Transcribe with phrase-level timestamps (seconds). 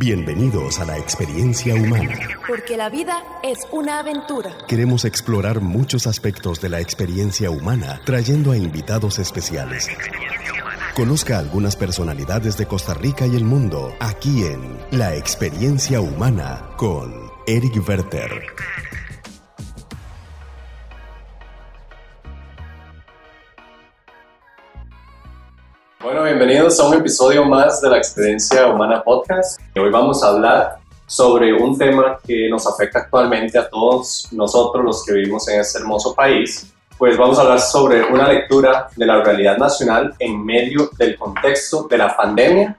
[0.00, 2.16] Bienvenidos a la experiencia humana.
[2.46, 4.56] Porque la vida es una aventura.
[4.68, 9.88] Queremos explorar muchos aspectos de la experiencia humana trayendo a invitados especiales.
[10.94, 17.12] Conozca algunas personalidades de Costa Rica y el mundo aquí en La experiencia humana con
[17.48, 18.30] Eric Werther.
[26.08, 29.60] Bueno, bienvenidos a un episodio más de la Experiencia Humana Podcast.
[29.76, 35.04] Hoy vamos a hablar sobre un tema que nos afecta actualmente a todos nosotros los
[35.04, 36.72] que vivimos en este hermoso país.
[36.96, 41.86] Pues vamos a hablar sobre una lectura de la realidad nacional en medio del contexto
[41.90, 42.74] de la pandemia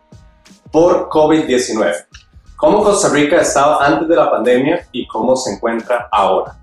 [0.72, 2.08] por COVID-19.
[2.56, 6.58] ¿Cómo Costa Rica estaba antes de la pandemia y cómo se encuentra ahora?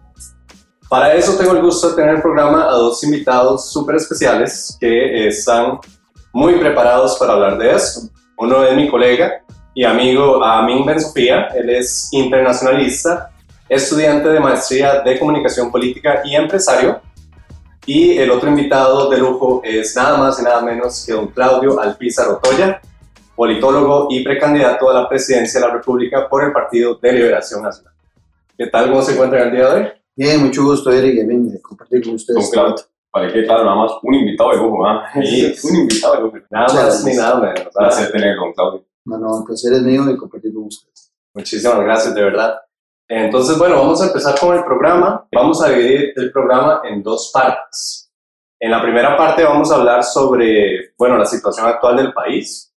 [0.89, 4.77] Para eso tengo el gusto de tener en el programa a dos invitados súper especiales
[4.81, 5.79] que están
[6.37, 8.11] muy preparados para hablar de esto.
[8.37, 9.43] Uno es mi colega
[9.75, 13.31] y amigo Amin Ben Sofía, él es internacionalista,
[13.67, 17.01] estudiante de maestría de comunicación política y empresario.
[17.87, 21.81] Y el otro invitado de lujo es nada más y nada menos que don Claudio
[21.81, 22.83] Alpizar Otoya,
[23.35, 27.95] politólogo y precandidato a la presidencia de la República por el Partido de Liberación Nacional.
[28.59, 28.91] ¿Qué tal?
[28.91, 29.89] ¿Cómo se encuentra el día de hoy?
[30.15, 32.43] Bien, mucho gusto, Eric, y compartir con ustedes.
[32.43, 35.11] Don Claudio para que claro, nada más un invitado de lujo, ¿ah?
[35.23, 36.37] Sí, un invitado de lujo.
[36.51, 37.61] Nada más ni nada menos.
[37.65, 38.85] Un placer tener con Claudio.
[39.07, 41.15] No, no, el placer es mío y compartir con ustedes.
[41.35, 42.61] Muchísimas gracias, de verdad.
[43.09, 45.27] Entonces, bueno, vamos a empezar con el programa.
[45.33, 48.13] Vamos a dividir el programa en dos partes.
[48.61, 52.71] En la primera parte vamos a hablar sobre, bueno, la situación actual del país.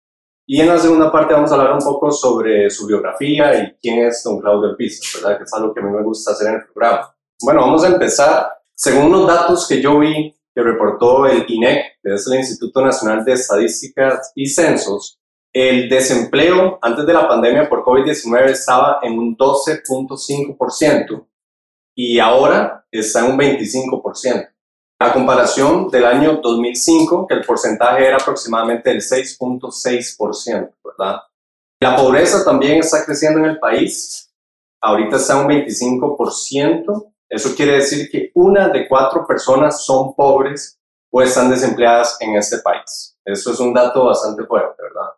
[0.48, 4.06] Y en la segunda parte vamos a hablar un poco sobre su biografía y quién
[4.06, 5.38] es don Claudio Pizza, ¿verdad?
[5.38, 7.14] Que es algo que a mí me gusta hacer en el programa.
[7.42, 12.14] Bueno, vamos a empezar según los datos que yo vi que reportó el INEC, que
[12.14, 15.20] es el Instituto Nacional de Estadísticas y Censos,
[15.52, 21.28] el desempleo antes de la pandemia por COVID-19 estaba en un 12.5%
[21.94, 24.50] y ahora está en un 25%.
[25.02, 31.18] A comparación del año 2005, que el porcentaje era aproximadamente del 6.6%, ¿verdad?
[31.82, 34.34] La pobreza también está creciendo en el país.
[34.82, 37.14] Ahorita está en un 25%.
[37.30, 40.80] Eso quiere decir que una de cuatro personas son pobres
[41.12, 43.18] o están desempleadas en este país.
[43.24, 45.12] Eso es un dato bastante fuerte, ¿verdad?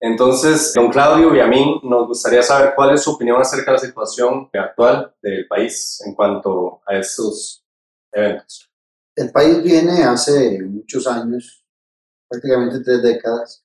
[0.00, 3.78] Entonces, don Claudio y a mí nos gustaría saber cuál es su opinión acerca de
[3.78, 7.64] la situación actual del país en cuanto a estos
[8.12, 8.70] eventos.
[9.16, 11.64] El país viene hace muchos años,
[12.28, 13.64] prácticamente tres décadas,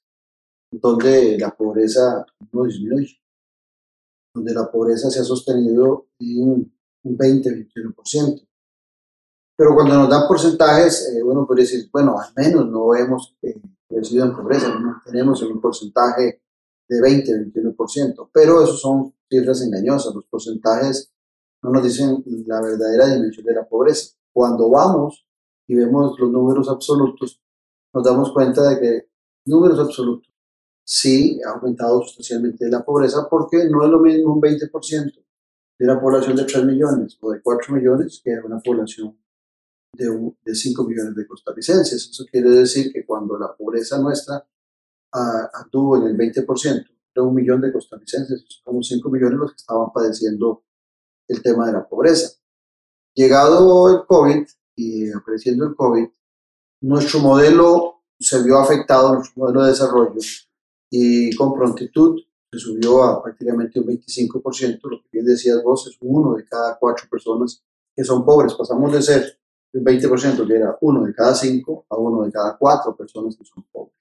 [0.72, 3.22] donde la pobreza no disminuye,
[4.34, 6.73] donde la pobreza se ha sostenido en
[7.04, 8.48] un 20-21%.
[9.56, 13.62] Pero cuando nos dan porcentajes, eh, bueno, puede decir, bueno, al menos no hemos eh,
[13.88, 16.42] crecido en pobreza, no tenemos un porcentaje
[16.88, 21.14] de 20-21%, pero esos son cifras engañosas, los porcentajes
[21.62, 24.16] no nos dicen la verdadera dimensión de la pobreza.
[24.34, 25.26] Cuando vamos
[25.68, 27.42] y vemos los números absolutos,
[27.94, 29.10] nos damos cuenta de que
[29.46, 30.34] números absolutos
[30.84, 35.24] sí ha aumentado sustancialmente la pobreza porque no es lo mismo un 20%
[35.78, 39.18] de una población de 3 millones o de 4 millones que una población
[39.94, 42.10] de, de 5 millones de costarricenses.
[42.10, 44.46] Eso quiere decir que cuando la pobreza nuestra
[45.12, 49.92] anduvo en el 20%, de un millón de costarricenses, como 5 millones los que estaban
[49.94, 50.64] padeciendo
[51.28, 52.40] el tema de la pobreza.
[53.14, 56.08] Llegado el COVID y apareciendo el COVID,
[56.82, 60.20] nuestro modelo se vio afectado, nuestro modelo de desarrollo,
[60.90, 62.20] y con prontitud
[62.54, 66.78] se subió a prácticamente un 25%, lo que bien decías vos, es uno de cada
[66.78, 67.64] cuatro personas
[67.96, 68.54] que son pobres.
[68.54, 69.40] Pasamos de ser
[69.74, 73.44] un 20%, que era uno de cada cinco, a uno de cada cuatro personas que
[73.44, 73.96] son pobres.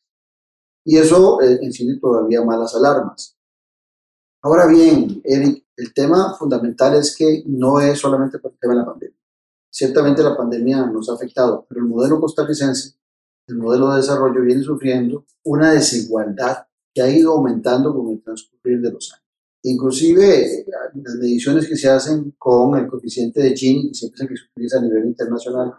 [0.84, 1.60] Y eso eh,
[1.98, 3.38] todavía más las alarmas.
[4.42, 8.80] Ahora bien, Eric, el tema fundamental es que no es solamente por el tema de
[8.80, 9.16] la pandemia.
[9.70, 12.96] Ciertamente la pandemia nos ha afectado, pero el modelo costarricense,
[13.46, 18.80] el modelo de desarrollo viene sufriendo una desigualdad que ha ido aumentando con el transcurrir
[18.80, 19.24] de los años.
[19.64, 24.82] Inclusive las mediciones que se hacen con el coeficiente de Gini, siempre se utiliza a
[24.82, 25.74] nivel internacional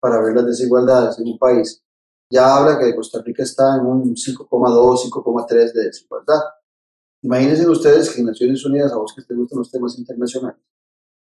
[0.00, 1.82] para ver las desigualdades en un país,
[2.30, 6.40] ya habla que Costa Rica está en un 5,2, 5,3 de desigualdad.
[7.22, 10.60] Imagínense ustedes que en Naciones Unidas, a vos que te gustan los temas internacionales,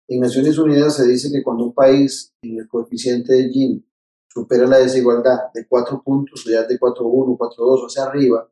[0.09, 3.85] en Naciones Unidas se dice que cuando un país en el coeficiente de Gini
[4.29, 8.49] supera la desigualdad de 4 puntos, ya de 4,1, 4,2 hacia arriba,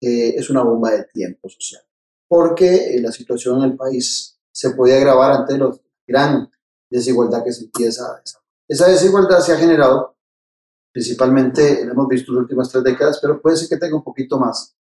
[0.00, 1.82] es una bomba de tiempo social,
[2.26, 5.70] porque eh, la situación en el país se puede agravar ante la
[6.06, 6.50] gran
[6.90, 8.50] desigualdad que se empieza a desarrollar.
[8.68, 10.16] Esa desigualdad se ha generado
[10.92, 14.02] principalmente, lo hemos visto en las últimas tres décadas, pero puede ser que tenga un
[14.02, 14.76] poquito más,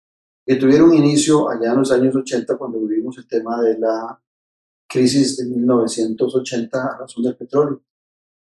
[0.45, 4.19] que tuvieron inicio allá en los años 80 cuando vivimos el tema de la
[4.87, 7.83] crisis de 1980 a razón del petróleo,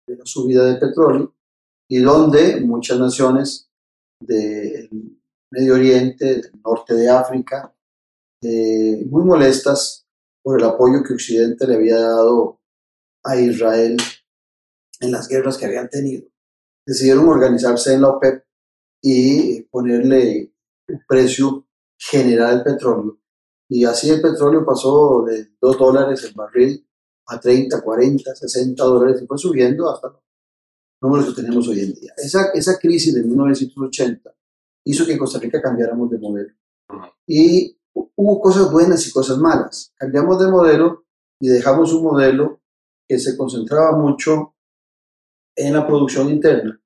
[0.06, 1.34] de la subida del petróleo,
[1.88, 3.70] y donde muchas naciones
[4.20, 5.13] del
[5.54, 7.72] Medio Oriente, del norte de África,
[8.42, 10.08] eh, muy molestas
[10.42, 12.60] por el apoyo que Occidente le había dado
[13.24, 13.96] a Israel
[15.00, 16.28] en las guerras que habían tenido,
[16.84, 18.44] decidieron organizarse en la OPEP
[19.04, 20.56] y ponerle
[20.88, 21.68] un precio
[22.00, 23.20] general al petróleo.
[23.70, 26.84] Y así el petróleo pasó de 2 dólares el barril
[27.28, 30.24] a 30, 40, 60 dólares y fue subiendo hasta los
[31.00, 32.14] números que tenemos hoy en día.
[32.18, 34.34] Esa, esa crisis de 1980
[34.86, 36.54] hizo que Costa Rica cambiáramos de modelo.
[37.28, 39.94] Y hubo cosas buenas y cosas malas.
[39.96, 41.06] Cambiamos de modelo
[41.40, 42.62] y dejamos un modelo
[43.08, 44.56] que se concentraba mucho
[45.56, 46.82] en la producción interna,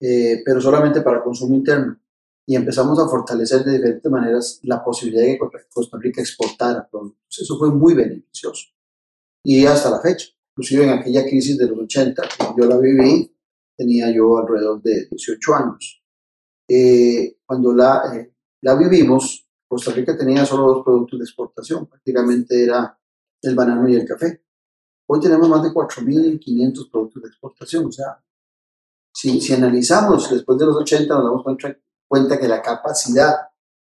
[0.00, 1.98] eh, pero solamente para consumo interno.
[2.46, 7.38] Y empezamos a fortalecer de diferentes maneras la posibilidad de que Costa Rica exportara productos.
[7.38, 8.68] Eso fue muy beneficioso.
[9.44, 12.22] Y hasta la fecha, inclusive en aquella crisis de los 80,
[12.58, 13.34] yo la viví,
[13.76, 15.99] tenía yo alrededor de 18 años.
[16.72, 22.62] Eh, cuando la, eh, la vivimos, Costa Rica tenía solo dos productos de exportación, prácticamente
[22.62, 22.96] era
[23.42, 24.44] el banano y el café.
[25.08, 27.86] Hoy tenemos más de 4.500 productos de exportación.
[27.86, 28.22] O sea,
[29.12, 31.76] si, si analizamos después de los 80, nos damos cuenta,
[32.06, 33.34] cuenta que la capacidad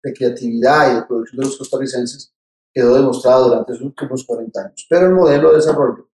[0.01, 2.33] de creatividad y de producción de los costarricenses
[2.73, 4.87] quedó demostrada durante los últimos 40 años.
[4.89, 6.08] Pero el modelo de desarrollo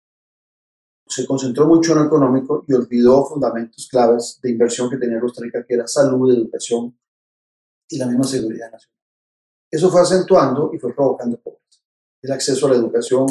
[1.07, 5.43] se concentró mucho en lo económico y olvidó fundamentos claves de inversión que tenía Costa
[5.43, 6.97] Rica, que era salud, educación
[7.89, 8.99] y la misma seguridad nacional.
[9.71, 11.81] Eso fue acentuando y fue provocando pobreza.
[12.23, 13.27] El acceso a la educación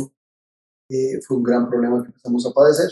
[1.26, 2.92] fue un gran problema que empezamos a padecer.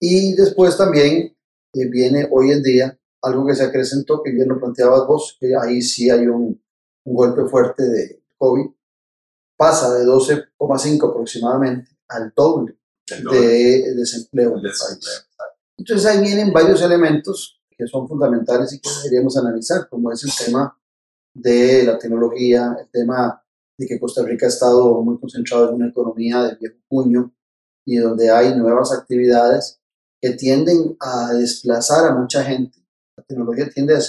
[0.00, 1.36] Y después también
[1.74, 5.54] eh, viene hoy en día algo que se acrecentó, que bien lo planteabas vos, que
[5.54, 6.60] ahí sí hay un,
[7.04, 8.66] un golpe fuerte de COVID,
[9.56, 12.79] pasa de 12,5 aproximadamente al doble
[13.30, 15.26] de desempleo en el país.
[15.76, 20.30] Entonces ahí vienen varios elementos que son fundamentales y que deberíamos analizar, como es el
[20.46, 20.76] tema
[21.34, 23.42] de la tecnología, el tema
[23.78, 27.32] de que Costa Rica ha estado muy concentrado en una economía de viejo puño
[27.86, 29.80] y donde hay nuevas actividades
[30.20, 32.78] que tienden a desplazar a mucha gente.
[33.16, 34.00] La tecnología tiende a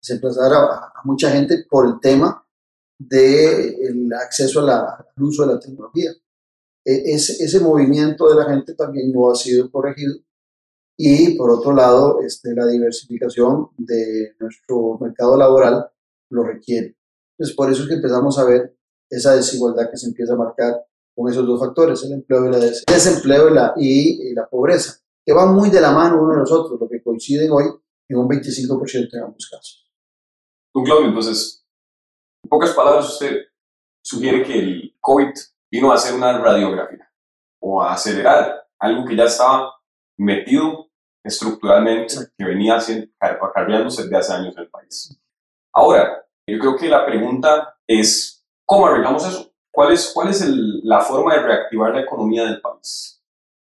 [0.00, 2.46] desplazar a, mucha gente por el tema
[2.96, 6.12] del acceso al uso de la tecnología.
[6.88, 10.14] E, ese, ese, movimiento de la gente también no ha sido corregido
[10.96, 15.90] y por otro lado este, la diversificación de nuestro mercado laboral
[16.30, 16.96] lo requiere.
[17.32, 18.74] Entonces, por eso es que empezamos a ver
[19.10, 20.82] esa desigualdad que se empieza a marcar
[21.14, 25.34] con esos dos factores, el empleo y la desempleo y la, y, la pobreza, que
[25.34, 27.64] van muy de la mano uno de los otros, lo que coinciden hoy
[28.08, 29.90] en un 25% en ambos casos.
[30.74, 31.66] Don Claudio, entonces,
[32.42, 33.36] en pocas palabras, usted
[34.02, 35.34] sugiere que el COVID
[35.70, 37.10] vino a hacer una radiografía
[37.60, 39.74] o a acelerar algo que ya estaba
[40.16, 40.88] metido
[41.24, 42.78] estructuralmente, que venía
[43.20, 45.20] acarreándose desde hace años en el país.
[45.72, 49.52] Ahora, yo creo que la pregunta es, ¿cómo arreglamos eso?
[49.70, 50.44] ¿Cuál es, cuál es
[50.82, 53.22] la forma de reactivar la economía del país?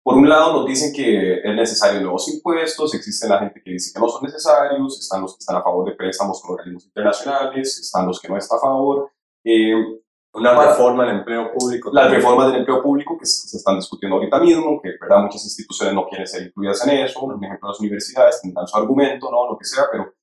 [0.04, 3.94] Por un lado nos dicen que es necesario nuevos impuestos, existe la gente que dice
[3.94, 7.78] que no son necesarios, están los que están a favor de préstamos con organismos internacionales,
[7.78, 9.12] están los que no están a favor.
[9.44, 10.01] Eh,
[10.34, 11.92] una reforma del empleo público.
[11.94, 15.24] Las reformas del empleo público que se están discutiendo ahorita mismo, que ¿verdad?
[15.24, 19.30] muchas instituciones no quieren ser incluidas en eso, por ejemplo las universidades tendrán su argumento,
[19.30, 20.14] no, lo que sea, pero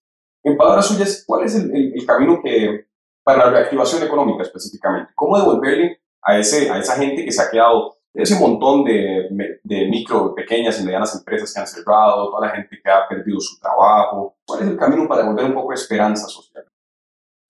[0.43, 2.87] en palabras suyas, ¿cuál es el, camino que,
[3.23, 5.12] para la reactivación económica específicamente?
[5.15, 9.29] ¿Cómo devolverle a, ese, a esa gente que se ha quedado, ese montón de,
[9.62, 13.41] de micro, pequeñas y medianas empresas que han cerrado, toda la gente que ha perdido
[13.41, 14.37] su trabajo?
[14.47, 16.65] ¿Cuál es el camino para devolver un poco de esperanza social?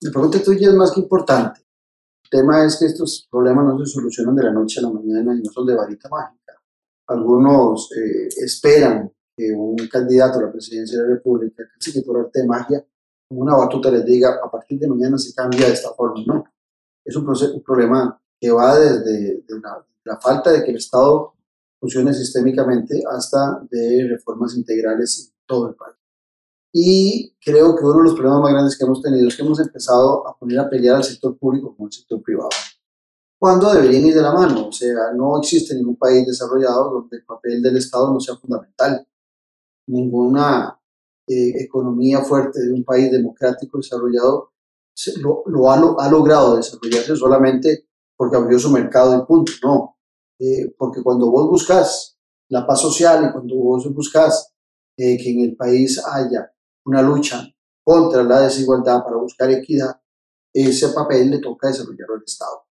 [0.01, 1.61] La pregunta tuya es más que importante.
[2.29, 5.41] Tema es que estos problemas no se solucionan de la noche a la mañana y
[5.41, 6.53] no son de varita mágica.
[7.07, 12.19] Algunos eh, esperan que un candidato a la presidencia de la República, casi que por
[12.19, 12.85] arte de magia,
[13.27, 16.23] como una batuta les diga, a partir de mañana se cambia de esta forma.
[16.27, 16.43] No,
[17.03, 19.43] es un, un problema que va desde
[20.03, 21.33] la, falta de que el Estado
[21.79, 25.95] funcione sistémicamente hasta de reformas integrales en todo el país.
[26.71, 29.59] Y creo que uno de los problemas más grandes que hemos tenido es que hemos
[29.59, 32.49] empezado a poner a pelear al sector público con el sector privado,
[33.39, 34.67] cuando deberían ir de la mano.
[34.67, 39.05] O sea, no existe ningún país desarrollado donde el papel del Estado no sea fundamental
[39.87, 40.79] ninguna
[41.27, 44.51] eh, economía fuerte de un país democrático desarrollado
[45.45, 49.51] lo, ha, logrado desarrollarse solamente porque abrió su mercado y punto.
[49.63, 49.97] No,
[50.39, 52.17] eh, porque cuando vos buscas
[52.49, 54.53] la paz social y cuando vos buscas
[54.97, 56.51] eh, que en el país haya
[56.89, 57.47] una lucha
[57.83, 59.99] contra la desigualdad para buscar equidad,
[60.53, 62.65] ese papel le toca desarrollarlo al Estado.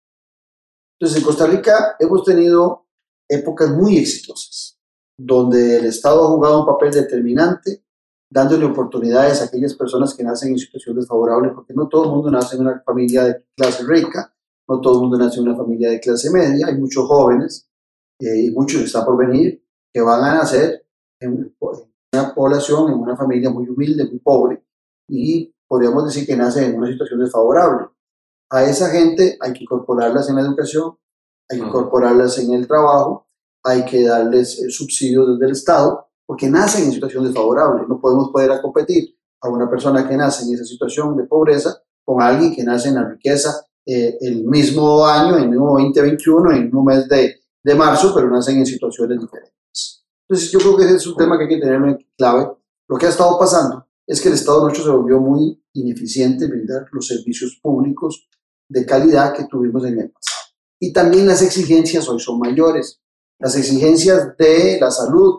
[0.99, 2.87] Entonces, en Costa Rica hemos tenido
[3.29, 4.79] épocas muy exitosas,
[5.19, 7.85] donde el Estado ha jugado un papel determinante,
[8.31, 12.31] dándole oportunidades a aquellas personas que nacen en situaciones desfavorables, porque no todo el mundo
[12.31, 14.35] nace en una familia de clase rica,
[14.69, 17.69] no todo el mundo nace en una familia de clase media, hay muchos jóvenes
[18.21, 20.87] eh, y muchos están por venir que van a nacer
[21.21, 21.49] en una
[22.35, 24.65] población, en una familia muy humilde, muy pobre,
[25.09, 27.89] y podríamos decir que nace en una situación desfavorable.
[28.51, 30.97] A esa gente hay que incorporarlas en la educación,
[31.49, 33.29] hay que incorporarlas en el trabajo,
[33.65, 37.85] hay que darles el subsidio desde el Estado, porque nacen en situación desfavorable.
[37.89, 41.83] No podemos poder a competir a una persona que nace en esa situación de pobreza
[42.05, 46.51] con alguien que nace en la riqueza eh, el mismo año, en el mismo 2021,
[46.51, 49.55] en el mismo mes de, de marzo, pero nacen en situaciones diferentes.
[50.29, 52.51] Entonces yo creo que ese es un tema que hay que tener en clave.
[52.89, 56.51] Lo que ha estado pasando es que el Estado nuestro se volvió muy ineficiente en
[56.51, 58.29] brindar los servicios públicos
[58.69, 60.53] de calidad que tuvimos en el pasado.
[60.81, 63.01] Y también las exigencias hoy son mayores.
[63.39, 65.39] Las exigencias de la salud,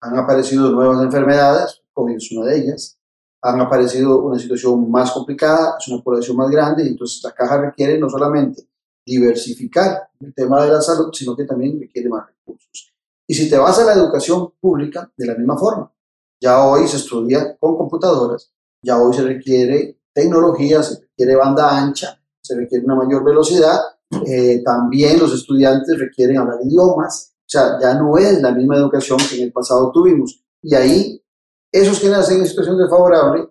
[0.00, 2.98] han aparecido nuevas enfermedades, COVID es una de ellas,
[3.42, 7.60] han aparecido una situación más complicada, es una población más grande, y entonces la caja
[7.60, 8.68] requiere no solamente
[9.04, 12.92] diversificar el tema de la salud, sino que también requiere más recursos.
[13.30, 15.94] Y si te vas a la educación pública, de la misma forma,
[16.42, 22.20] ya hoy se estudia con computadoras, ya hoy se requiere tecnología, se requiere banda ancha,
[22.42, 23.78] se requiere una mayor velocidad,
[24.26, 29.18] eh, también los estudiantes requieren hablar idiomas, o sea, ya no es la misma educación
[29.30, 30.42] que en el pasado tuvimos.
[30.60, 31.24] Y ahí,
[31.70, 33.48] esos que nacen en situación desfavorable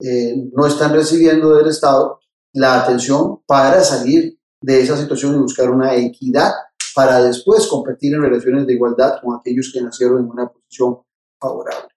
[0.00, 2.20] eh, no están recibiendo del Estado
[2.54, 6.52] la atención para salir de esa situación y buscar una equidad
[7.00, 10.98] para después competir en relaciones de igualdad con aquellos que nacieron en una posición
[11.40, 11.88] favorable.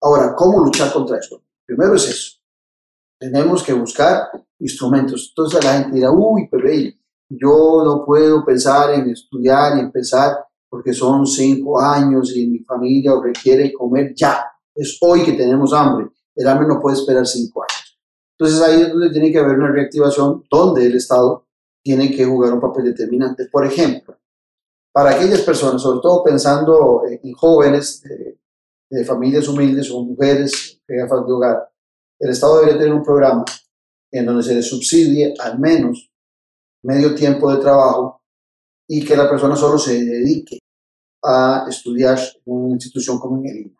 [0.00, 1.42] Ahora, ¿cómo luchar contra eso?
[1.66, 2.38] Primero es eso.
[3.20, 4.22] Tenemos que buscar
[4.58, 5.34] instrumentos.
[5.36, 6.66] Entonces la gente dirá, uy, pero
[7.28, 10.38] yo no puedo pensar en estudiar y empezar
[10.70, 14.46] porque son cinco años y mi familia requiere comer ya.
[14.74, 16.08] Es hoy que tenemos hambre.
[16.34, 18.00] El hambre no puede esperar cinco años.
[18.38, 21.46] Entonces ahí es donde tiene que haber una reactivación donde el Estado
[21.82, 23.46] tiene que jugar un papel determinante.
[23.52, 24.16] Por ejemplo,
[24.92, 28.02] para aquellas personas, sobre todo pensando en jóvenes
[28.90, 31.70] de familias humildes o mujeres jefas de hogar,
[32.18, 33.44] el Estado debería tener un programa
[34.10, 36.10] en donde se le subsidie al menos
[36.82, 38.22] medio tiempo de trabajo
[38.88, 40.58] y que la persona solo se dedique
[41.22, 43.76] a estudiar en una institución como en el INA.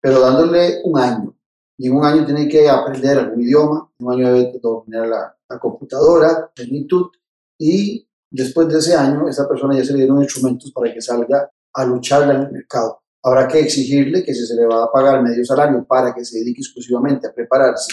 [0.00, 1.36] Pero dándole un año.
[1.76, 5.36] Y en un año tiene que aprender algún idioma, en un año debe dominar la,
[5.48, 7.10] la computadora, plenitud,
[7.58, 11.50] y después de ese año, esa persona ya se le dieron instrumentos para que salga
[11.72, 15.22] a luchar en el mercado habrá que exigirle que si se le va a pagar
[15.22, 17.92] medio salario para que se dedique exclusivamente a prepararse,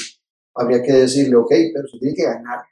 [0.56, 2.66] habría que decirle, ok, pero se tiene que ganar.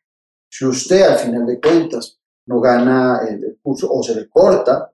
[0.50, 4.94] Si usted al final de cuentas no gana el curso o se le corta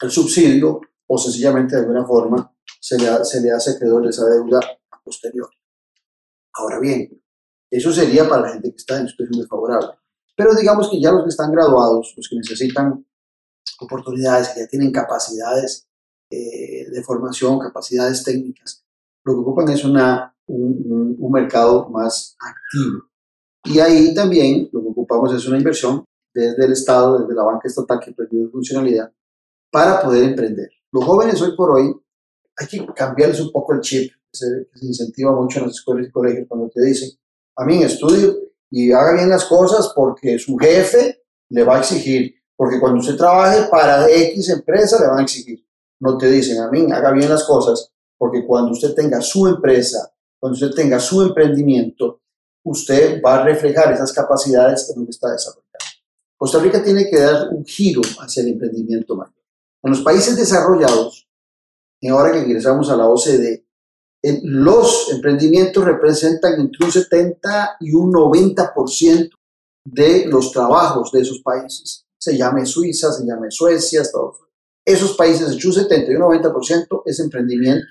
[0.00, 4.24] el subsidio o sencillamente de alguna forma se le, se le hace acreedor de esa
[4.28, 4.60] deuda
[5.04, 5.48] posterior.
[6.54, 7.22] Ahora bien,
[7.70, 9.92] eso sería para la gente que está en situación desfavorable.
[10.42, 13.06] Pero digamos que ya los que están graduados, los que necesitan
[13.80, 15.86] oportunidades, que ya tienen capacidades
[16.30, 18.84] eh, de formación, capacidades técnicas.
[19.24, 23.04] Lo que ocupan es una, un, un, mercado más activo.
[23.66, 27.68] Y ahí también lo que ocupamos es una inversión desde el Estado, desde la banca
[27.68, 29.12] estatal que perdió funcionalidad,
[29.70, 30.70] para poder emprender.
[30.90, 31.94] Los jóvenes hoy por hoy
[32.56, 36.10] hay que cambiarles un poco el chip, se, se incentiva mucho en las escuelas y
[36.10, 37.10] colegios cuando te dicen,
[37.56, 42.34] a mí estudio y haga bien las cosas porque su jefe le va a exigir,
[42.56, 45.62] porque cuando usted trabaje para X empresa le van a exigir
[46.02, 50.12] no te dicen, a mí, haga bien las cosas, porque cuando usted tenga su empresa,
[50.38, 52.22] cuando usted tenga su emprendimiento,
[52.64, 55.68] usted va a reflejar esas capacidades en lo que está desarrollando.
[56.36, 59.32] Costa Rica tiene que dar un giro hacia el emprendimiento mayor.
[59.84, 61.28] En los países desarrollados,
[62.00, 63.64] y ahora que ingresamos a la OCDE,
[64.42, 69.30] los emprendimientos representan entre un 70 y un 90%
[69.84, 72.04] de los trabajos de esos países.
[72.18, 74.42] Se llame Suiza, se llame Suecia, Estados Unidos
[74.84, 77.86] esos países, el un 70 y un 90% es emprendimiento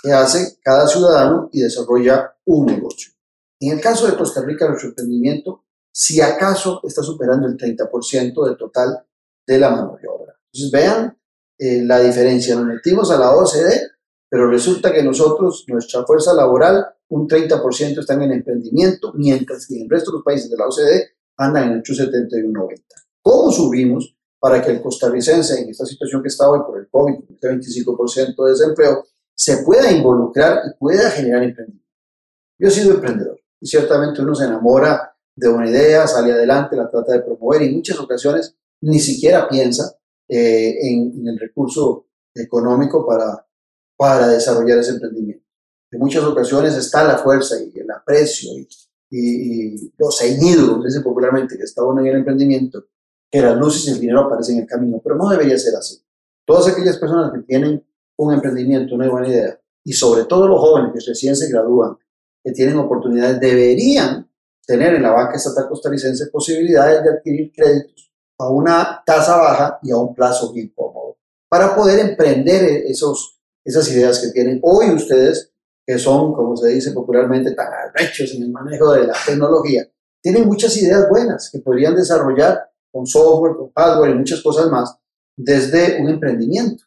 [0.00, 3.12] que hace cada ciudadano y desarrolla un negocio.
[3.60, 8.56] En el caso de Costa Rica, nuestro emprendimiento, si acaso, está superando el 30% del
[8.56, 9.04] total
[9.46, 10.34] de la mano de obra.
[10.52, 11.18] Entonces, vean
[11.58, 12.54] eh, la diferencia.
[12.54, 13.90] Nos metimos a la OCDE,
[14.28, 19.82] pero resulta que nosotros, nuestra fuerza laboral, un 30% están en emprendimiento, mientras que en
[19.82, 21.08] el resto de los países de la OCDE
[21.38, 22.82] andan en el 70 y un 90.
[23.22, 24.18] ¿Cómo subimos?
[24.38, 28.44] para que el costarricense, en esta situación que está hoy por el COVID, este 25%
[28.44, 29.04] de desempleo,
[29.34, 31.88] se pueda involucrar y pueda generar emprendimiento.
[32.58, 36.88] Yo he sido emprendedor y ciertamente uno se enamora de una idea, sale adelante, la
[36.88, 39.96] trata de promover y en muchas ocasiones ni siquiera piensa
[40.28, 43.46] eh, en, el recurso económico para,
[43.98, 45.44] para desarrollar ese emprendimiento.
[45.90, 48.50] En muchas ocasiones está la fuerza y el aprecio
[49.10, 52.84] y, los ceñidos, dice popularmente, que está en el emprendimiento,
[53.30, 56.00] que las luces y el dinero aparecen en el camino, pero no debería ser así.
[56.46, 57.84] Todas aquellas personas que tienen
[58.18, 61.96] un emprendimiento, una buena idea, y sobre todo los jóvenes que recién se gradúan,
[62.44, 64.30] que tienen oportunidades, deberían
[64.66, 69.90] tener en la banca estatal costarricense posibilidades de adquirir créditos a una tasa baja y
[69.90, 71.16] a un plazo bien cómodo,
[71.48, 75.52] para poder emprender esos, esas ideas que tienen hoy ustedes,
[75.86, 79.88] que son, como se dice popularmente, tan arrechos en el manejo de la tecnología,
[80.22, 84.96] tienen muchas ideas buenas que podrían desarrollar con software, con hardware y muchas cosas más
[85.36, 86.84] desde un emprendimiento.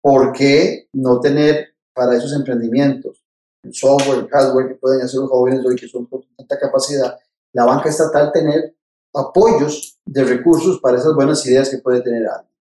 [0.00, 3.22] ¿Por qué no tener para esos emprendimientos
[3.62, 7.16] el software, el hardware que pueden hacer los jóvenes hoy que son con tanta capacidad,
[7.52, 8.74] la banca estatal tener
[9.14, 12.52] apoyos de recursos para esas buenas ideas que puede tener alguien.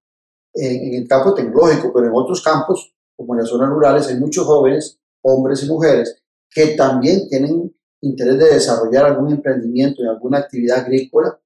[0.53, 4.45] En, el campo tecnológico, pero en otros campos, como en las zonas rurales, hay muchos
[4.45, 10.79] jóvenes, hombres y mujeres, que también tienen interés de desarrollar algún emprendimiento en alguna actividad
[10.79, 11.39] agrícola,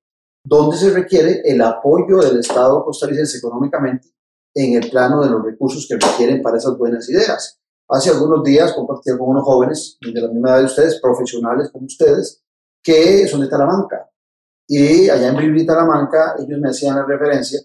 [0.43, 4.07] donde se requiere el apoyo del Estado costarricense económicamente
[4.53, 7.59] en el plano de los recursos que requieren para esas buenas ideas.
[7.89, 11.85] Hace algunos días compartí con unos jóvenes de la misma edad de ustedes, profesionales como
[11.85, 12.41] ustedes,
[12.81, 14.09] que son de Talamanca.
[14.67, 17.59] Y allá en Bribri, Talamanca, ellos me hacían la referencia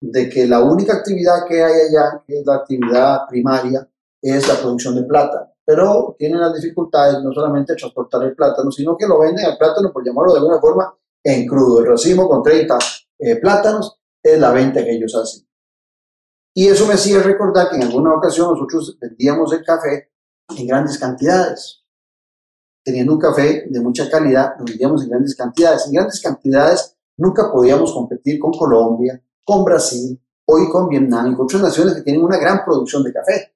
[0.00, 3.86] de que la única actividad que hay allá, que es la actividad primaria,
[4.22, 5.52] es la producción de plátano.
[5.64, 9.58] Pero tienen las dificultades no solamente de transportar el plátano, sino que lo venden al
[9.58, 11.80] plátano, por llamarlo de alguna forma, en crudo.
[11.80, 12.78] El racimo con 30
[13.18, 15.46] eh, plátanos es la venta que ellos hacen.
[16.54, 20.10] Y eso me hacía recordar que en alguna ocasión nosotros vendíamos el café
[20.56, 21.84] en grandes cantidades.
[22.82, 25.86] Teniendo un café de mucha calidad, lo vendíamos en grandes cantidades.
[25.86, 31.44] En grandes cantidades nunca podíamos competir con Colombia, con Brasil, hoy con Vietnam y con
[31.44, 33.54] otras naciones que tienen una gran producción de café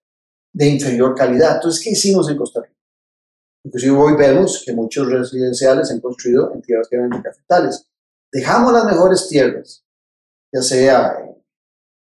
[0.52, 1.56] de inferior calidad.
[1.56, 2.74] Entonces, ¿qué hicimos en Costa Rica?
[3.64, 7.86] Inclusive hoy vemos que muchos residenciales se han construido en tierras que eran cafetales.
[8.30, 9.84] Dejamos las mejores tierras,
[10.52, 11.18] ya sea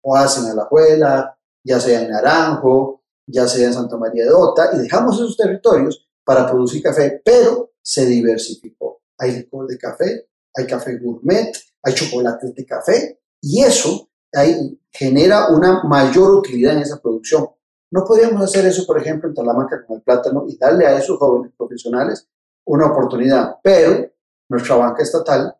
[0.01, 4.33] o hacen a la Juela, ya sea en Naranjo, ya sea en Santa María de
[4.33, 9.01] Ota, y dejamos esos territorios para producir café, pero se diversificó.
[9.17, 15.49] Hay licor de café, hay café gourmet, hay chocolates de café, y eso ahí genera
[15.49, 17.49] una mayor utilidad en esa producción.
[17.91, 21.17] No podríamos hacer eso, por ejemplo, en Talamanca con el plátano y darle a esos
[21.19, 22.27] jóvenes profesionales
[22.65, 24.09] una oportunidad, pero
[24.49, 25.53] nuestra banca estatal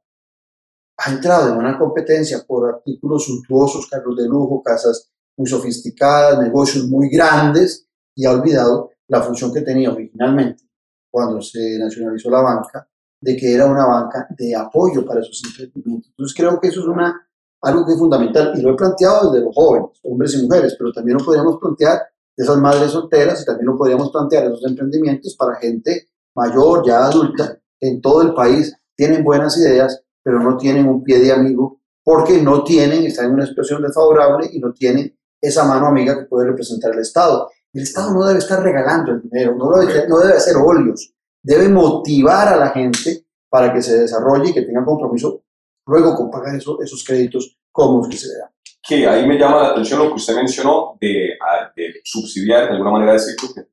[0.97, 6.85] ha entrado en una competencia por artículos suntuosos, carros de lujo, casas muy sofisticadas, negocios
[6.87, 10.63] muy grandes y ha olvidado la función que tenía originalmente
[11.11, 12.87] cuando se nacionalizó la banca,
[13.19, 16.09] de que era una banca de apoyo para esos emprendimientos.
[16.11, 17.22] Entonces creo que eso es una,
[17.63, 20.91] algo que es fundamental y lo he planteado desde los jóvenes, hombres y mujeres, pero
[20.91, 22.01] también lo podríamos plantear
[22.35, 27.05] de esas madres solteras y también lo podríamos plantear esos emprendimientos para gente mayor, ya
[27.05, 31.81] adulta, en todo el país tienen buenas ideas pero no tienen un pie de amigo
[32.03, 36.25] porque no tienen, están en una situación desfavorable y no tienen esa mano amiga que
[36.25, 37.49] puede representar el Estado.
[37.73, 41.69] El Estado no debe estar regalando el dinero, no debe, no debe hacer óleos, debe
[41.69, 45.42] motivar a la gente para que se desarrolle y que tenga compromiso
[45.85, 48.49] luego con pagar esos créditos cómodos que se le dan.
[48.81, 51.37] Que ahí me llama la atención lo que usted mencionó de,
[51.75, 53.67] de subsidiar, de alguna manera decir que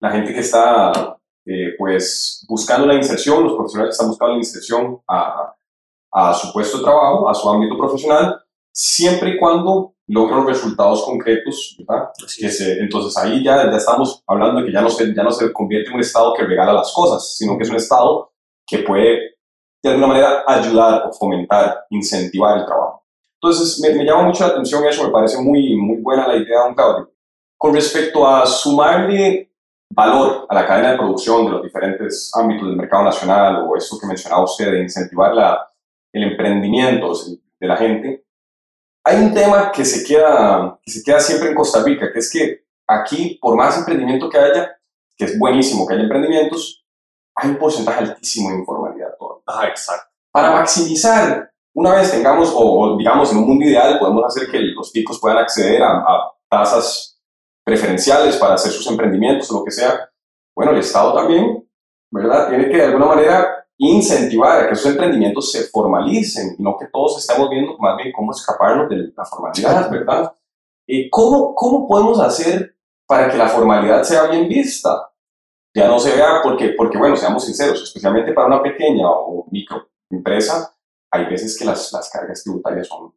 [0.00, 4.38] la gente que está eh, pues buscando la inserción, los profesionales que están buscando la
[4.38, 5.54] inserción a,
[6.12, 8.40] a su puesto de trabajo, a su ámbito profesional,
[8.72, 12.10] siempre y cuando logran resultados concretos, ¿verdad?
[12.38, 15.30] Que se, entonces ahí ya, ya estamos hablando de que ya no, se, ya no
[15.30, 18.32] se convierte en un Estado que regala las cosas, sino que es un Estado
[18.66, 19.35] que puede
[19.82, 23.04] de alguna manera ayudar o fomentar, incentivar el trabajo.
[23.40, 26.60] Entonces me, me llama mucho la atención eso, me parece muy, muy buena la idea
[26.60, 27.10] de don Claudio.
[27.58, 29.50] Con respecto a sumarle
[29.90, 33.98] valor a la cadena de producción de los diferentes ámbitos del mercado nacional o esto
[34.00, 35.68] que mencionaba usted de incentivar la,
[36.12, 37.12] el emprendimiento
[37.60, 38.24] de la gente,
[39.04, 42.30] hay un tema que se, queda, que se queda siempre en Costa Rica, que es
[42.30, 44.76] que aquí, por más emprendimiento que haya,
[45.16, 46.84] que es buenísimo que haya emprendimientos,
[47.36, 48.85] hay un porcentaje altísimo de informalidad.
[49.46, 50.10] Ah, exacto.
[50.32, 54.92] Para maximizar, una vez tengamos, o, digamos en un mundo ideal, podemos hacer que los
[54.92, 57.20] chicos puedan acceder a, a tasas
[57.64, 60.08] preferenciales para hacer sus emprendimientos o lo que sea,
[60.54, 61.68] bueno, el Estado también,
[62.10, 62.48] ¿verdad?
[62.48, 66.86] Tiene que de alguna manera incentivar a que esos emprendimientos se formalicen y no que
[66.86, 70.32] todos estemos viendo más bien cómo escaparnos de la formalidad, ¿verdad?
[70.86, 75.10] ¿Y cómo, ¿Cómo podemos hacer para que la formalidad sea bien vista?
[75.76, 80.74] Ya no se vea porque, porque bueno, seamos sinceros, especialmente para una pequeña o microempresa,
[81.10, 83.14] hay veces que las, las cargas tributarias son,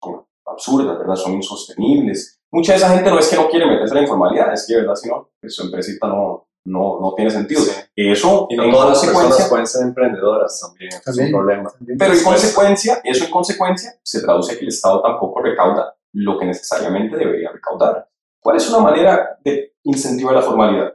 [0.00, 1.16] son absurdas, ¿verdad?
[1.16, 2.38] Son insostenibles.
[2.52, 4.76] Mucha de esa gente no es que no quiere meterse en la informalidad, es que,
[4.76, 4.94] ¿verdad?
[4.94, 7.62] Si no, pues su empresita no, no, no tiene sentido.
[7.96, 11.72] Eso, y no todas las personas pueden ser emprendedoras también, es un problema.
[11.98, 16.38] Pero en consecuencia, eso en consecuencia se traduce a que el Estado tampoco recauda lo
[16.38, 18.08] que necesariamente debería recaudar.
[18.40, 20.94] ¿Cuál es una manera de incentivar la formalidad?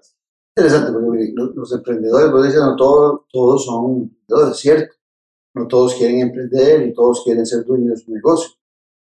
[0.55, 4.95] Interesante, porque los, emprendedores, vos no todos, todos son emprendedores, ¿cierto?
[5.53, 8.51] No todos quieren emprender y todos quieren ser dueños de su negocio.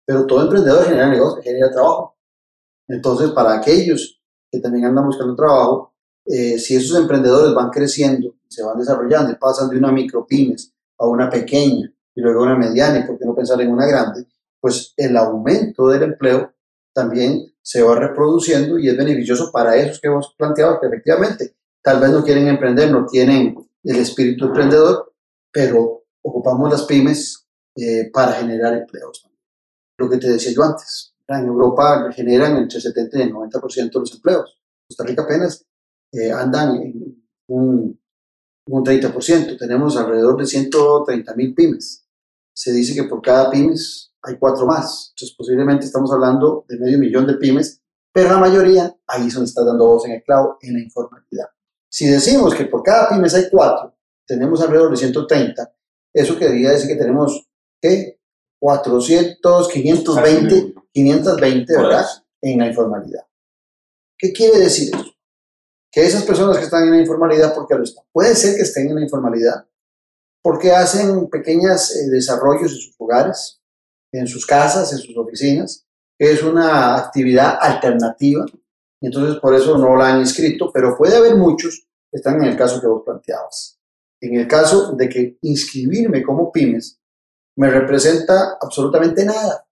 [0.05, 2.17] Pero todo emprendedor genera negocio, genera trabajo.
[2.87, 4.19] Entonces, para aquellos
[4.51, 5.93] que también andan buscando trabajo,
[6.25, 11.07] eh, si esos emprendedores van creciendo, se van desarrollando y pasan de una micropymes a
[11.07, 14.25] una pequeña y luego a una mediana, y por qué no pensar en una grande,
[14.59, 16.51] pues el aumento del empleo
[16.97, 21.99] también se va reproduciendo y es beneficioso para esos que hemos planteado que efectivamente tal
[22.01, 25.13] vez no quieren emprender, no tienen el espíritu emprendedor,
[25.51, 29.29] pero ocupamos las pymes eh, para generar empleos.
[29.99, 33.99] Lo que te decía yo antes, en Europa generan entre 70 y el 90% de
[33.99, 34.59] los empleos.
[34.89, 35.63] Costa Rica apenas
[36.11, 37.99] eh, andan en un,
[38.69, 39.55] un 30%.
[39.59, 42.07] Tenemos alrededor de 130 mil pymes.
[42.55, 45.11] Se dice que por cada pymes hay cuatro más.
[45.11, 49.47] Entonces, posiblemente estamos hablando de medio millón de pymes, pero la mayoría, ahí es donde
[49.47, 51.47] está dando voz en el clavo, en la informalidad.
[51.89, 55.73] Si decimos que por cada pymes hay cuatro, tenemos alrededor de 130,
[56.13, 57.47] eso querría decir que tenemos,
[57.81, 58.19] ¿qué?
[58.59, 62.05] 400, 520, 520, ¿verdad?
[62.41, 63.23] En la informalidad.
[64.17, 65.11] ¿Qué quiere decir eso?
[65.91, 68.03] que esas personas que están en la informalidad, ¿por qué lo están?
[68.11, 69.65] Puede ser que estén en la informalidad
[70.47, 73.56] porque hacen pequeños eh, desarrollos en sus hogares,
[74.11, 75.85] en sus casas, en sus oficinas,
[76.19, 78.45] es una actividad alternativa,
[79.01, 82.57] entonces por eso no la han inscrito, pero puede haber muchos que están en el
[82.57, 83.79] caso que vos planteabas.
[84.19, 86.99] En el caso de que inscribirme como pymes
[87.57, 89.67] me representa absolutamente nada.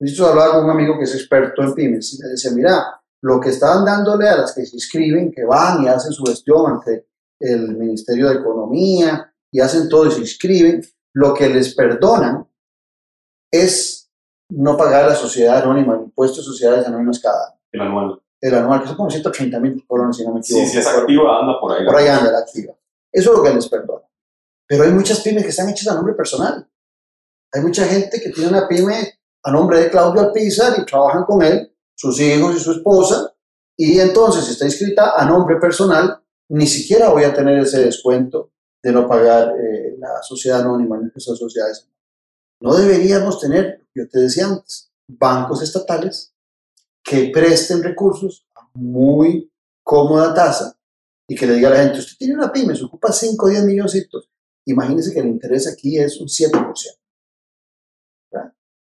[0.00, 3.40] Necesito hablar con un amigo que es experto en pymes y me dice, mira, lo
[3.40, 7.06] que estaban dándole a las que se inscriben, que van y hacen su gestión ante
[7.38, 12.46] el Ministerio de Economía y hacen todo y se inscriben, lo que les perdonan
[13.50, 14.10] es
[14.48, 17.60] no pagar la sociedad anónima, el impuesto de sociedades anónimas cada año.
[17.72, 18.22] El anual.
[18.40, 20.64] El anual, que son como 130 mil colones, si no me equivoco.
[20.64, 21.84] Sí, si es activa, anda por ahí.
[21.84, 22.74] Por ahí anda la activa.
[23.12, 24.06] Eso es lo que les perdona.
[24.66, 26.66] Pero hay muchas pymes que están hechas a nombre personal.
[27.52, 31.42] Hay mucha gente que tiene una pyme a nombre de Claudio Alpizar y trabajan con
[31.42, 33.34] él sus hijos y su esposa,
[33.76, 38.90] y entonces está inscrita a nombre personal, ni siquiera voy a tener ese descuento de
[38.90, 41.86] no pagar eh, la sociedad anónima en esas sociedades.
[42.60, 46.34] No deberíamos tener, yo te decía antes, bancos estatales
[47.02, 49.50] que presten recursos a muy
[49.82, 50.76] cómoda tasa
[51.26, 53.48] y que le diga a la gente, usted tiene una pyme, se ocupa 5 o
[53.48, 54.28] 10 milloncitos.
[54.66, 57.00] Imagínese que el interés aquí es un 7%.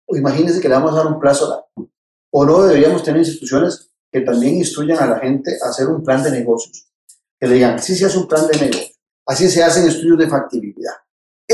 [0.07, 1.91] O imagínese que le vamos a dar un plazo largo.
[2.31, 6.23] ¿O no deberíamos tener instituciones que también instruyan a la gente a hacer un plan
[6.23, 6.89] de negocios?
[7.41, 8.95] Que le digan, así se hace un plan de negocio,
[9.27, 10.95] así se hacen estudios de factibilidad.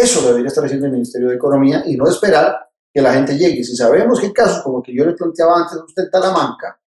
[0.01, 3.65] Eso debería estar haciendo el Ministerio de Economía y no esperar que la gente llegue.
[3.65, 6.81] Si sabemos que casos como que yo le planteaba antes a usted en Talamanca,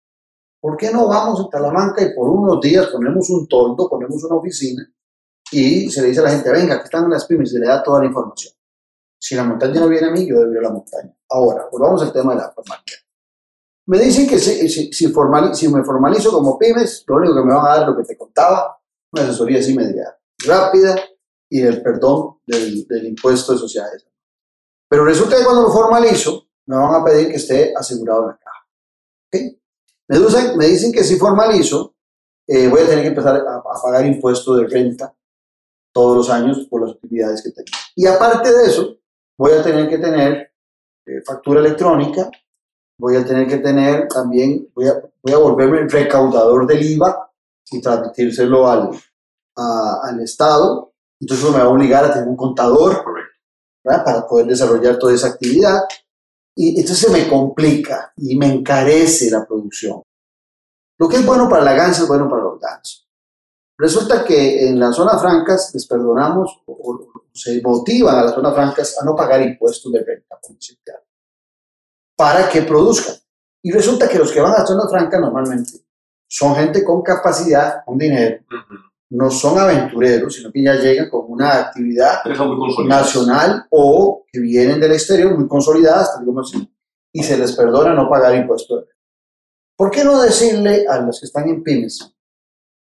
[0.62, 4.36] ¿por qué no vamos a Talamanca y por unos días ponemos un toldo, ponemos una
[4.36, 4.88] oficina
[5.52, 7.82] y se le dice a la gente, venga, aquí están las pymes y le da
[7.82, 8.54] toda la información?
[9.20, 11.12] Si la montaña no viene a mí, yo debería la montaña.
[11.30, 13.00] Ahora, volvamos al tema de la formalidad.
[13.88, 17.82] Me dicen que si, me formalizo como pymes, lo único que me van a dar
[17.82, 18.80] es lo que te contaba,
[19.12, 20.96] una asesoría así media rápida
[21.50, 24.06] y el perdón del, del impuesto de sociedades.
[24.88, 28.38] Pero resulta que cuando lo formalizo, me van a pedir que esté asegurado en la
[28.38, 28.68] caja.
[29.28, 29.62] ¿Okay?
[30.08, 31.96] Me, dicen, me dicen que si formalizo,
[32.48, 35.16] eh, voy a tener que empezar a, pagar impuesto de renta
[35.92, 37.68] todos los años por las utilidades que tengo.
[37.96, 38.98] Y aparte de eso,
[39.38, 40.52] voy a tener que tener
[41.06, 42.30] eh, factura electrónica
[43.00, 47.32] voy a tener que tener también, voy a, voy a volverme recaudador del IVA
[47.72, 48.90] y transmitírselo al,
[49.56, 50.89] al Estado.
[51.20, 53.04] Entonces eso me va a obligar a tener un contador
[53.84, 55.82] para poder desarrollar toda esa actividad.
[56.56, 60.02] Y entonces se me complica y me encarece la producción.
[60.98, 63.08] Lo que es bueno para la gansa es bueno para los gansos.
[63.78, 68.98] Resulta que en las zonas francas les perdonamos o, se motivan a las zonas francas
[69.02, 70.38] a no pagar impuestos de renta
[72.18, 73.16] para que produzcan.
[73.64, 75.86] Y resulta que los que van a zona franca normalmente
[76.28, 78.44] son gente con capacidad, con dinero,
[79.12, 82.24] no son aventureros, sino que ya llegan con una actividad
[82.86, 86.20] nacional o que vienen del exterior muy consolidadas,
[87.12, 88.86] y se les perdona no pagar impuestos.
[89.76, 92.14] ¿Por qué no decirle a los que están en pymes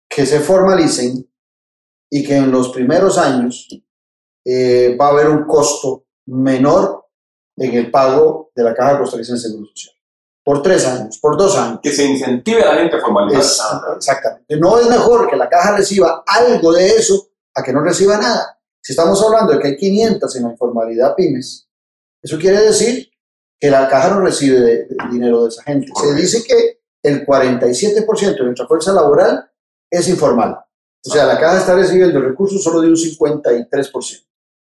[0.09, 1.31] que se formalicen
[2.11, 3.69] y que en los primeros años
[4.45, 7.07] eh, va a haber un costo menor
[7.57, 10.00] en el pago de la Caja Costarricense de Seguro Social.
[10.45, 11.81] Por tres años, por dos años.
[11.83, 13.41] Que se incentive a la gente a formalizar.
[13.43, 13.63] Es-
[13.97, 14.57] exactamente.
[14.57, 18.59] No es mejor que la caja reciba algo de eso a que no reciba nada.
[18.83, 21.69] Si estamos hablando de que hay 500 en la informalidad pymes,
[22.23, 23.11] eso quiere decir
[23.59, 25.87] que la caja no recibe de- de dinero de esa gente.
[25.89, 26.17] Se Correcto.
[26.23, 29.51] dice que el 47% de nuestra fuerza laboral
[29.91, 30.59] es informal.
[31.07, 34.27] O sea, la caja está recibiendo recursos solo de un 53%.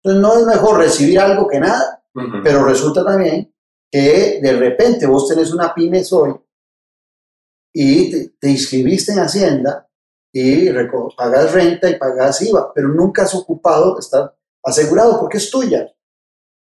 [0.03, 2.42] Entonces, no es mejor recibir algo que nada, Ujú.
[2.42, 3.53] pero resulta también
[3.94, 6.35] que de repente vos tenés una pyme hoy
[7.72, 9.88] y te, te inscribiste en Hacienda
[10.33, 10.68] y
[11.16, 15.88] pagas renta y pagas IVA, pero nunca has ocupado estar asegurado porque es tuya.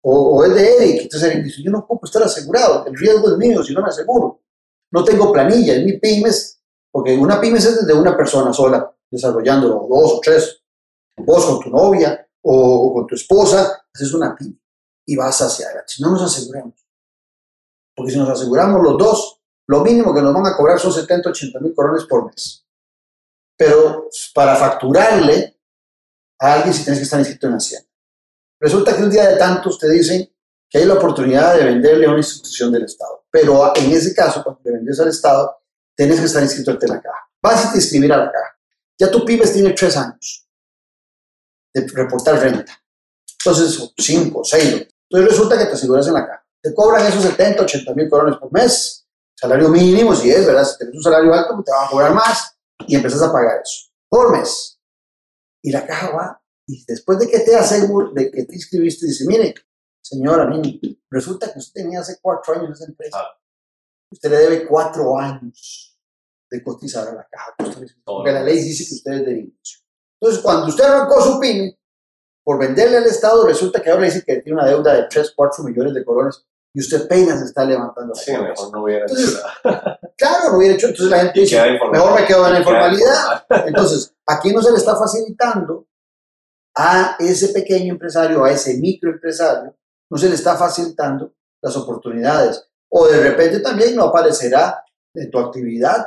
[0.03, 1.03] O, es de Eric.
[1.03, 4.43] Entonces dice, yo no ocupo estar asegurado, el riesgo es mío si no me aseguro.
[4.91, 9.87] No tengo planilla, es mi pymes, porque una pymes es de una persona sola, desarrollándolo,
[9.89, 10.61] dos o tres.
[11.19, 14.59] Vos con tu novia o, o con tu esposa, haces una pyme
[15.07, 15.93] y vas hacia adelante.
[15.95, 16.82] Si no nos aseguramos.
[18.03, 21.31] Porque si nos aseguramos los dos, lo mínimo que nos van a cobrar son 70,
[21.31, 22.67] 80 mil corones por mes.
[23.57, 25.61] Pero para facturarle
[26.41, 27.89] a alguien si tienes que estar inscrito en Hacienda.
[28.59, 30.29] Resulta que un día de tantos te dicen
[30.69, 33.25] que hay la oportunidad de venderle a una institución del Estado.
[33.31, 35.59] Pero en ese caso, cuando le vendes al Estado,
[35.95, 37.29] tienes que estar inscrito ante la caja.
[37.41, 38.59] Vas te inscribir a la caja.
[38.99, 40.49] Ya tu pymes tiene tres años
[41.73, 42.77] de reportar renta.
[43.39, 44.89] Entonces, cinco, seis.
[45.09, 46.42] Entonces resulta que te aseguras en la caja.
[46.63, 49.07] Te cobran esos 70, 80 mil corones por mes.
[49.35, 50.65] Salario mínimo, si es, ¿verdad?
[50.65, 53.61] Si tienes un salario alto, pues te van a cobrar más y empiezas a pagar
[53.63, 54.79] eso por mes.
[55.63, 59.25] Y la caja va, y después de que te aseguro, de que te inscribiste, dice,
[59.27, 59.55] mire,
[60.03, 63.19] señora, mire, resulta que usted tenía hace cuatro años esa empresa.
[63.19, 63.41] Ah.
[64.11, 65.99] Usted le debe cuatro años
[66.51, 67.55] de cotizar a la caja.
[68.05, 69.81] Porque la ley dice que usted es de inicio.
[70.21, 71.79] Entonces, cuando usted arrancó su pyme,
[72.45, 75.33] por venderle al Estado, resulta que ahora le dice que tiene una deuda de 3,
[75.35, 76.45] 4 millones de colones
[76.75, 79.15] y usted apenas está levantando la Sí, mejor no hubiera hecho
[79.65, 79.99] nada.
[80.17, 80.87] Claro, lo hubiera hecho.
[80.87, 83.43] Entonces la gente dice, mejor me quedo en la informalidad.
[83.43, 83.69] informal.
[83.69, 85.87] Entonces, aquí no se le está facilitando
[86.77, 89.77] a ese pequeño empresario, a ese microempresario,
[90.11, 92.65] no se le está facilitando las oportunidades.
[92.91, 96.07] O de repente también no aparecerá en tu actividad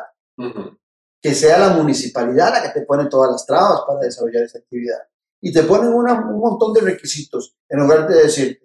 [1.22, 5.00] que sea la municipalidad la que te pone todas las trabas para desarrollar esa actividad.
[5.42, 8.65] Y te ponen una- un montón de requisitos en lugar de decirte,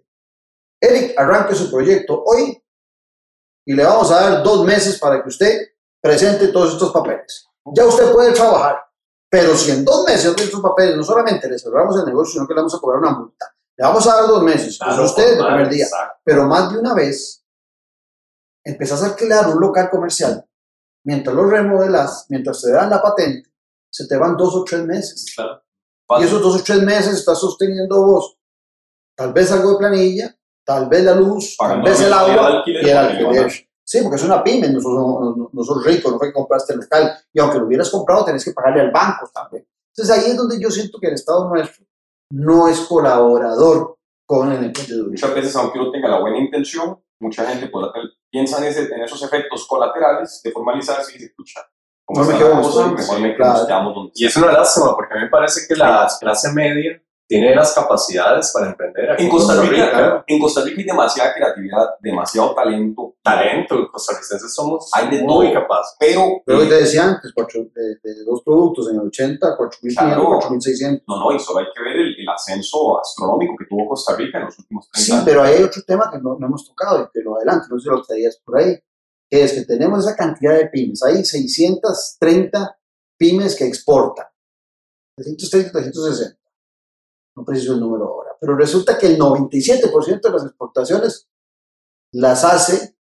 [0.81, 2.63] Eric, arranque su proyecto hoy
[3.67, 5.59] y le vamos a dar dos meses para que usted
[6.01, 7.47] presente todos estos papeles.
[7.75, 8.83] Ya usted puede trabajar,
[9.29, 12.47] pero si en dos meses de estos papeles no solamente le cerramos el negocio, sino
[12.47, 13.55] que le vamos a cobrar una multa.
[13.77, 16.15] Le vamos a dar dos meses, pues Claro, usted el primer día exacto.
[16.25, 17.45] pero más de una vez
[18.65, 20.45] empezás a alquilar un local comercial,
[21.05, 23.51] mientras lo remodelas, mientras te dan la patente,
[23.91, 25.33] se te van dos o tres meses.
[25.35, 25.63] Claro.
[26.19, 28.37] Y esos dos o tres meses estás sosteniendo vos
[29.15, 30.40] tal vez algo de planilla,
[30.71, 33.51] tal vez la luz, tal vez el agua y el alquiler.
[33.85, 36.75] Sí, porque es una pyme, no sos, no, no- sos rico, no fue que compraste
[36.75, 37.13] el local.
[37.33, 39.67] Y aunque lo hubieras comprado, tenés que pagarle al banco también.
[39.93, 41.85] Entonces ahí es donde yo siento que el Estado nuestro
[42.33, 45.11] no es colaborador con el emprendedurismo.
[45.11, 47.87] Muchas veces, aunque uno tenga la buena intención, mucha gente pues,
[48.31, 51.61] piensa en, ese- en esos efectos colaterales de formalizarse y dice, pucha,
[52.05, 52.97] como No me quedo la donde cosa, estoy".
[52.97, 53.93] mejor me Claro.
[53.93, 57.55] donde Y es una lástima porque a mí me parece que la clase media tiene
[57.55, 59.13] las capacidades para emprender.
[59.13, 60.25] aquí En Costa Rica, claro.
[60.27, 65.53] en Costa Rica hay demasiada creatividad, demasiado talento, Talento, los costarricenses somos Hay de muy
[65.53, 65.61] todo.
[65.63, 65.95] capaces.
[66.01, 70.41] pero Pero te decía antes, cuatro- de, de dos productos en el 80, 4.500, Claro.
[70.41, 71.03] 4.600.
[71.07, 74.39] no, no, y solo hay que ver el, el ascenso astronómico que tuvo Costa Rica
[74.39, 75.25] en los últimos 30 Sí, años.
[75.25, 77.85] pero hay otro tema que no, no hemos tocado y te lo adelanto, no sé
[77.85, 78.77] si lo traías por ahí,
[79.31, 81.01] que es que tenemos esa cantidad de pymes.
[81.05, 82.77] Hay 630
[83.17, 84.27] pymes que exportan.
[85.17, 86.40] 330, 360.
[87.41, 88.37] No preciso el número ahora.
[88.39, 91.27] Pero resulta que el 97% de las exportaciones
[92.13, 92.97] las hace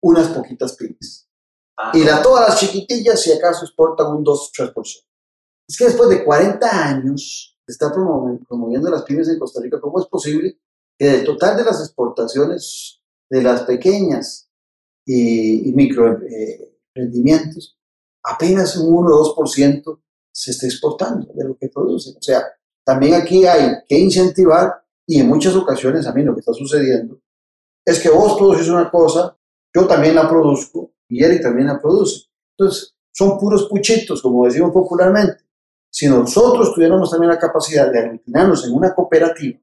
[0.00, 1.28] unas poquitas pymes.
[1.76, 4.72] Ah, Y la, todas las chiquitillas, si acaso, exportan un 2-3%.
[5.68, 9.80] Es que después de 40 años de estar promoviendo, promoviendo las pymes en Costa Rica,
[9.80, 10.60] ¿cómo es posible
[10.96, 14.48] que del total de las exportaciones de las pequeñas
[15.04, 16.78] y, y micro eh,
[18.22, 20.00] apenas un 1 o 2%
[20.30, 22.16] se está exportando de lo que producen?
[22.16, 22.44] O sea,
[22.88, 27.20] también aquí hay que incentivar y en muchas ocasiones a mí lo que está sucediendo
[27.84, 29.36] es que vos producís una cosa,
[29.74, 32.28] yo también la produzco y Eric también la produce.
[32.56, 35.44] Entonces, son puros puchitos, como decimos popularmente.
[35.92, 39.60] Si nosotros tuviéramos también la capacidad de aglutinarnos en una cooperativa,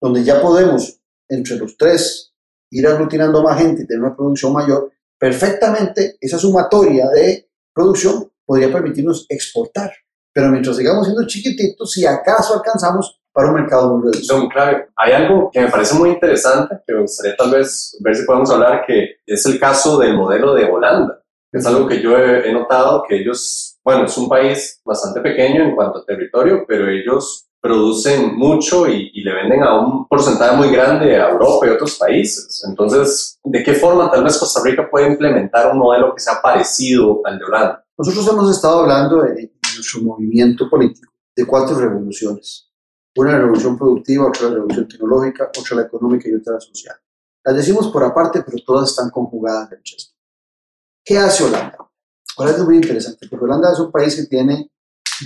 [0.00, 0.98] donde ya podemos,
[1.28, 2.32] entre los tres,
[2.70, 8.72] ir aglutinando más gente y tener una producción mayor, perfectamente esa sumatoria de producción podría
[8.72, 9.92] permitirnos exportar.
[10.36, 14.36] Pero mientras sigamos siendo chiquititos, si acaso alcanzamos para un mercado muy reducido.
[14.36, 18.14] Don Clave, hay algo que me parece muy interesante, que me gustaría tal vez ver
[18.14, 21.22] si podemos hablar, que es el caso del modelo de Holanda.
[21.50, 25.62] Es algo que yo he, he notado que ellos, bueno, es un país bastante pequeño
[25.62, 30.54] en cuanto a territorio, pero ellos producen mucho y, y, le venden a un porcentaje
[30.54, 32.62] muy grande a Europa y otros países.
[32.68, 37.22] Entonces, ¿de qué forma tal vez Costa Rica puede implementar un modelo que sea parecido
[37.24, 37.86] al de Holanda?
[37.98, 42.70] Nosotros hemos estado hablando en nuestro movimiento político de cuatro revoluciones.
[43.16, 46.96] Una revolución productiva, otra revolución tecnológica, otra la económica y otra la social.
[47.44, 50.16] Las decimos por aparte, pero todas están conjugadas en Chester.
[51.04, 51.78] ¿Qué hace Holanda?
[52.36, 54.70] Holanda es muy interesante, porque Holanda es un país que tiene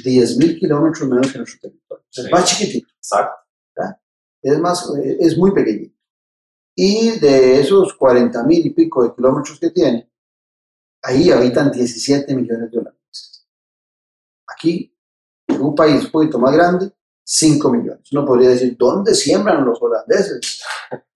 [0.05, 2.05] 10.000 kilómetros menos que nuestro territorio.
[2.11, 2.21] Sí.
[2.21, 2.89] Es más chiquitito.
[2.97, 3.37] Exacto.
[3.75, 3.97] ¿verdad?
[4.43, 5.97] Es, más, es muy pequeñito.
[6.77, 10.11] Y de esos 40.000 y pico de kilómetros que tiene,
[11.03, 12.90] ahí habitan 17 millones de holandeses.
[14.61, 14.95] Aquí,
[15.49, 16.93] en un país un poquito más grande,
[17.25, 18.13] 5 millones.
[18.13, 20.63] Uno podría decir, ¿dónde siembran los holandeses?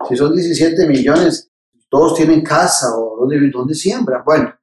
[0.08, 1.52] Si son 17 millones,
[1.90, 4.24] todos tienen casa o dónde, dónde siembran.
[4.24, 4.58] Bueno,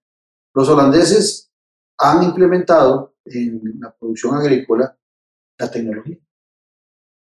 [0.56, 1.52] los holandeses
[2.00, 4.98] han implementado en la producción agrícola
[5.60, 6.18] la tecnología.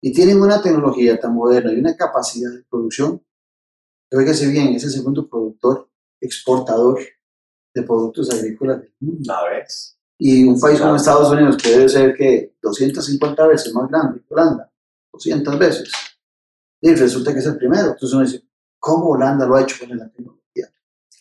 [0.02, 3.24] Y tienen una tecnología tan moderna y una capacidad de producción
[4.10, 7.00] que, oígase bien, es el segundo productor exportador
[7.74, 9.32] de productos agrícolas del mundo.
[9.32, 9.66] A ver.
[10.18, 14.34] Y un país como Estados Unidos, que debe ser que 250 veces más grande que
[14.34, 14.70] Holanda,
[15.12, 15.90] 200 veces,
[16.80, 17.90] y resulta que es el primero.
[17.90, 18.42] Entonces uno dice,
[18.78, 20.68] ¿cómo Holanda lo ha hecho con la tecnología?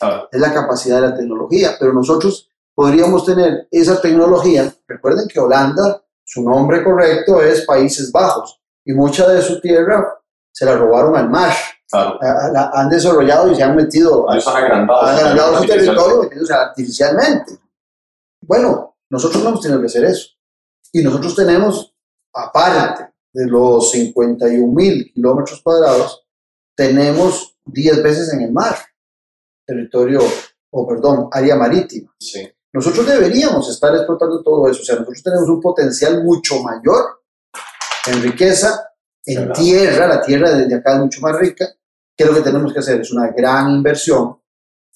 [0.01, 0.27] Ah.
[0.31, 4.73] Es la capacidad de la tecnología, pero nosotros podríamos tener esa tecnología.
[4.87, 10.17] Recuerden que Holanda, su nombre correcto es Países Bajos, y mucha de su tierra
[10.51, 11.53] se la robaron al mar.
[11.89, 12.17] Claro.
[12.21, 16.29] La, la han desarrollado y se han metido, Ellos han agrandado, han agrandado su territorio
[16.51, 17.59] artificialmente.
[18.47, 20.29] Bueno, nosotros no hemos tenido que hacer eso.
[20.93, 21.93] Y nosotros tenemos,
[22.33, 26.25] aparte de los 51 mil kilómetros cuadrados,
[26.75, 28.77] tenemos 10 veces en el mar,
[29.65, 30.21] territorio,
[30.71, 32.15] o perdón, área marítima.
[32.19, 32.47] Sí.
[32.73, 34.81] Nosotros deberíamos estar explotando todo eso.
[34.81, 37.21] O sea, nosotros tenemos un potencial mucho mayor
[38.07, 38.91] en riqueza,
[39.25, 39.53] en Claro.
[39.53, 40.07] tierra.
[40.07, 41.67] La tierra desde acá es mucho más rica.
[42.15, 43.01] ¿Qué es lo que tenemos que hacer?
[43.01, 44.39] Es una gran inversión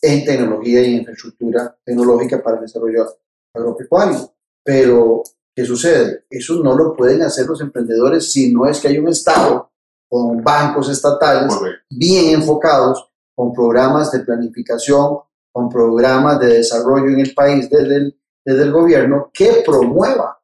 [0.02, 3.08] en tecnología y en infraestructura tecnológica para el desarrollo
[3.54, 4.34] agropecuario.
[4.64, 5.24] Pero,
[5.56, 6.26] ¿qué sucede?
[6.30, 9.72] Eso no lo pueden hacer los emprendedores si no es que hay un Estado
[10.10, 11.54] con bancos estatales
[11.90, 15.20] bien enfocados, con programas de planificación,
[15.52, 20.42] con programas de desarrollo en el país desde el, desde el gobierno que promueva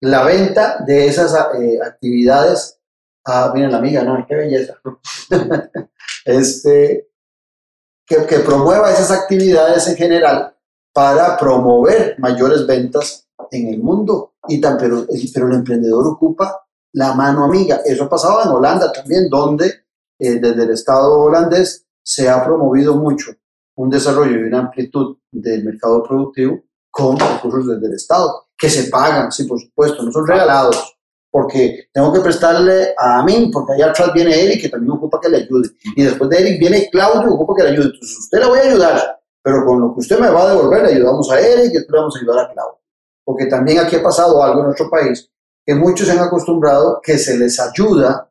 [0.00, 2.78] la venta de esas eh, actividades.
[3.24, 4.80] Ah, miren la amiga, no, qué belleza.
[6.24, 7.08] este,
[8.06, 10.55] que, que promueva esas actividades en general
[10.96, 14.32] para promover mayores ventas en el mundo.
[14.48, 17.82] Y tan, pero, pero el emprendedor ocupa la mano amiga.
[17.84, 19.66] Eso ha pasado en Holanda también, donde
[20.18, 23.32] eh, desde el Estado holandés se ha promovido mucho
[23.74, 28.88] un desarrollo y una amplitud del mercado productivo con recursos desde el Estado, que se
[28.88, 30.96] pagan, sí, por supuesto, no son regalados,
[31.30, 35.28] porque tengo que prestarle a mí, porque allá atrás viene Eric, que también ocupa que
[35.28, 37.84] le ayude, y después de Eric viene Claudio, que ocupa que le ayude.
[37.84, 40.82] Entonces, usted le voy a ayudar, pero con lo que usted me va a devolver,
[40.82, 42.80] le ayudamos a Eric y le vamos a ayudar a Claudio.
[43.24, 45.30] Porque también aquí ha pasado algo en nuestro país,
[45.64, 48.28] que muchos se han acostumbrado que se les ayuda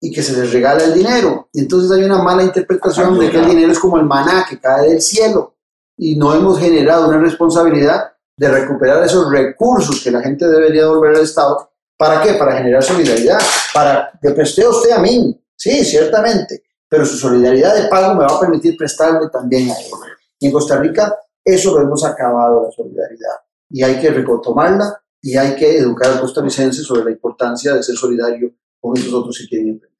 [0.00, 1.48] y que se les regala el dinero.
[1.52, 4.60] Y entonces hay una mala interpretación de que el dinero es como el maná que
[4.60, 5.56] cae del cielo
[5.96, 11.16] y no hemos generado una responsabilidad de recuperar esos recursos que la gente debería devolver
[11.16, 11.68] al Estado.
[11.98, 12.34] ¿Para qué?
[12.34, 13.40] Para generar solidaridad,
[13.74, 18.36] para que preste usted a mí, sí, ciertamente, pero su solidaridad de pago me va
[18.36, 19.90] a permitir prestarle también a él.
[20.38, 23.36] Y en Costa Rica eso lo hemos acabado, la solidaridad,
[23.70, 27.96] y hay que retomarla y hay que educar al costarricense sobre la importancia de ser
[27.96, 29.98] solidario con esos otros que quieren emprender.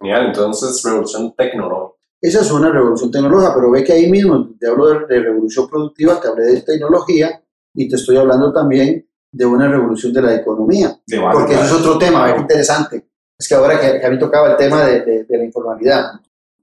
[0.00, 1.98] Genial, entonces revolución tecnológica.
[2.20, 5.68] Esa es una revolución tecnológica, pero ve que ahí mismo te hablo de, de, revolución
[5.68, 7.42] productiva, te hablé de tecnología
[7.74, 11.72] y te estoy hablando también de una revolución de la economía, De porque eso es
[11.72, 13.08] otro tema, ve qué interesante.
[13.38, 16.12] Es que ahora que, que a mí tocaba el tema de, de, de, la informalidad,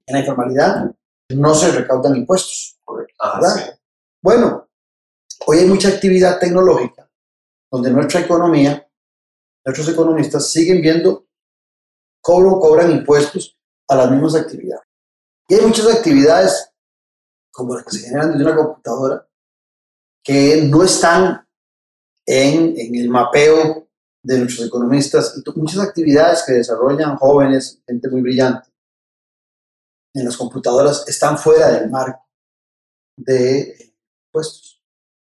[0.05, 0.91] en la informalidad
[1.29, 2.79] no se recaudan impuestos.
[3.19, 3.55] Ah, ¿verdad?
[3.55, 3.71] sí.
[4.21, 4.69] Bueno,
[5.47, 7.09] hoy hay mucha actividad tecnológica
[7.71, 8.87] donde nuestra economía,
[9.65, 11.25] nuestros economistas siguen viendo
[12.21, 13.57] cómo cobran impuestos
[13.87, 14.85] a las mismas actividades.
[15.47, 16.71] Y hay muchas actividades,
[17.51, 19.27] como las que se generan desde una computadora,
[20.23, 21.47] que no están
[22.25, 23.87] en, en el mapeo
[24.23, 25.35] de nuestros economistas.
[25.37, 28.69] Y muchas actividades que desarrollan jóvenes, gente muy brillante,
[30.13, 32.25] en las computadoras están fuera del marco
[33.17, 33.93] de
[34.27, 34.81] impuestos.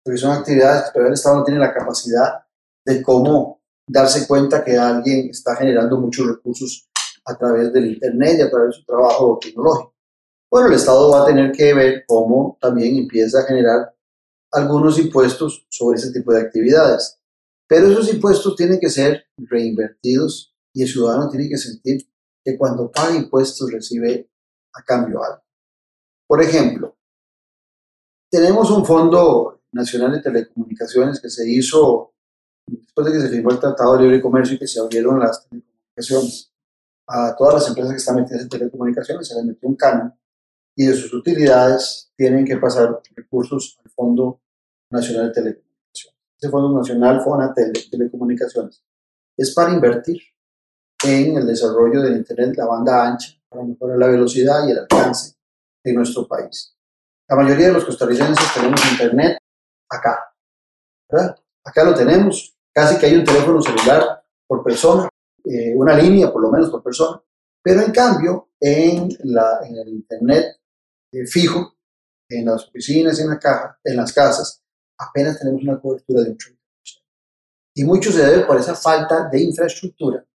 [0.03, 2.45] porque son actividades que todavía el Estado no tiene la capacidad
[2.85, 6.89] de cómo darse cuenta que alguien está generando muchos recursos
[7.25, 9.93] a través del Internet y a través de su trabajo tecnológico.
[10.49, 13.93] Bueno, el Estado va a tener que ver cómo también empieza a generar
[14.53, 17.16] algunos impuestos sobre ese tipo de actividades.
[17.67, 22.07] Pero esos impuestos tienen que ser reinvertidos y el ciudadano tiene que sentir
[22.43, 24.29] que cuando paga impuestos recibe
[24.73, 25.43] a cambio algo.
[26.27, 26.95] Por ejemplo,
[28.29, 32.13] tenemos un Fondo Nacional de Telecomunicaciones que se hizo
[32.65, 35.47] después de que se firmó el Tratado de Libre Comercio y que se abrieron las
[35.47, 36.51] telecomunicaciones.
[37.09, 40.13] A todas las empresas que están metidas en telecomunicaciones se les metió un canon
[40.75, 44.41] y de sus utilidades tienen que pasar recursos al Fondo
[44.91, 45.66] Nacional de Telecomunicaciones.
[46.39, 47.23] Ese Fondo Nacional,
[47.55, 48.83] de Telecomunicaciones,
[49.35, 50.21] es para invertir
[51.03, 55.35] en el desarrollo del Internet, la banda ancha, para mejorar la velocidad y el alcance
[55.83, 56.75] de nuestro país.
[57.27, 59.37] La mayoría de los costarricenses tenemos Internet
[59.89, 60.33] acá.
[61.63, 65.09] Acá lo tenemos, casi que hay un teléfono celular por persona,
[65.43, 67.21] eh, una línea por lo menos por persona,
[67.61, 70.57] pero en cambio en, la, en el Internet
[71.11, 71.75] eh, fijo,
[72.29, 74.63] en las oficinas, en, la caja, en las casas,
[74.97, 76.57] apenas tenemos una cobertura de un 30%.
[77.75, 80.25] Y mucho se debe por esa falta de infraestructura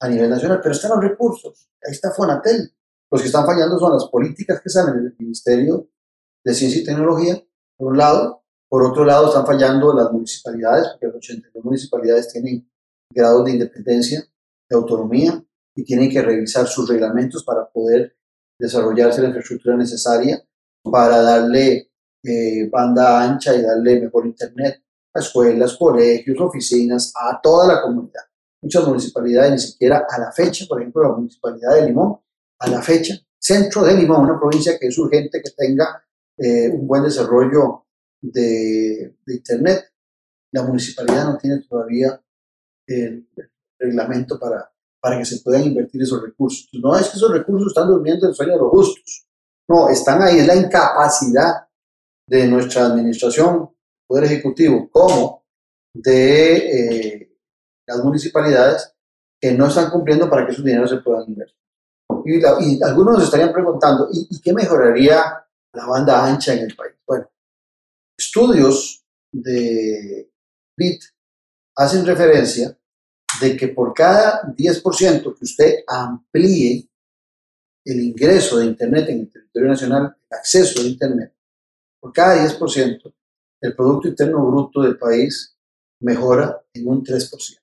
[0.00, 2.72] a nivel nacional, pero están los recursos, ahí está Fonatel.
[3.10, 5.88] Los que están fallando son las políticas que salen del Ministerio
[6.44, 7.40] de Ciencia y Tecnología,
[7.76, 12.68] por un lado, por otro lado están fallando las municipalidades, porque las 82 municipalidades tienen
[13.10, 14.26] grados de independencia,
[14.68, 15.44] de autonomía,
[15.74, 18.16] y tienen que revisar sus reglamentos para poder
[18.58, 20.42] desarrollarse la infraestructura necesaria
[20.82, 21.91] para darle
[22.22, 24.82] eh, banda ancha y darle mejor internet
[25.14, 28.22] a escuelas, colegios, oficinas, a toda la comunidad.
[28.62, 32.18] Muchas municipalidades ni siquiera a la fecha, por ejemplo, la municipalidad de Limón,
[32.60, 36.02] a la fecha, centro de Limón, una provincia que es urgente que tenga
[36.38, 37.86] eh, un buen desarrollo
[38.20, 39.92] de, Internet,
[40.52, 42.20] la municipalidad no tiene todavía
[42.86, 43.28] el
[43.78, 46.68] reglamento para para que se puedan invertir esos recursos.
[46.80, 49.26] No es que esos recursos están durmiendo el sueño de los justos.
[49.68, 51.66] No, están ahí, es la incapacidad
[52.26, 53.70] de nuestra administración,
[54.06, 55.44] Poder Ejecutivo, como
[55.94, 57.38] de eh,
[57.86, 58.94] las municipalidades
[59.40, 61.56] que no están cumpliendo para que esos dineros se puedan invertir.
[62.24, 66.94] Y, algunos nos estarían preguntando, ¿y, ¿y, qué mejoraría la banda ancha en el país?
[67.06, 67.28] Bueno,
[68.16, 70.30] estudios de
[70.76, 71.02] BIT
[71.76, 72.78] hacen referencia
[73.40, 76.88] de que por cada 10% que usted amplíe
[77.84, 81.34] el ingreso de Internet en el territorio nacional, el acceso a Internet,
[82.02, 83.14] por cada 10%,
[83.60, 85.56] el Producto Interno Bruto del país
[86.00, 87.60] mejora en un 3%.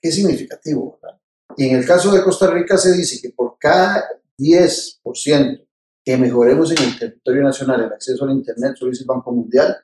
[0.00, 1.20] Qué significativo, ¿verdad?
[1.54, 4.06] Y en el caso de Costa Rica se dice que por cada
[4.38, 5.66] 10%
[6.02, 9.76] que mejoremos en el territorio nacional el acceso al Internet, lo dice el Banco Mundial,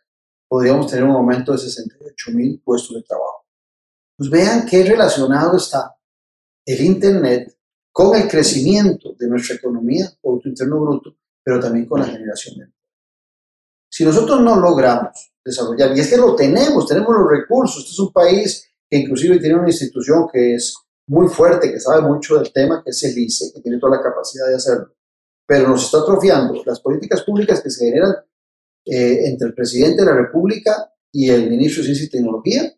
[0.49, 3.45] podríamos tener un aumento de 68 mil puestos de trabajo.
[4.17, 5.95] Pues vean qué relacionado está
[6.65, 7.55] el Internet
[7.93, 12.65] con el crecimiento de nuestra economía, Producto Interno Bruto, pero también con la generación de
[12.65, 12.84] empleo.
[13.95, 17.99] Si nosotros no logramos desarrollar, y es que lo tenemos, tenemos los recursos, este es
[18.01, 20.75] un país que inclusive tiene una institución que es
[21.07, 24.03] muy fuerte, que sabe mucho del tema, que es el ICE, que tiene toda la
[24.03, 24.97] capacidad de hacerlo,
[25.47, 28.17] pero nos está atrofiando las políticas públicas que se generan
[28.85, 32.75] eh, entre el presidente de la República y el ministro de Ciencia y Tecnología,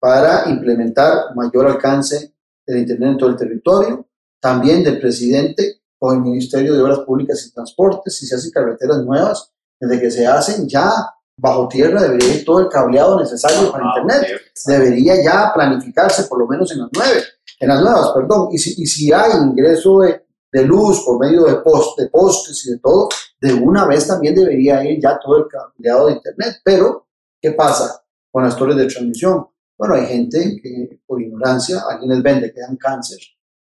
[0.00, 2.34] para implementar mayor alcance
[2.66, 4.08] del Internet en todo el territorio,
[4.40, 9.04] también del presidente con el Ministerio de Obras Públicas y Transportes, si se hacen carreteras
[9.04, 10.90] nuevas, desde que se hacen ya
[11.38, 16.38] bajo tierra debería ir todo el cableado necesario para ah, Internet, debería ya planificarse por
[16.38, 17.22] lo menos en las nueve,
[17.60, 21.44] en las nuevas, perdón, y si, y si hay ingreso de, de luz por medio
[21.44, 23.08] de, post, de postes y de todo,
[23.40, 27.06] de una vez también debería ir ya todo el cableado de Internet, pero
[27.40, 29.46] ¿qué pasa con las torres de transmisión?
[29.76, 33.18] Bueno, hay gente que por ignorancia, alguien les vende que dan cáncer,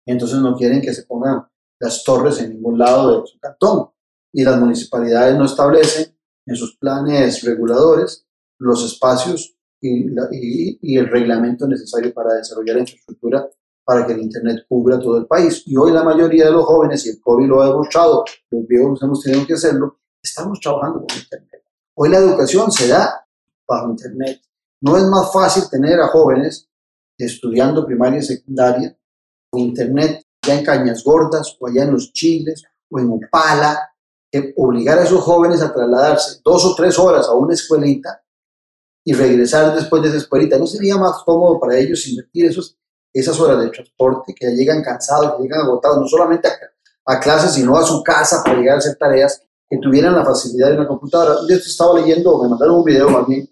[0.04, 1.46] y entonces no quieren que se pongan
[1.80, 3.90] las torres en ningún lado de su cantón.
[4.36, 6.14] Y las municipalidades no establecen
[6.44, 8.26] en sus planes reguladores
[8.58, 10.06] los espacios y,
[10.82, 13.48] y, el reglamento necesario para desarrollar la infraestructura
[13.82, 15.62] para que el Internet cubra todo el país.
[15.64, 19.02] Y hoy la mayoría de los jóvenes, y el COVID lo ha demostrado, los viejos
[19.02, 21.62] hemos tenido que hacerlo, estamos trabajando con Internet.
[21.94, 23.26] Hoy la educación se da
[23.66, 24.42] bajo Internet.
[24.82, 26.68] No es más fácil tener a jóvenes
[27.16, 28.94] estudiando primaria y secundaria
[29.50, 33.95] o internet ya en Cañas Gordas o allá en los Chiles o en Opala,
[34.42, 38.22] que obligar a esos jóvenes a trasladarse dos o tres horas a una escuelita
[39.04, 40.58] y regresar después de esa escuelita.
[40.58, 42.76] ¿No sería más cómodo para ellos invertir esos,
[43.12, 47.52] esas horas de transporte que llegan cansados, que llegan agotados, no solamente a, a clases,
[47.52, 50.88] sino a su casa para llegar a hacer tareas que tuvieran la facilidad de una
[50.88, 51.36] computadora.
[51.48, 53.48] Yo estaba leyendo, me mandaron un video más bien,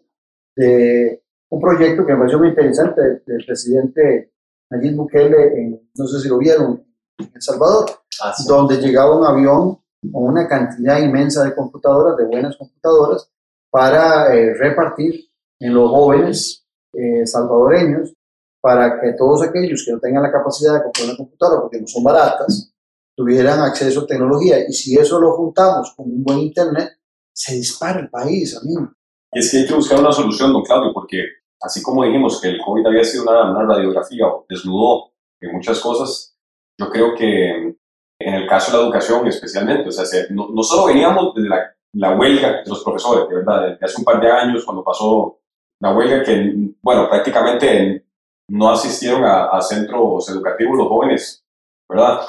[0.57, 4.33] de un proyecto que me pareció muy interesante del presidente
[4.71, 6.85] Nayib Bukele, no sé si lo vieron,
[7.19, 7.91] en El Salvador,
[8.23, 9.79] ah, donde llegaba un avión
[10.13, 13.31] una cantidad inmensa de computadoras, de buenas computadoras,
[13.71, 15.29] para eh, repartir
[15.59, 18.13] en los jóvenes eh, salvadoreños,
[18.61, 21.87] para que todos aquellos que no tengan la capacidad de comprar una computadora, porque no
[21.87, 22.73] son baratas,
[23.17, 24.67] tuvieran acceso a tecnología.
[24.67, 26.91] Y si eso lo juntamos con un buen Internet,
[27.33, 28.93] se dispara el país, amigo.
[29.33, 31.19] Y es que hay que buscar una solución, don Claudio, porque
[31.61, 35.81] así como dijimos que el COVID había sido una, una radiografía o desnudó en muchas
[35.81, 36.37] cosas,
[36.79, 37.77] yo creo que
[38.25, 41.75] en el caso de la educación especialmente, o sea, no, no solo veníamos de la,
[41.93, 45.41] la, huelga de los profesores, de verdad, de hace un par de años cuando pasó
[45.81, 48.07] la huelga que, bueno, prácticamente
[48.49, 51.45] no asistieron a, a centros educativos los jóvenes,
[51.89, 52.21] ¿verdad?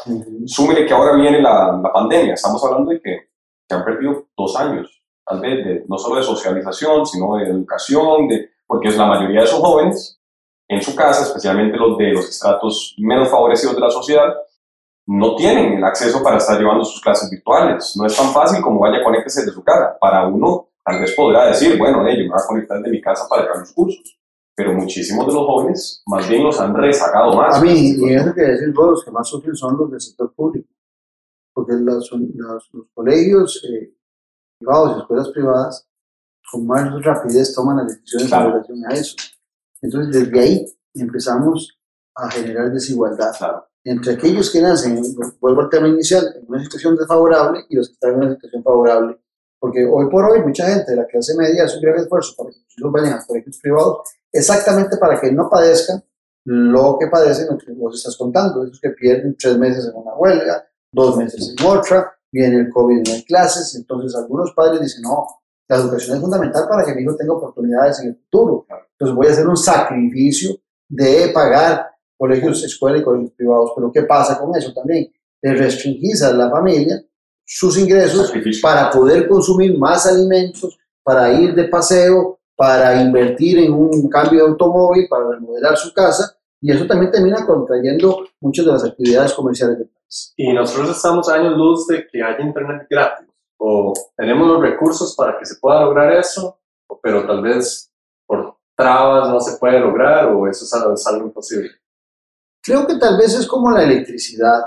[0.45, 3.29] Súmele que ahora viene la, la, pandemia, estamos hablando de que,
[3.67, 8.27] que, han perdido dos años, tal vez, de, no solo de socialización, sino de educación,
[8.27, 10.19] de, porque es la mayoría de esos jóvenes
[10.67, 14.35] en su casa, especialmente los de los estratos menos favorecidos de la sociedad,
[15.07, 17.93] no tienen el acceso para estar llevando sus clases virtuales.
[17.95, 19.97] No es tan fácil como vaya, conéctese de su casa.
[19.99, 23.27] Para uno, tal vez podrá decir, bueno, yo me voy a conectar de mi casa
[23.29, 24.19] para llevar los cursos.
[24.55, 27.57] Pero muchísimos de los jóvenes más bien los han rezagado más.
[27.57, 30.33] A mí, y eso que decir todos los que más sufren son los del sector
[30.33, 30.69] público.
[31.53, 33.93] Porque los, los, colegios eh,
[34.57, 35.87] privados y escuelas privadas
[36.51, 39.15] con más rapidez toman las decisiones en relación a eso.
[39.81, 41.77] Entonces, desde ahí empezamos
[42.15, 43.33] a generar desigualdad
[43.85, 44.99] entre aquellos que nacen,
[45.39, 48.63] vuelvo al tema inicial, en una situación desfavorable y los que están en una situación
[48.63, 49.17] favorable.
[49.59, 52.49] Porque hoy por hoy mucha gente de la clase media hace un gran esfuerzo para
[52.49, 53.97] que sus hijos vayan a colegios privados,
[54.31, 56.03] exactamente para que no padezcan
[56.45, 60.15] lo que padecen lo que vos estás contando, esos que pierden tres meses en una
[60.15, 64.81] huelga, dos meses en otra, viene el COVID y no hay clases, entonces algunos padres
[64.81, 65.25] dicen, no,
[65.67, 68.65] la educación es fundamental para que mi hijo tenga oportunidades en el futuro.
[68.91, 70.55] Entonces voy a hacer un sacrificio
[70.87, 73.71] de pagar colegios, escuelas y colegios privados.
[73.75, 75.11] Pero ¿qué pasa con eso también?
[75.41, 77.03] Le restringís a la familia
[77.45, 84.09] sus ingresos para poder consumir más alimentos, para ir de paseo, para invertir en un
[84.09, 88.83] cambio de automóvil, para remodelar su casa, y eso también termina contrayendo muchas de las
[88.83, 90.33] actividades comerciales del país.
[90.37, 95.37] Y nosotros estamos años luz de que haya internet gratis, o tenemos los recursos para
[95.37, 96.57] que se pueda lograr eso,
[97.03, 97.91] pero tal vez
[98.25, 101.69] por trabas no se puede lograr, o eso es algo imposible.
[102.65, 104.59] Creo que tal vez es como la electricidad,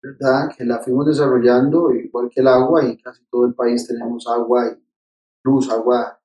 [0.00, 0.50] ¿verdad?
[0.56, 4.68] Que la fuimos desarrollando igual que el agua y casi todo el país tenemos agua
[4.68, 4.80] y
[5.42, 6.16] luz, agua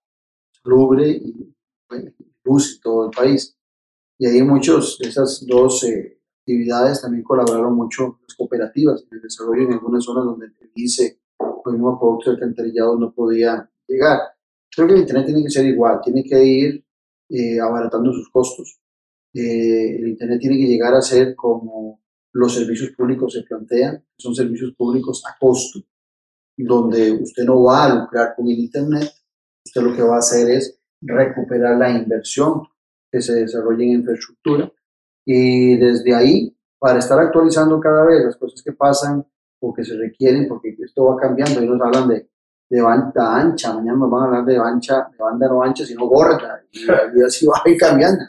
[0.62, 1.52] salubre y
[2.44, 3.58] luz en todo el país.
[4.20, 9.24] Y ahí muchos de esas dos eh, actividades también colaboraron mucho las cooperativas en el
[9.24, 14.20] desarrollo en algunas zonas donde el dice o el mismo producto alcantarillado no podía llegar.
[14.76, 16.86] Creo que el Internet tiene que ser igual, tiene que ir
[17.30, 18.80] eh, abaratando sus costos
[19.42, 22.02] el Internet tiene que llegar a ser como
[22.34, 25.80] los servicios públicos se plantean, son servicios públicos a costo,
[26.58, 29.10] donde usted no va a lucrar con el Internet,
[29.66, 32.64] usted lo que va a hacer es recuperar la inversión
[33.12, 34.72] que se desarrolla en infraestructura.
[35.26, 39.26] Y desde ahí, para estar actualizando cada vez las cosas que pasan
[39.60, 42.30] o que se requieren, porque esto va cambiando, ellos hablan de
[42.70, 46.08] de banda ancha, mañana nos van a hablar de, ancha, de banda no ancha, sino
[46.08, 48.24] gorda, y, así va a ir cambiando.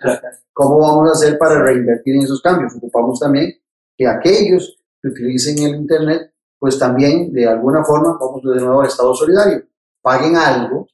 [0.53, 2.75] ¿Cómo vamos a hacer para reinvertir en esos cambios?
[2.77, 3.55] Ocupamos también
[3.97, 8.89] que aquellos que utilicen el Internet, pues también de alguna forma, vamos de nuevo al
[8.89, 9.65] Estado Solidario,
[10.03, 10.87] paguen algo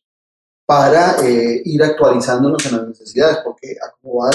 [0.64, 4.32] para eh, ir actualizándonos en las necesidades, porque como van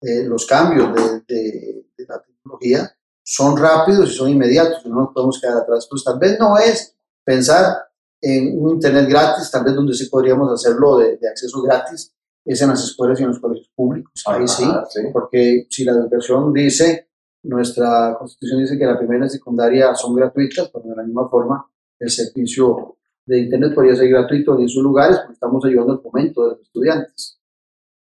[0.00, 5.12] eh, los cambios de, de, de la tecnología, son rápidos y son inmediatos, no nos
[5.12, 5.86] podemos quedar atrás.
[5.90, 7.76] Pues tal vez no es pensar
[8.20, 12.14] en un Internet gratis, tal vez donde sí podríamos hacerlo de, acceso gratis,
[12.44, 14.12] es en las escuelas y en los colegios públicos.
[14.26, 14.64] Ahí sí,
[15.12, 17.08] porque si la educación dice,
[17.42, 21.66] nuestra constitución dice que la primera y secundaria son gratuitas, pues de la misma forma
[21.98, 22.96] el servicio
[23.26, 26.60] de Internet podría ser gratuito en esos lugares porque estamos ayudando al fomento de los
[26.62, 27.38] estudiantes.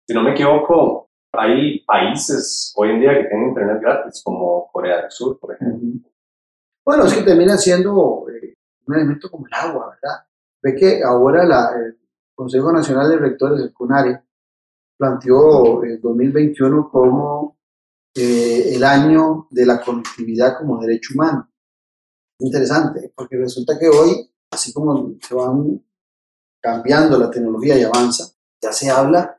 [0.07, 5.01] Si no me equivoco, hay países hoy en día que tienen Internet gratis, como Corea
[5.01, 6.09] del Sur, por ejemplo.
[6.85, 8.54] Bueno, es que termina siendo eh,
[8.87, 10.25] un elemento como el agua, ¿verdad?
[10.61, 11.97] Ve que ahora la, el
[12.33, 14.21] Consejo Nacional de Rectores, el CONARE,
[14.97, 17.57] planteó el 2021 como
[18.13, 21.49] eh, el año de la conectividad como derecho humano.
[22.39, 25.83] Interesante, porque resulta que hoy, así como se van
[26.61, 28.25] cambiando la tecnología y avanza,
[28.61, 29.37] ya se habla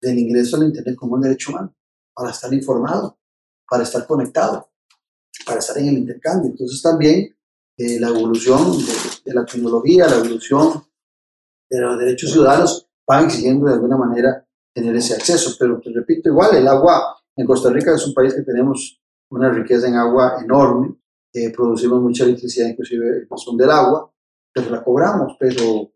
[0.00, 1.74] del ingreso al Internet como un derecho humano,
[2.14, 3.18] para estar informado,
[3.68, 4.70] para estar conectado,
[5.44, 6.50] para estar en el intercambio.
[6.50, 7.36] Entonces también
[7.78, 8.76] la evolución
[9.24, 10.82] de la tecnología, la evolución
[11.70, 15.54] de los derechos ciudadanos, van exigiendo de alguna manera tener ese acceso.
[15.58, 19.00] Pero te repito, igual el agua en Costa Rica es un país que tenemos
[19.30, 20.96] una riqueza en agua enorme,
[21.32, 24.10] eh, producimos mucha electricidad, inclusive en razón del agua,
[24.52, 25.92] pero la cobramos, pero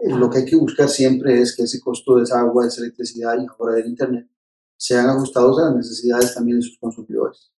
[0.00, 2.82] lo que hay que buscar siempre es que ese costo de esa agua, de esa
[2.82, 4.28] electricidad y ahora del Internet
[4.76, 7.52] sean ajustados a las necesidades también de sus consumidores.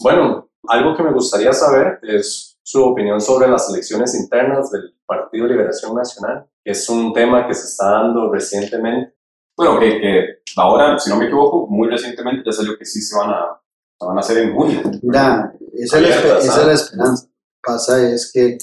[0.00, 5.46] Bueno, algo que me gustaría saber es su opinión sobre las elecciones internas del Partido
[5.46, 6.48] Liberación Nacional.
[6.64, 9.14] Es un tema que se está dando recientemente.
[9.56, 10.24] Bueno, que, que
[10.56, 13.62] ahora, si no me equivoco, muy recientemente ya salió que sí se van a,
[13.98, 14.80] se van a hacer en junio.
[15.02, 17.26] Mira, esa, es la, espe- esa es la esperanza.
[17.62, 18.58] Pasa es que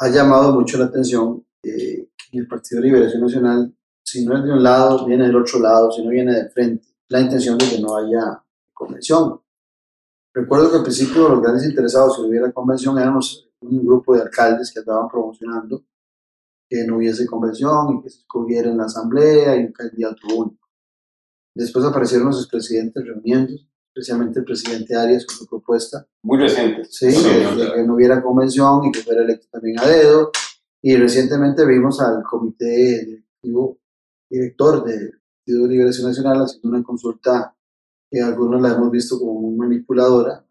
[0.00, 3.74] ha llamado mucho la atención eh, que el Partido de Liberación Nacional,
[4.04, 6.86] si no es de un lado, viene del otro lado, si no viene de frente,
[7.08, 8.42] la intención de que no haya
[8.74, 9.40] convención.
[10.34, 14.72] Recuerdo que al principio los grandes interesados si hubiera convención éramos un grupo de alcaldes
[14.72, 15.84] que estaban promocionando
[16.72, 20.66] que no hubiese convención y que se escogiera en la asamblea y un candidato único.
[21.54, 23.52] Después aparecieron los expresidentes reuniendo,
[23.94, 26.86] especialmente el presidente Arias con su propuesta Muy reciente.
[26.86, 30.30] Sí, de, de que no hubiera convención y que fuera electo también a dedo.
[30.80, 33.78] Y recientemente vimos al comité directivo,
[34.30, 37.54] director del Partido de Liberación Nacional haciendo una consulta
[38.10, 39.41] que algunos la hemos visto como
[39.72, 40.44] manipuladora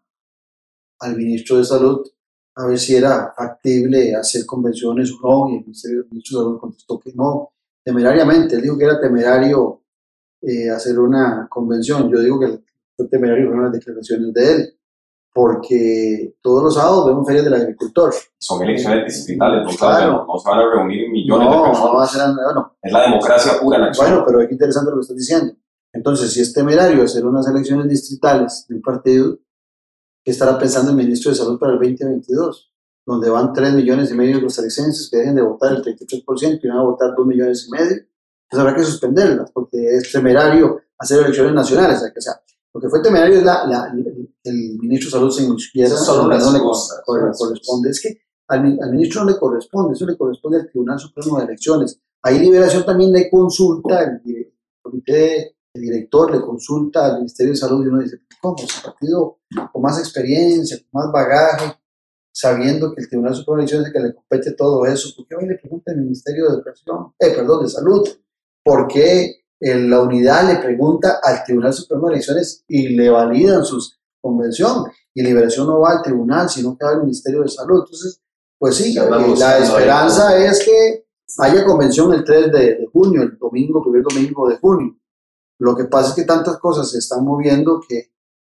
[1.00, 2.06] al ministro de Salud
[2.54, 7.00] a ver si era factible hacer convenciones o no, y el ministerio- de Salud contestó
[7.00, 7.50] que no,
[7.84, 9.80] temerariamente, él dijo que era temerario
[10.42, 12.60] eh, hacer una convención, yo digo que
[12.96, 14.78] fue temerario fueron las declaraciones de él,
[15.32, 18.12] porque todos los sábados vemos ferias del agricultor.
[18.38, 20.26] Son elecciones distritales, no, Claro.
[20.26, 21.90] no se van a reunir millones de no, personas.
[21.90, 24.06] no va a ser, bueno, Es la democracia pura en acción.
[24.10, 25.54] bueno, pero es interesante lo que estás diciendo.
[25.92, 29.38] Entonces, si es temerario hacer unas elecciones distritales de un partido,
[30.24, 32.72] ¿qué estará pensando el ministro de Salud para el 2022?
[33.04, 36.68] Donde van 3 millones y medio de costarricenses que dejen de votar el 33% y
[36.68, 38.02] van a votar 2 millones y medio.
[38.48, 41.96] Pues habrá que suspenderlas, porque es temerario hacer elecciones nacionales.
[41.98, 42.40] O sea, que, o sea,
[42.74, 43.92] lo que fue temerario es la, la-
[44.44, 46.58] el, ministro de Salud se inmiscuyera Eso solo no le
[47.04, 47.90] corresponde.
[47.90, 51.38] Es que al, mi- al ministro no le corresponde, eso le corresponde al Tribunal Supremo
[51.38, 51.98] de Elecciones.
[52.22, 57.58] Ahí Liberación también le consulta, el, el comité, el director le consulta al Ministerio de
[57.58, 58.56] Salud y uno dice, ¿cómo?
[58.58, 59.38] Ese partido
[59.72, 61.74] con más experiencia, con más bagaje,
[62.32, 65.26] sabiendo que el Tribunal Supremo de Elecciones es el que le compete todo eso, ¿por
[65.26, 68.08] qué hoy le pregunta al Ministerio de Educación, eh, perdón, de Salud?
[68.64, 73.64] ¿Por qué eh, la unidad le pregunta al Tribunal Supremo de Elecciones y le validan
[73.64, 73.78] su
[74.20, 74.84] convención?
[75.14, 77.80] Y Liberación no va al tribunal, sino que va al Ministerio de Salud.
[77.84, 78.22] Entonces,
[78.58, 81.04] pues sí, la esperanza es que
[81.38, 84.96] haya convención el 3 de, de junio, el domingo, primer domingo de junio.
[85.62, 87.98] Lo que pasa es que tantas cosas se están moviendo que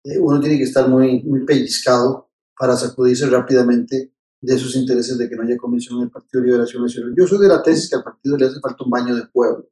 [0.03, 5.27] eh, uno tiene que estar muy, muy pellizcado para sacudirse rápidamente de sus intereses de
[5.29, 7.13] que no haya convención en el Partido de Liberación Nacional.
[7.17, 9.69] Yo soy de la tesis que al partido le hace falta un baño de pueblo,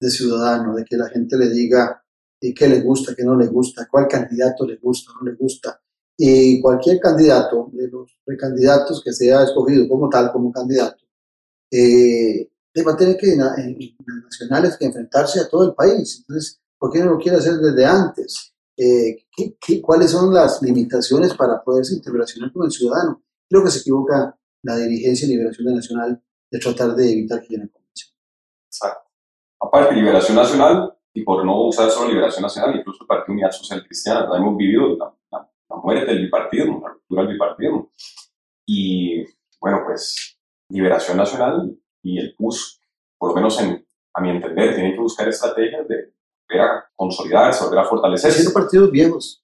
[0.00, 2.02] de ciudadano, de que la gente le diga
[2.40, 5.80] eh, qué le gusta, qué no le gusta, cuál candidato le gusta, no le gusta.
[6.16, 11.02] Y cualquier candidato de los precandidatos que sea escogido como tal, como candidato,
[11.70, 12.50] eh,
[12.86, 16.18] va a tener que en, en- en nacionales que enfrentarse a todo el país.
[16.20, 18.54] Entonces, ¿por qué no lo quiere hacer desde antes?
[18.76, 23.22] Eh, ¿qué- qué- cuáles son las limitaciones para poderse interrelacionar con el ciudadano?
[23.48, 27.62] Creo que se equivoca la dirigencia de Liberación Nacional de tratar de evitar que haya
[27.62, 28.12] una convención.
[28.68, 29.10] Exacto.
[29.60, 33.82] Aparte, Liberación Nacional, y por no usar solo Liberación Nacional, incluso el Partido Unidad Social
[33.86, 37.90] Cristiana, ya hemos vivido la, la- la muerte del bipartidismo, la ruptura del bipartidismo.
[38.66, 39.24] Y
[39.60, 40.36] bueno, pues
[40.68, 42.80] Liberación Nacional y el PUS,
[43.18, 46.12] por lo menos en, a mi entender, tienen que buscar estrategias de
[46.54, 48.38] volver a consolidarse, volver a fortalecerse.
[48.38, 49.40] Siendo partidos viejos,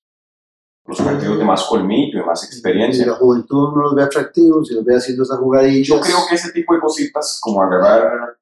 [0.87, 3.07] Los partidos de más colmillo, de más y experiencia.
[3.07, 5.87] la juventud no los ve atractivos y los ve haciendo esas jugadillas.
[5.87, 8.37] Yo creo que ese tipo de cositas, como agarrar,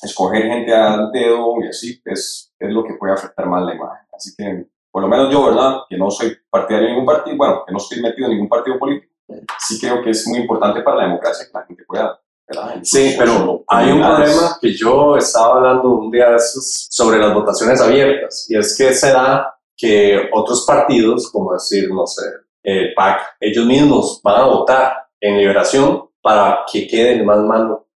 [0.00, 4.06] escoger gente al dedo y así, es, es lo que puede afectar más la imagen.
[4.12, 5.78] Así que, por lo menos yo, ¿verdad?
[5.88, 8.78] Que no soy partidario de ningún partido, bueno, que no estoy metido en ningún partido
[8.78, 9.12] político,
[9.58, 12.20] sí creo que es muy importante para la democracia que la gente pueda,
[12.50, 12.80] ¿verdad?
[12.82, 17.32] Sí, pero hay un problema que yo estaba hablando un día de esos sobre las
[17.32, 22.26] votaciones abiertas, y es que se da que otros partidos, como decir, no sé,
[22.62, 27.88] el PAC, ellos mismos van a votar en liberación para que quede el más malo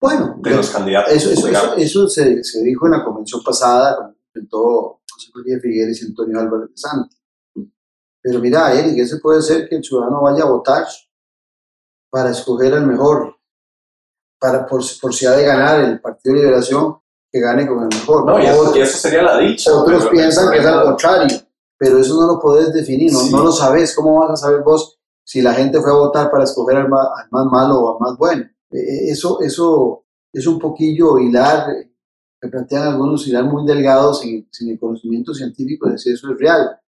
[0.00, 1.12] Bueno, de los candidatos.
[1.12, 5.58] Eso, eso, eso, eso se, se dijo en la convención pasada, cuando presentó José María
[5.60, 7.18] Figueres y Antonio Álvarez de Santos.
[8.20, 10.86] Pero mira, Eric, ese puede ser que el ciudadano vaya a votar
[12.08, 13.36] para escoger al mejor,
[14.42, 16.96] para, por, por si ha de ganar el Partido de Liberación,
[17.30, 18.26] que gane con el mejor.
[18.26, 19.72] No, y eso, y eso sería la dicha.
[19.72, 21.38] otros piensan que es al contrario,
[21.78, 23.30] pero eso no lo puedes definir, no, Sí.
[23.32, 23.94] no lo sabes.
[23.94, 27.06] ¿Cómo vas a saber vos si la gente fue a votar para escoger al más,
[27.16, 28.42] al más malo o al más bueno?
[28.72, 31.66] Eh, eso, eso es un poquillo hilar,
[32.40, 36.38] que plantean algunos hilar muy delgados sin, sin el conocimiento científico de si eso es
[36.38, 36.78] real.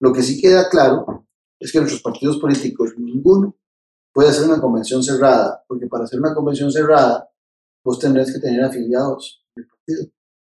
[0.00, 1.26] Lo que sí queda claro
[1.60, 3.54] es que nuestros partidos políticos, ninguno
[4.12, 7.28] puede hacer una convención cerrada, porque para hacer una convención cerrada,
[7.84, 10.06] vos tendrás que tener afiliados del partido.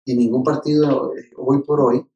[0.06, 2.06] Y ningún partido eh, hoy por hoy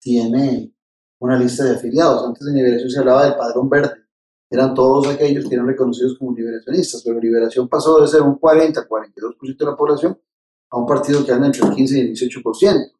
[0.00, 0.74] tiene
[1.20, 2.26] una lista de afiliados.
[2.26, 3.94] Antes de Liberación se hablaba del padrón verde.
[4.50, 8.88] Eran todos aquellos que eran reconocidos como liberacionistas, pero Liberación pasó de ser un 40,
[8.88, 10.18] 42% de la población
[10.70, 12.92] a un partido que anda entre el 15 y el 18%.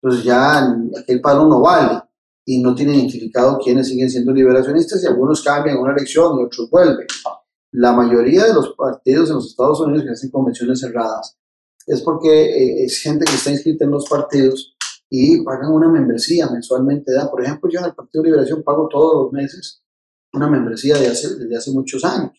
[0.00, 0.66] Entonces ya
[0.98, 2.07] aquel padrón no vale
[2.50, 6.70] y no tiene identificado quiénes siguen siendo liberacionistas y algunos cambian una elección y otros
[6.70, 7.06] vuelven.
[7.72, 11.36] La mayoría de los partidos en los Estados Unidos que hacen convenciones cerradas
[11.86, 14.74] es porque eh, es gente que está inscrita en los partidos
[15.10, 17.12] y pagan una membresía mensualmente.
[17.30, 19.82] Por ejemplo, yo en el Partido de Liberación pago todos los meses
[20.32, 22.32] una membresía de hace, desde hace muchos años.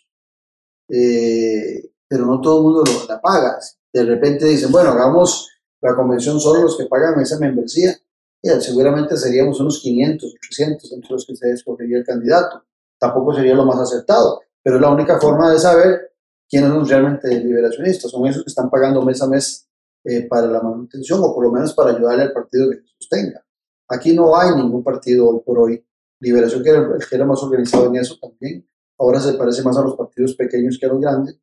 [0.89, 3.59] Eh, pero no todo el mundo lo, la paga.
[3.93, 5.51] De repente dicen, bueno, hagamos
[5.81, 7.95] la convención solo los que pagan esa membresía
[8.41, 12.63] seguramente seríamos unos 500, 800 entre los que se escogería el candidato.
[12.97, 16.13] Tampoco sería lo más acertado, pero es la única forma de saber
[16.47, 18.11] quiénes son realmente liberacionistas.
[18.11, 19.67] Son esos que están pagando mes a mes
[20.03, 23.45] eh, para la manutención o por lo menos para ayudarle al partido que sostenga.
[23.89, 25.85] Aquí no hay ningún partido hoy por hoy.
[26.21, 28.67] Liberación, que era el que era más organizado en eso también,
[28.97, 31.39] ahora se parece más a los partidos pequeños que a los grandes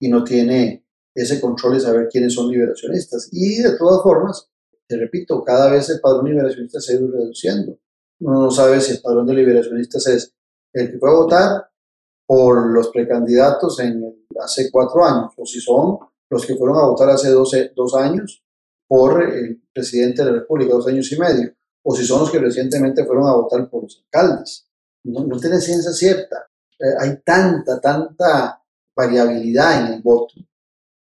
[0.00, 0.84] y no tiene
[1.14, 3.28] ese control de saber quiénes son liberacionistas.
[3.32, 4.50] Y de todas formas,
[4.88, 7.78] te repito, cada vez el padrón liberacionista se ha ido reduciendo.
[8.20, 10.34] Uno no sabe si el padrón de liberacionistas es
[10.72, 11.68] el que puede votar
[12.26, 17.10] por los precandidatos en hace cuatro años, o si son los que fueron a votar
[17.10, 18.42] hace dos años
[18.88, 22.38] por el presidente de la República, dos años y medio, o si son los que
[22.38, 24.68] recientemente fueron a votar por los alcaldes.
[25.04, 26.48] No, no tiene ciencia cierta.
[26.78, 28.62] Eh, hay tanta, tanta
[28.94, 30.34] variabilidad en el voto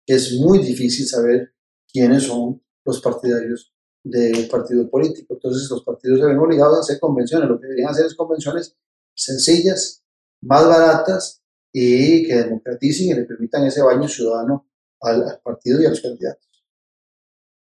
[0.05, 1.53] que es muy difícil saber
[1.91, 3.73] quiénes son los partidarios
[4.03, 5.33] de un partido político.
[5.33, 7.49] Entonces los partidos se ven obligados a hacer convenciones.
[7.49, 8.75] Lo que deberían hacer es convenciones
[9.13, 10.03] sencillas,
[10.41, 14.67] más baratas y que democraticen y le permitan ese baño ciudadano
[15.01, 16.47] al, partido y a los candidatos.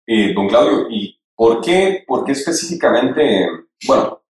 [0.07, 3.47] Eh, don Claudio, ¿y por qué, por qué específicamente,
[3.87, 4.23] bueno,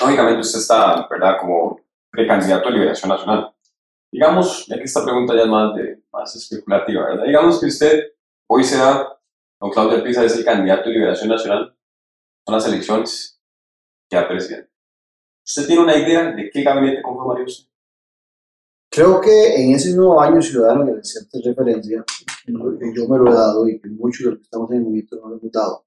[0.00, 3.54] lógicamente usted está, ¿verdad?, como precandidato a Liberación Nacional.
[4.10, 7.24] Digamos, ya que esta pregunta ya es más, de, más especulativa, ¿verdad?
[7.24, 8.04] Digamos que usted
[8.48, 9.15] hoy se da
[9.60, 11.74] Don Claudio Pisa es el candidato de Liberación Nacional.
[12.44, 13.40] Son las elecciones
[14.08, 14.70] que a presidente.
[15.44, 17.68] ¿Usted tiene una idea de qué gabinete conformaría usted?
[18.90, 22.04] Creo que en ese nuevo año ciudadano que cierta referencia,
[22.44, 24.82] que yo me lo he dado y que muchos de los que estamos en el
[24.82, 25.86] movimiento no lo hemos dado,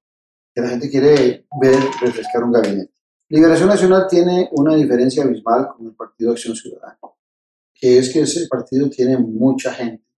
[0.54, 2.92] que la gente quiere ver refrescar un gabinete.
[3.28, 6.98] Liberación Nacional tiene una diferencia abismal con el Partido Acción Ciudadana,
[7.74, 10.09] que es que ese partido tiene mucha gente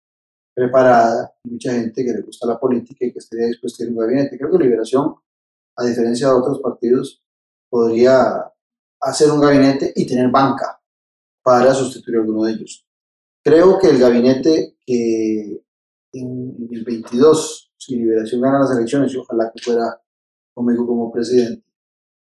[0.54, 3.92] preparada, mucha gente que le gusta la política y que estaría dispuesta a ir a
[3.92, 4.38] un gabinete.
[4.38, 5.14] Creo que Liberación,
[5.76, 7.22] a diferencia de otros partidos,
[7.70, 8.52] podría
[9.00, 10.80] hacer un gabinete y tener banca
[11.42, 12.86] para sustituir a alguno de ellos.
[13.42, 15.64] Creo que el gabinete que
[16.12, 20.00] en, el 22, si Liberación gana las elecciones, y ojalá que fuera
[20.54, 21.64] conmigo como presidente,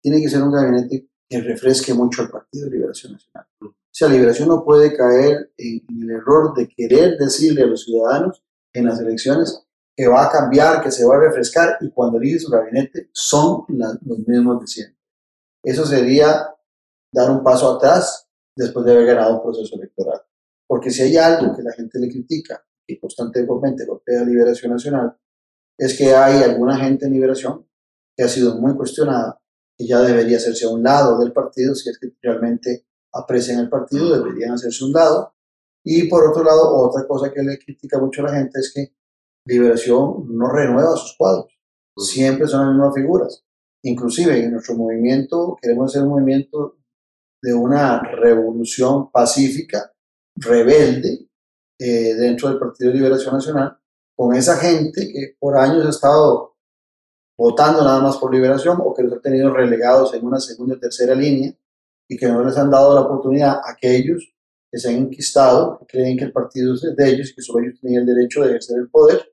[0.01, 3.47] tiene que ser un gabinete que refresque mucho al Partido de Liberación Nacional
[3.91, 8.85] sea, Liberación no puede caer en, el error de querer decirle a los ciudadanos en
[8.85, 9.65] las elecciones
[9.95, 13.65] que va a cambiar, que se va a refrescar y cuando elige su gabinete son
[13.67, 14.99] los mismos de siempre.
[15.63, 16.55] Eso sería
[17.11, 20.21] dar un paso atrás después de haber ganado un proceso electoral.
[20.67, 25.17] Porque si hay algo que la gente le critica y constantemente golpea a Liberación Nacional,
[25.77, 27.67] es que hay alguna gente en Liberación
[28.15, 29.41] que ha sido muy cuestionada
[29.77, 33.69] y ya debería hacerse a un lado del partido si es que realmente aprecian el
[33.69, 35.33] partido, deberían hacerse un lado.
[35.83, 38.93] Y por otro lado, otra cosa que le critica mucho a la gente es que
[39.45, 41.57] Liberación no renueva sus cuadros,
[41.97, 43.43] siempre son las mismas figuras.
[43.83, 46.77] Inclusive en nuestro movimiento queremos hacer un movimiento
[47.41, 49.91] de una revolución pacífica,
[50.35, 51.29] rebelde,
[51.79, 53.79] eh, dentro del Partido de Liberación Nacional,
[54.15, 56.57] con esa gente que por años ha estado
[57.37, 60.79] votando nada más por liberación o que los ha tenido relegados en una segunda y
[60.81, 61.55] tercera línea
[62.09, 64.33] y que no les han dado la oportunidad a aquellos
[64.69, 67.79] que se han enquistado, que creen que el partido es de ellos que solo ellos
[67.79, 69.31] tenían el derecho de ejercer el poder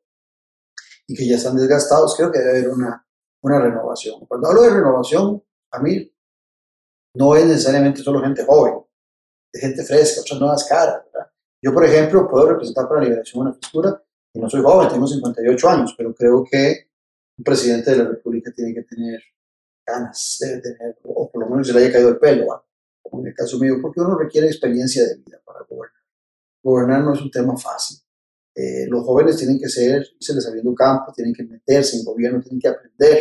[1.08, 3.06] y que ya están desgastados, creo que debe haber una,
[3.42, 4.26] una renovación.
[4.26, 6.12] Cuando hablo de renovación, a mí
[7.14, 8.74] no es necesariamente solo gente joven,
[9.52, 11.02] es gente fresca, otras nuevas caras.
[11.62, 14.02] Yo, por ejemplo, puedo representar para la liberación una frescura
[14.34, 16.88] y no soy joven, tengo 58 años, pero creo que
[17.38, 19.20] un presidente de la República tiene que tener
[19.86, 22.66] ganas, de tener, o por lo menos se le haya caído el pelo
[23.10, 26.02] como en el caso mío, porque uno requiere experiencia de vida para gobernar.
[26.62, 27.98] Gobernar no es un tema fácil.
[28.54, 32.40] Eh, los jóvenes tienen que ser, se les abriendo campo, tienen que meterse en gobierno,
[32.40, 33.18] tienen que aprender.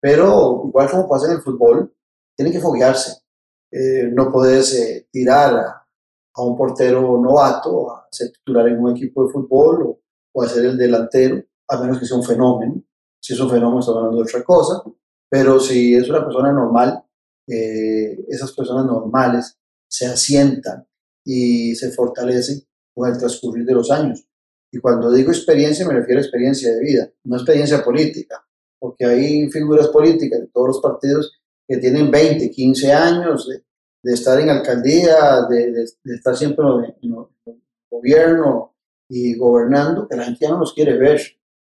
[0.00, 1.94] Pero igual como pasa en el fútbol,
[2.34, 3.22] tienen que foguearse.
[3.70, 5.86] Eh, no puedes eh, tirar a,
[6.34, 10.00] a, un portero novato a ser titular en un equipo de fútbol o,
[10.32, 12.82] o a ser el delantero, a menos que sea un fenómeno.
[13.20, 14.82] Si es un fenómeno, estamos hablando de otra cosa.
[15.30, 17.04] Pero si es una persona normal,
[17.46, 19.56] eh, esas personas normales
[19.88, 20.86] se asientan
[21.24, 22.62] y se fortalecen
[22.94, 24.26] con el transcurrir de los años.
[24.72, 28.44] Y cuando digo experiencia me refiero a experiencia de vida, no experiencia política,
[28.78, 34.40] porque hay figuras políticas de todos los partidos que tienen 20, 15 años de, estar
[34.40, 36.64] en alcaldía, de, estar siempre
[37.02, 38.74] en el gobierno
[39.08, 41.20] y gobernando, que la gente ya no los quiere ver.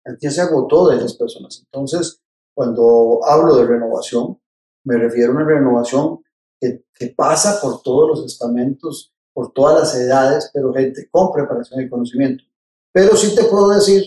[0.03, 1.64] La gente se agotó de esas personas.
[1.66, 2.22] Entonces,
[2.58, 4.41] cuando hablo de renovación,
[4.84, 6.24] me refiero a una renovación
[6.60, 6.84] que,
[7.16, 12.43] pasa por todos los estamentos, por todas las edades, pero gente con preparación y conocimiento.
[12.91, 14.03] Pero sí te puedo decir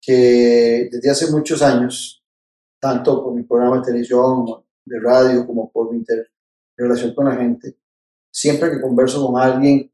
[0.00, 2.24] que desde hace muchos años,
[2.80, 4.46] tanto por mi programa de televisión,
[4.84, 6.04] de radio, como por mi
[6.76, 7.76] relación con la gente,
[8.30, 9.92] siempre que converso con alguien,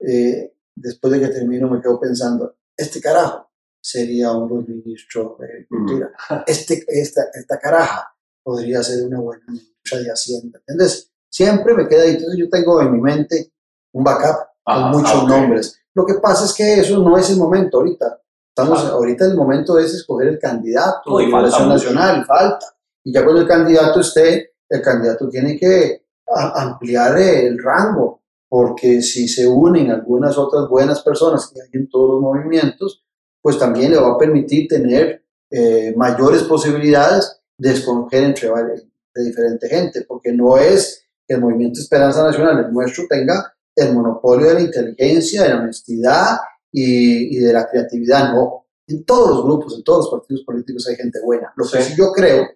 [0.00, 3.51] eh, después de que termino me quedo pensando, este carajo
[3.82, 6.34] sería un buen ministro de Agricultura, mm.
[6.46, 10.58] este, esta, esta caraja podría ser una buena ministra de Hacienda.
[10.60, 11.12] ¿Entiendes?
[11.28, 12.10] Siempre me queda ahí.
[12.10, 13.52] Entonces yo tengo en mi mente
[13.92, 15.28] un backup con muchos okay.
[15.28, 15.78] nombres.
[15.94, 18.20] Lo que pasa es que eso no es el momento ahorita.
[18.48, 18.90] Estamos, ah.
[18.92, 22.66] ahorita el momento es escoger el candidato No, y falta elección nacional, falta.
[23.04, 26.06] Y ya cuando el candidato esté, el candidato tiene que
[26.54, 32.10] ampliar el rango, porque si se unen algunas otras buenas personas que hay en todos
[32.10, 33.04] los movimientos,
[33.42, 39.68] pues también le va a permitir tener eh, mayores posibilidades de escoger entre de diferente
[39.68, 44.54] gente, porque no es que el movimiento Esperanza Nacional, el nuestro, tenga el monopolio de
[44.54, 46.38] la inteligencia, de la honestidad
[46.70, 48.66] y, y de la creatividad, no.
[48.86, 51.52] En todos los grupos, en todos los partidos políticos hay gente buena.
[51.56, 51.90] Lo que Sí.
[51.90, 52.46] sí yo creo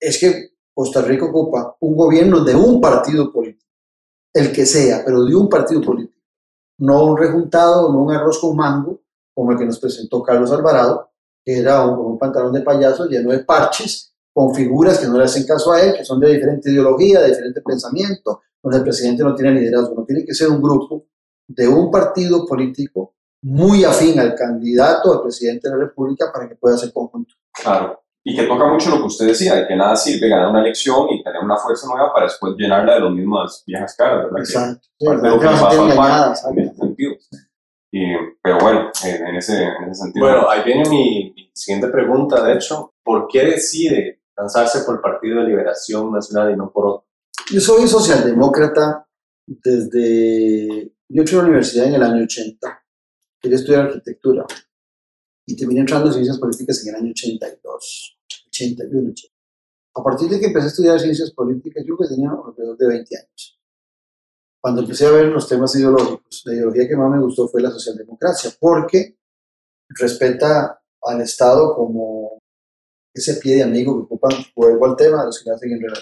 [0.00, 3.70] es que Costa Rica ocupa un gobierno de un partido político,
[4.34, 6.20] el que sea, pero de un partido político,
[6.78, 9.03] no un rejuntado, no un arroz con mango,
[9.34, 11.10] como el que nos presentó Carlos Alvarado,
[11.44, 15.24] que era un, un pantalón de payaso lleno de parches, con figuras que no le
[15.24, 19.22] hacen caso a él, que son de diferente ideología, de diferente pensamiento, donde el presidente
[19.22, 21.06] no tiene liderazgo, no tiene que ser un grupo
[21.46, 26.56] de un partido político muy afín al candidato al presidente de la República para que
[26.56, 27.34] pueda ser conjunto.
[27.52, 28.00] Claro.
[28.24, 31.10] Y que toca mucho lo que usted decía, de que nada sirve ganar una elección
[31.10, 34.36] y tener una fuerza nueva para después llenarla de las mismas viejas caras, ¿verdad?
[34.36, 34.88] Que Exacto.
[34.98, 37.14] Sí, parte de lo que pasó al PAN en ese sentido.
[37.96, 40.26] Y, pero bueno, en, en ese, en ese sentido.
[40.26, 42.92] Bueno, ahí viene mi, mi siguiente pregunta, de hecho.
[43.04, 47.06] ¿Por qué decide lanzarse por el Partido de Liberación Nacional y no por otro?
[47.52, 49.06] Yo soy socialdemócrata
[49.46, 50.92] desde...
[51.08, 52.84] Yo entré a la universidad en el año 80.
[53.40, 54.44] Quería estudiar arquitectura.
[55.46, 58.18] Y terminé entrando en ciencias políticas en el año 82,
[58.48, 59.34] 81, 80.
[59.94, 63.16] A partir de que empecé a estudiar ciencias políticas, yo que tenía alrededor de 20
[63.16, 63.60] años.
[64.64, 67.70] Cuando empecé a ver los temas ideológicos, la ideología que más me gustó fue la
[67.70, 69.18] socialdemocracia, porque
[69.90, 72.40] respeta al Estado como
[73.12, 75.94] ese pie de amigo que ocupan, vuelvo al tema, los que hacen en, una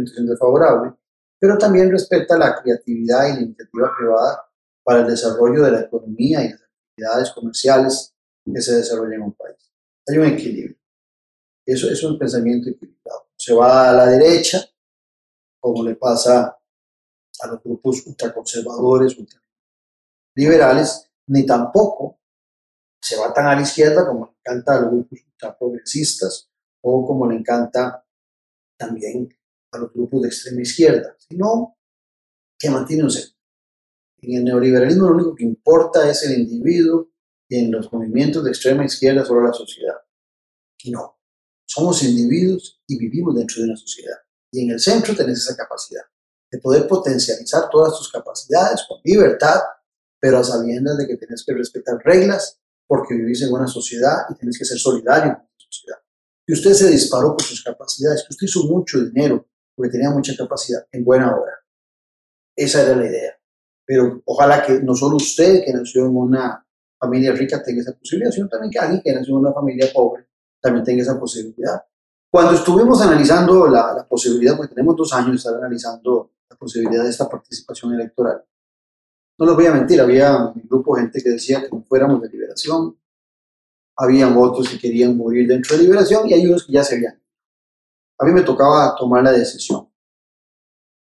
[0.00, 0.94] situación desfavorable,
[1.38, 4.44] pero también respeta la creatividad y la iniciativa privada
[4.82, 8.12] para el desarrollo de la economía y las actividades comerciales
[8.44, 9.72] que se desarrollan en un país.
[10.08, 10.76] Hay un equilibrio.
[11.64, 13.28] Eso es un pensamiento equilibrado.
[13.36, 14.68] Se va a la derecha,
[15.60, 16.59] como le pasa
[17.42, 19.16] a los grupos ultraconservadores,
[20.36, 22.20] ultraliberales, ni tampoco
[23.00, 26.50] se va tan a la izquierda como le encanta a los grupos ultraprogresistas
[26.82, 28.04] o como le encanta
[28.78, 29.28] también
[29.72, 31.76] a los grupos de extrema izquierda, sino
[32.58, 33.36] que mantiene un centro.
[34.22, 37.10] En el neoliberalismo lo único que importa es el individuo
[37.48, 39.96] y en los movimientos de extrema izquierda solo la sociedad.
[40.82, 41.18] Y no,
[41.66, 44.16] somos individuos y vivimos dentro de una sociedad.
[44.52, 46.02] Y en el centro tenés esa capacidad
[46.50, 49.60] de poder potencializar todas tus capacidades con libertad,
[50.18, 54.34] pero a sabiendas de que tienes que respetar reglas porque vivís en una sociedad y
[54.34, 55.98] tienes que ser solidario con la sociedad.
[56.46, 59.46] Y usted se disparó por sus capacidades, que usted hizo mucho dinero
[59.76, 61.52] porque tenía mucha capacidad en buena hora.
[62.56, 63.32] Esa era la idea.
[63.86, 66.66] Pero ojalá que no solo usted, que nació en una
[66.98, 70.26] familia rica, tenga esa posibilidad, sino también que alguien que nació en una familia pobre
[70.60, 71.82] también tenga esa posibilidad.
[72.30, 77.10] Cuando estuvimos analizando la, la posibilidad, porque tenemos dos años de estar analizando posibilidad de
[77.10, 78.44] esta participación electoral,
[79.38, 82.20] no les voy a mentir, había un grupo de gente que decía que no fuéramos
[82.20, 82.98] de liberación,
[83.96, 87.22] habían otros que querían morir dentro de liberación y hay unos que ya se habían.
[88.18, 89.88] A mí me tocaba tomar la decisión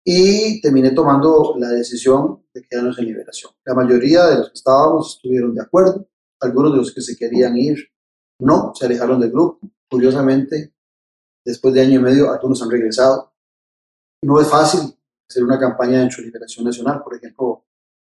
[0.05, 3.53] y terminé tomando la decisión de quedarnos en liberación.
[3.65, 6.09] La mayoría de los que estábamos estuvieron de acuerdo,
[6.41, 7.91] algunos de los que se querían ir
[8.41, 9.59] no, se alejaron del grupo.
[9.91, 10.75] Curiosamente,
[11.45, 13.33] después de año y medio, algunos han regresado.
[14.23, 14.98] No es fácil
[15.29, 17.65] hacer una campaña de liberación nacional, por ejemplo,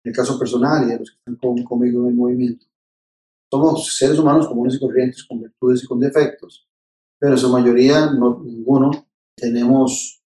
[0.05, 2.67] en el caso personal y de los que están conmigo en el movimiento.
[3.51, 6.67] Somos seres humanos comunes y corrientes, con virtudes y con defectos,
[7.21, 8.91] pero en su mayoría, no, ninguno,
[9.37, 10.23] tenemos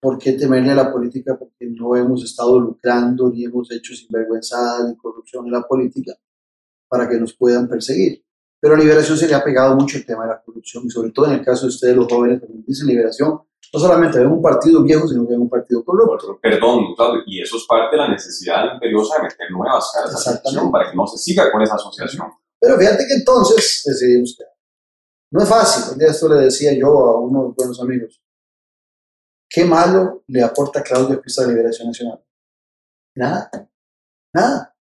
[0.00, 4.88] por qué temerle a la política porque no hemos estado lucrando ni hemos hecho sinvergüenzadas
[4.88, 6.14] ni corrupción en la política
[6.88, 8.24] para que nos puedan perseguir.
[8.60, 11.10] Pero a Liberación se le ha pegado mucho el tema de la corrupción y sobre
[11.10, 13.40] todo en el caso de ustedes los jóvenes, cuando dicen Liberación,
[13.72, 16.38] no solamente ven un partido viejo, sino que ven un partido corrupto.
[16.42, 20.40] Perdón, Claudio, y eso es parte de la necesidad imperiosa de meter nuevas caras a
[20.52, 22.26] la para que no se siga con esa asociación.
[22.58, 24.44] Pero fíjate que entonces decidimos que
[25.32, 25.96] no es fácil.
[25.96, 28.20] de esto le decía yo a unos buenos amigos.
[29.48, 32.24] ¿Qué malo le aporta Claudio Pisa a la Liberación Nacional?
[33.16, 33.50] Nada.
[34.34, 34.74] Nada.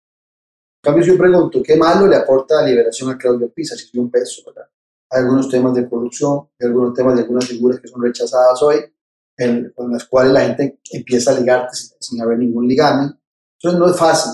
[0.81, 3.75] En cambio, yo pregunto, ¿qué malo le aporta la liberación a Claudio Pisa?
[3.75, 4.69] Si un peso, ¿verdad?
[5.11, 8.77] Hay algunos temas de corrupción, hay algunos temas de algunas figuras que son rechazadas hoy,
[9.75, 13.11] con las cuales la gente empieza a ligarte sin, haber ningún ligame.
[13.57, 14.33] Entonces no es fácil,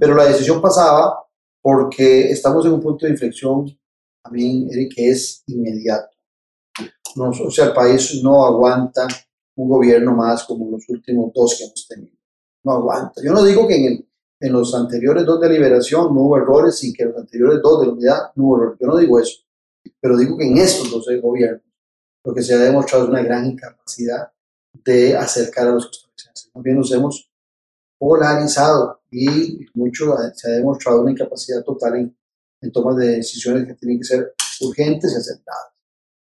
[0.00, 1.24] pero la decisión pasaba
[1.60, 3.66] porque estamos en un punto de inflexión,
[4.24, 6.16] a mí, Eric, que es inmediato.
[7.16, 9.06] No, o sea, el país no aguanta
[9.56, 12.16] un gobierno más como los últimos dos que hemos tenido.
[12.64, 13.22] No aguanta.
[13.24, 14.08] Yo no digo que en, el,
[14.40, 17.80] en los anteriores dos de liberación no hubo errores y que en los anteriores dos
[17.80, 18.78] de la unidad no hubo errores.
[18.80, 19.45] Yo no digo eso.
[20.06, 21.64] Pero digo que en estos dos gobiernos
[22.24, 24.30] lo que se ha demostrado es una gran incapacidad
[24.72, 26.52] de acercar a los costarricenses.
[26.52, 27.28] También nos hemos
[27.98, 32.16] polarizado y mucho se ha demostrado una incapacidad total en,
[32.60, 35.72] en tomas de decisiones que tienen que ser urgentes y acertadas.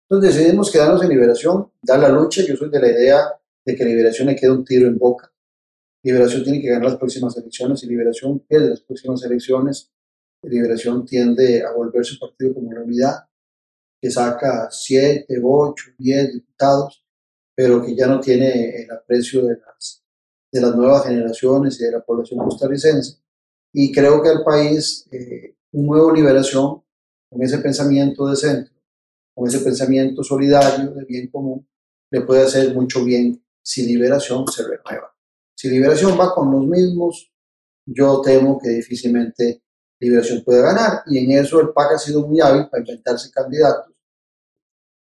[0.07, 2.43] Entonces decidimos quedarnos en Liberación, dar la lucha.
[2.43, 5.33] Yo soy de la idea de que Liberación le quede un tiro en boca.
[6.03, 9.91] Liberación tiene que ganar las próximas elecciones y Liberación pierde las próximas elecciones.
[10.43, 13.32] Liberación tiende a volverse un partido como la unidad
[14.03, 17.07] que saca 7, 8, 10 diputados,
[17.55, 20.03] pero que ya no tiene el aprecio de las,
[20.51, 23.19] de las nuevas generaciones y de la población costarricense.
[23.73, 26.83] Y creo que al país, eh, un nuevo liberación,
[27.31, 28.75] con ese pensamiento de centro,
[29.35, 31.67] con ese pensamiento solidario de bien común,
[32.11, 35.15] le puede hacer mucho bien si liberación se renueva.
[35.57, 37.33] Si liberación va con los mismos,
[37.87, 39.63] yo temo que difícilmente
[40.01, 41.03] liberación puede ganar.
[41.07, 43.92] Y en eso el PAC ha sido muy hábil para inventarse candidatos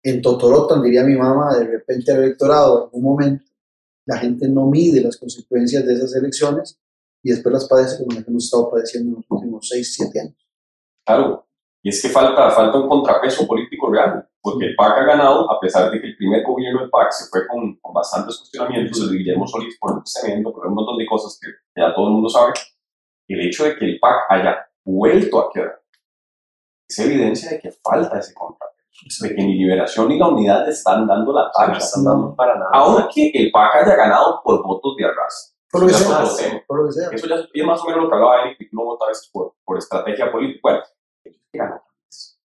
[0.04, 3.44] en Totorotan, diría mi mamá, de repente el electorado, en algún momento,
[4.06, 6.78] la gente no mide las consecuencias de esas elecciones
[7.22, 10.48] y después las padece como las hemos estado padeciendo en los últimos 6, 7 años.
[11.06, 11.48] Claro,
[11.82, 15.58] y es que falta, falta un contrapeso político real, porque el PAC ha ganado, a
[15.58, 19.16] pesar de que el primer gobierno del PAC se fue con, con bastantes cuestionamientos, de
[19.16, 21.48] Guillermo Solís por el cemento, por un montón de cosas que
[21.80, 22.52] ya todo el mundo sabe,
[23.28, 25.80] el hecho de que el PAC haya vuelto a quedar
[26.86, 28.73] es evidencia de que falta ese contrapeso
[29.20, 31.78] de que ni Liberación ni la Unidad están dando la talla.
[31.78, 32.70] están dando para nada.
[32.72, 35.54] Aún que el PAC haya ganado por votos de arrastre.
[35.70, 37.08] Por lo, que sea, por lo que sea.
[37.10, 39.28] Eso ya es más o menos lo que hablaba Eric, que no vota a veces
[39.32, 40.60] por, por estrategia política.
[40.62, 40.82] Bueno,
[41.52, 42.38] ganó otra vez.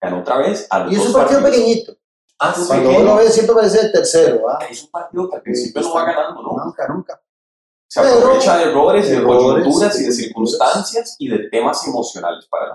[0.00, 1.96] Ganó otra vez a los Y es un partido pequeñito.
[2.38, 4.48] Ah, Cuando uno ve siempre parece el tercero.
[4.48, 4.58] ¿ah?
[4.68, 6.64] Es un partido que al principio no va ganando, ¿no?
[6.64, 7.22] Nunca, nunca.
[7.88, 12.74] Se aprovecha de errores, de coyunturas y de circunstancias y de temas emocionales para la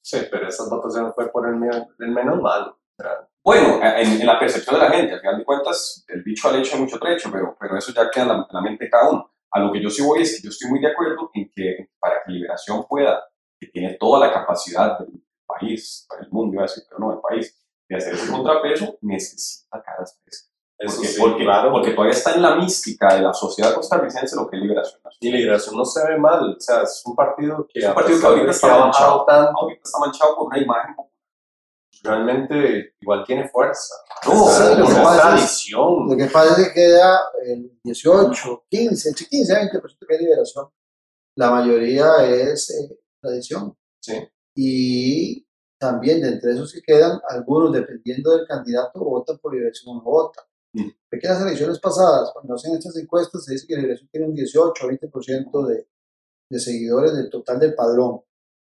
[0.00, 2.78] Sí, pero esa votación fue por el, menos malo.
[3.44, 6.78] Bueno, en, la percepción de la gente, al final de cuentas, el bicho al hecho
[6.78, 9.30] mucho trecho, pero, pero eso ya queda en la, mente de cada uno.
[9.50, 11.90] A lo que yo sí voy es que yo estoy muy de acuerdo en que
[11.98, 13.24] para que Liberación pueda,
[13.58, 17.12] que tiene toda la capacidad del país, para el mundo, iba a decir, pero no,
[17.12, 17.56] el país,
[17.88, 20.55] de hacer ese contrapeso, necesita cada frescas.
[20.78, 21.72] Porque, porque, claro.
[21.72, 25.00] porque, todavía está en la mística de la sociedad costarricense lo que es liberación.
[25.20, 28.20] Y liberación no se ve mal, o sea, es un partido que, es un partido
[28.20, 30.94] que ahorita está, manchado, tanto, ahorita está manchado por una imagen
[32.02, 33.94] realmente igual tiene fuerza.
[34.26, 36.08] No, sí, lo, que tradición.
[36.08, 40.68] lo que pasa es que queda el 18, 15, 15, 20% que es liberación.
[41.36, 43.76] La mayoría es eh, tradición.
[44.00, 44.14] Sí.
[44.54, 45.46] Y
[45.78, 50.04] también de entre esos que quedan, algunos, dependiendo del candidato, votan por liberación o no
[50.04, 50.44] votan.
[50.76, 51.18] Mm.
[51.18, 54.34] que las elecciones pasadas, cuando hacen estas encuestas, se dice que la elección tiene un
[54.34, 55.88] 18 o 20% de,
[56.50, 58.20] de seguidores del total del padrón.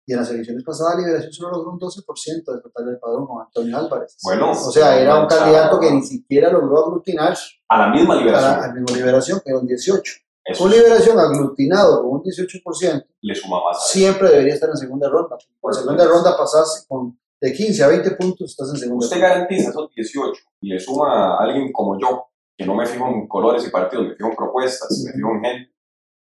[0.09, 3.41] Y en las elecciones pasadas, Liberación solo logró un 12% del total del padrón con
[3.41, 4.15] Antonio Álvarez.
[4.23, 7.37] Bueno, o sea, era un candidato que ni siquiera logró aglutinar
[7.67, 8.53] a la misma Liberación.
[8.53, 10.01] A la, misma Liberación, que era un 18%.
[10.45, 13.89] Eso Liberación aglutinado con un 18%, le suma más.
[13.89, 15.35] Siempre debería estar en segunda ronda.
[15.59, 19.05] Por segunda ronda pasase con de 15 a 20 puntos estás en segundo.
[19.05, 22.27] Usted garantiza esos 18 y le suma a alguien como yo,
[22.57, 25.43] que no me fijo en colores y partidos, me fijo en propuestas, me fijo en
[25.43, 25.73] gente.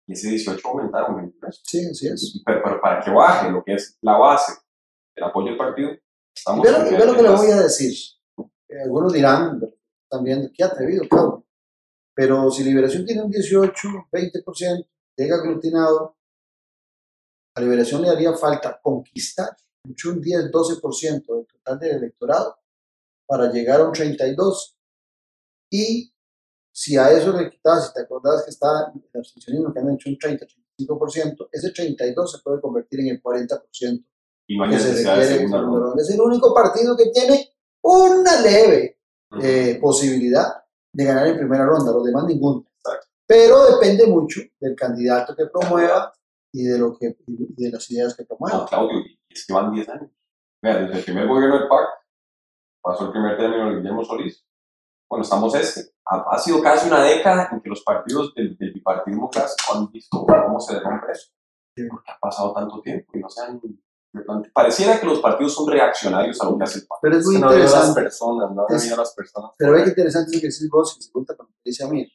[0.06, 1.62] y ese 18 aumentaron 20 pesos.
[1.66, 2.42] Sí, así es.
[2.44, 4.52] Pero, pero para que baje lo que es la base
[5.14, 5.90] del apoyo del partido,
[6.34, 6.64] estamos...
[6.64, 7.92] Ve lo, lo que le voy a decir.
[8.68, 9.60] Eh, algunos dirán
[10.10, 11.44] también, qué atrevido, claro.
[12.14, 16.16] Pero si Liberación tiene un 18, 20%, llega aglutinado,
[17.54, 22.58] a Liberación le haría falta conquistar mucho un 10, 12% del total del electorado
[23.26, 24.76] para llegar a un 32.
[25.70, 26.12] Y
[26.72, 30.08] si a eso le quitas, si te acordás que está el abstencionismo que han hecho
[30.08, 30.46] un 30,
[30.78, 34.04] 35%, ese 32 se puede convertir en el 40%
[34.46, 35.44] Y no hay que se requiere.
[35.98, 37.52] Es el único partido que tiene
[37.82, 38.98] una leve
[39.30, 39.42] Ujú.
[39.44, 40.46] eh, posibilidad
[40.92, 42.64] de ganar en primera ronda, los demás ninguno.
[43.26, 46.14] Pero depende mucho del candidato que promueva
[46.50, 48.66] y de, lo que, y de las ideas que No, promueva.
[48.66, 49.02] Claudio,
[49.46, 50.10] que van 10 años.
[50.62, 51.86] Vea, desde el primer gobierno del PAC,
[52.82, 54.44] pasó el primer término de Guillermo Solís.
[55.08, 55.92] Bueno, estamos este.
[56.06, 59.90] Ha, ha sido casi una década en que los partidos del, del bipartidismo clásico han
[59.90, 61.28] visto cómo se rompe eso.
[61.88, 63.60] ¿Por qué ha pasado tanto tiempo y no se han
[64.52, 66.98] Pareciera que los partidos son reaccionarios a lo que hace el PAC.
[67.02, 68.02] Pero es muy que no veo las interesante.
[68.02, 69.50] personas, no Es- veo las personas.
[69.56, 71.84] Pero ve que interesante eso que decís vos y se junta con lo que dice
[71.84, 72.08] Amir.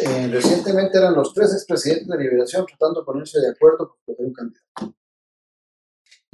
[0.00, 4.32] Eh, recientemente eran los tres expresidentes de Liberación tratando de ponerse de acuerdo escoger un
[4.32, 4.94] candidato.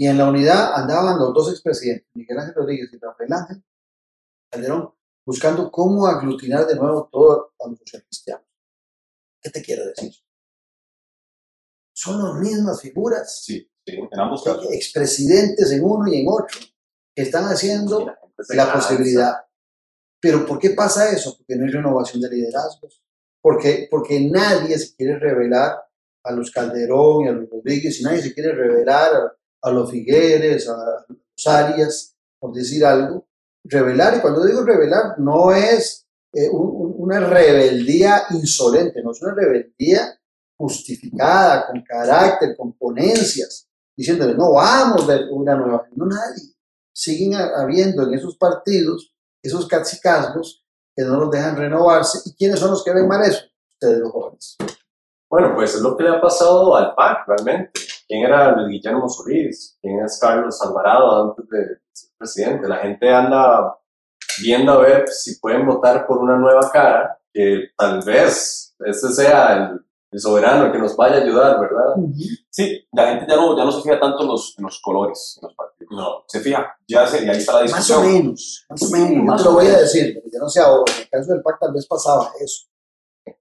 [0.00, 3.62] Y en la unidad andaban los dos expresidentes, Miguel Ángel Rodríguez y Rafael Ángel
[4.50, 4.94] Calderón,
[5.26, 8.46] buscando cómo aglutinar de nuevo todo a los socialcristianos.
[9.42, 10.10] ¿Qué te quiero decir?
[11.94, 14.72] Son las mismas figuras, Sí, sí, en ambos casos.
[14.72, 16.58] expresidentes en uno y en otro,
[17.14, 19.34] que están haciendo Y la la posibilidad.
[20.18, 21.36] Pero ¿por qué pasa eso?
[21.36, 23.02] Porque no hay renovación de liderazgos.
[23.42, 25.76] Porque, porque nadie se quiere revelar
[26.24, 29.90] a los Calderón y a los Rodríguez y nadie se quiere revelar a, a los
[29.90, 33.26] Figueres, a los Arias, por decir algo.
[33.64, 39.20] Revelar, y cuando digo revelar, no es eh, un- un- una rebeldía insolente, no es
[39.20, 40.16] una rebeldía
[40.56, 46.54] justificada, con carácter, con ponencias, diciéndole, no vamos de una nueva, no nadie.
[46.92, 52.20] Siguen ha- habiendo en esos partidos esos cacicazgos que no los dejan renovarse.
[52.26, 53.40] ¿Y quiénes son los que ven mal eso?
[53.72, 54.56] Ustedes los jóvenes.
[55.28, 57.72] Bueno, pues es lo que le ha pasado al PAC realmente.
[58.10, 59.78] ¿Quién era Luis Guillermo Solís?
[59.80, 62.66] ¿Quién es Carlos Alvarado antes de ser presidente?
[62.66, 63.78] La gente anda
[64.42, 69.56] viendo a ver si pueden votar por una nueva cara, que tal vez ese sea
[69.56, 69.80] el,
[70.10, 71.94] el soberano que nos vaya a ayudar, ¿verdad?
[72.50, 75.38] Sí, la gente ya no, ya no se fija tanto en los, en los colores,
[75.40, 75.92] en los partidos.
[75.92, 76.24] No.
[76.26, 77.98] Se fija, ya se, y ahí está la Más discusión.
[78.00, 79.10] o menos, más o menos.
[79.12, 80.92] Yo más te lo voy a decir, porque ya no sé ahora.
[80.96, 82.66] En el caso del PAC tal vez pasaba eso.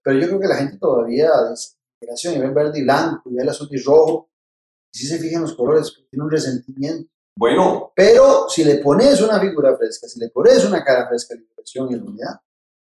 [0.04, 1.56] Pero yo creo que la gente todavía de
[2.00, 4.29] generación y ve verde y blanco y ve el azul y rojo.
[4.94, 7.10] Y si se fija en los colores, tiene un resentimiento.
[7.38, 11.42] Bueno, Pero si le pones una figura fresca, si le pones una cara fresca la
[11.42, 12.42] liberación y la unidad,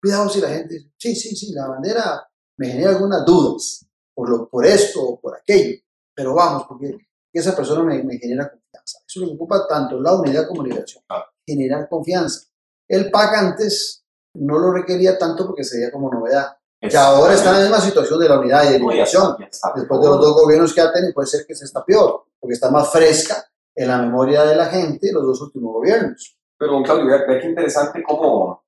[0.00, 2.28] cuidado si la gente dice, sí, sí, sí, la bandera
[2.58, 3.84] me genera algunas dudas
[4.14, 5.78] por, lo, por esto o por aquello,
[6.14, 6.96] pero vamos, porque
[7.32, 8.98] esa persona me, me genera confianza.
[9.06, 11.24] Eso le ocupa tanto la unidad como la liberación, Claro.
[11.44, 12.46] generar confianza.
[12.88, 16.56] El PAC antes no lo requería tanto porque se veía como novedad.
[16.88, 20.06] Ya ahora está en la misma situación de la unidad y de liberación después de
[20.06, 22.90] los dos gobiernos que ha tenido, puede ser que se está peor, porque está más
[22.90, 23.34] fresca
[23.74, 26.36] en la memoria de la gente los dos últimos gobiernos.
[26.58, 28.64] Pero, don Claudio, vea, vea qué interesante cómo,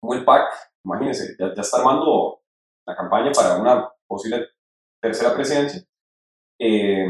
[0.00, 0.42] cómo el PAC,
[0.84, 2.42] imagínense, ya, ya está armando
[2.86, 4.48] la campaña para una posible
[5.00, 5.82] tercera presidencia.
[6.58, 7.06] Eh,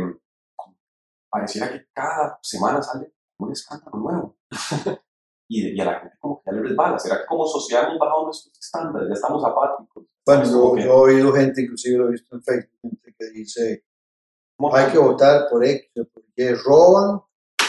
[1.28, 4.36] pareciera que cada semana sale un escándalo nuevo.
[5.48, 6.98] y, y a la gente como que ya le resbala.
[6.98, 9.08] ¿Será que como sociedad hemos bajado nuestros estándares?
[9.08, 10.04] Ya estamos apáticos.
[10.26, 13.84] Bueno, yo, yo he oído gente, inclusive lo he visto en Facebook, gente que dice,
[14.72, 17.20] hay que votar por X, porque roban,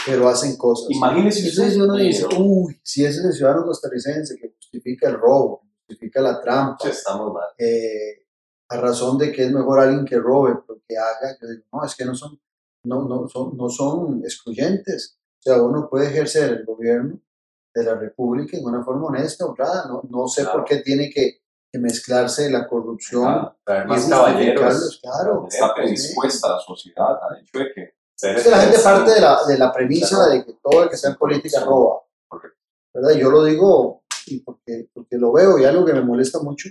[0.06, 0.88] pero hacen cosas.
[0.90, 1.40] Imagínese.
[1.48, 6.20] Entonces uno dice, uy, si ese es el ciudadano costarricense que justifica el robo, justifica
[6.22, 7.44] la trampa, Sí, estamos mal.
[7.58, 8.22] eh,
[8.68, 11.84] a razón de que es mejor alguien que robe, pero que haga, yo digo, no,
[11.84, 12.40] es que no son,
[12.84, 15.18] no, no son, no son excluyentes.
[15.38, 17.20] O sea, uno puede ejercer el gobierno
[17.76, 19.86] de la República en una forma honesta, honrada.
[19.86, 20.58] No, no sé Claro.
[20.58, 23.50] por qué tiene que, que mezclarse la corrupción.
[23.64, 25.00] Justificarlos, caballeros.
[25.02, 25.46] Claro.
[25.48, 29.20] está predispuesta la sociedad al hecho de que Ser Es que la gente parte de
[29.20, 32.00] la, de la premisa de que todo el que está en política roba.
[32.94, 33.10] ¿Verdad?
[33.18, 36.70] Yo lo digo y porque, porque lo veo y algo que me molesta mucho,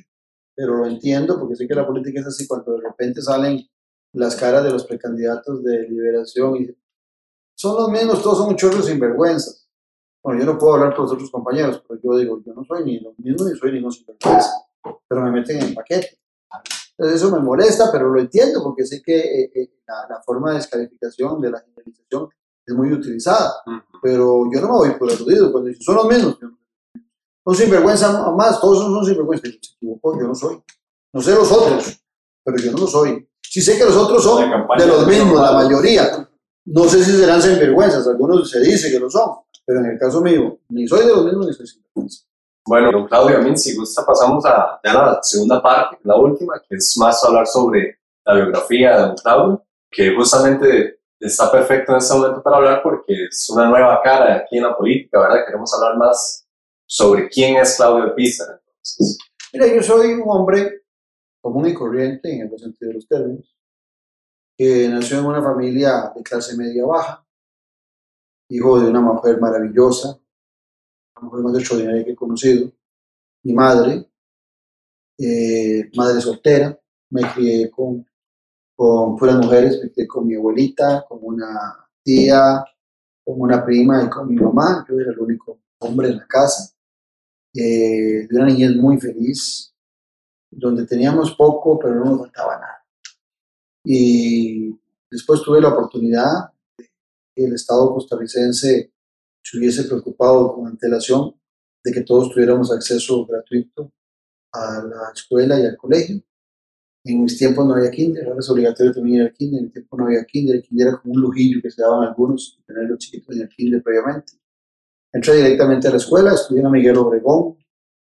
[0.55, 3.59] pero lo entiendo porque sé que la política es así cuando de repente salen
[4.13, 6.75] las caras de los precandidatos de liberación y
[7.55, 9.64] son los mismos, todos son un chorro sinvergüenzas.
[10.25, 12.83] Bueno, yo no puedo hablar por los otros compañeros, pero yo digo, yo no soy
[12.83, 14.49] ni lo mismo ni soy ningún sinvergüenza,
[15.07, 16.17] pero me meten en el paquete.
[16.97, 20.49] Entonces eso me molesta, pero lo entiendo porque sé que eh, eh, la, la forma
[20.49, 22.29] de descalificación, de la generalización,
[22.65, 23.53] es muy utilizada.
[24.01, 26.39] Pero yo no me voy por aludido cuando dicen, son los mismos.
[27.45, 29.47] Son sinvergüenza más, todos son, son sinvergüenza.
[29.47, 30.59] Yo, Se equivocó, yo no soy.
[31.13, 31.99] No sé los otros,
[32.43, 33.29] pero yo no lo soy.
[33.43, 36.27] Sí sé que los otros son de los mismos, la mayoría.
[36.65, 40.21] No sé si serán sinvergüenzas, algunos se dice que lo son, pero en el caso
[40.21, 42.25] mío, ni soy de los mismos ni soy sinvergüenza.
[42.67, 46.59] Bueno, don Claudio, a mí, si gusta, pasamos a ya la segunda parte, la última,
[46.67, 51.99] que es más hablar sobre la biografía de don Claudio, que justamente está perfecto en
[51.99, 55.45] este momento para hablar porque es una nueva cara aquí en la política, ¿verdad?
[55.45, 56.47] Queremos hablar más
[56.87, 58.13] sobre quién es Claudio.
[58.17, 59.17] Entonces,
[59.53, 60.83] Mira, yo soy un hombre
[61.41, 63.55] común y corriente en el buen sentido de los términos,
[64.57, 67.24] que nació en una familia de clase media baja,
[68.49, 70.19] hijo de una mujer maravillosa,
[71.15, 72.71] la mujer más extraordinaria que he conocido,
[73.43, 74.09] mi madre,
[75.17, 76.77] eh, madre soltera,
[77.09, 78.05] me crié con,
[78.75, 82.63] con puras mujeres, me crié con mi abuelita, con una tía,
[83.23, 86.73] con una prima y con mi mamá, yo era el único hombre en la casa,
[87.53, 89.73] eh, de una niñez muy feliz,
[90.51, 92.85] donde teníamos poco, pero no nos faltaba nada.
[93.83, 94.77] Y
[95.09, 96.54] después tuve la oportunidad
[97.35, 98.93] el Estado costarricense
[99.43, 101.35] se hubiese preocupado con antelación
[101.83, 103.91] de que todos tuviéramos acceso gratuito
[104.53, 106.21] a la escuela y al colegio.
[107.03, 109.71] En mis tiempos no había kinder, ahora es obligatorio también ir al kinder, en mi
[109.71, 112.85] tiempo no había kinder, el kinder era como un lujillo que se daban algunos, tener
[112.89, 114.33] los chiquitos en el kinder previamente.
[115.13, 117.57] Entré directamente a la escuela, estudié en Miguel Obregón,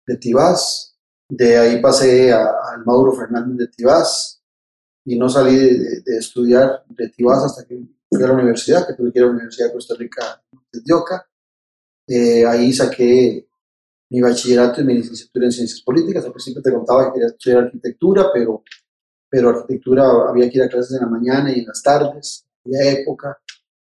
[0.06, 0.98] de Tibás,
[1.30, 4.44] de ahí pasé al Mauro Fernández de Tibás
[5.06, 7.82] y no salí de, de- de estudiar de Tibás hasta que
[8.12, 10.94] fui a la universidad, que tuve que ir a la Universidad de Costa Rica de
[10.94, 11.26] Oca.
[12.08, 13.48] Eh, ahí saqué
[14.10, 16.26] mi bachillerato y mi licenciatura en ciencias políticas.
[16.26, 18.64] Al principio te contaba que quería estudiar arquitectura, pero,
[19.30, 22.92] pero arquitectura había que ir a clases en la mañana y en las tardes, había
[22.92, 23.38] época.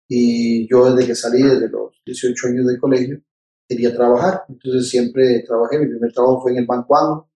[0.09, 3.21] Y yo desde que salí, desde los 18 años del colegio,
[3.69, 4.45] quería trabajar.
[4.49, 5.79] Entonces siempre trabajé.
[5.79, 7.29] Mi primer trabajo fue en el Banco Anglo.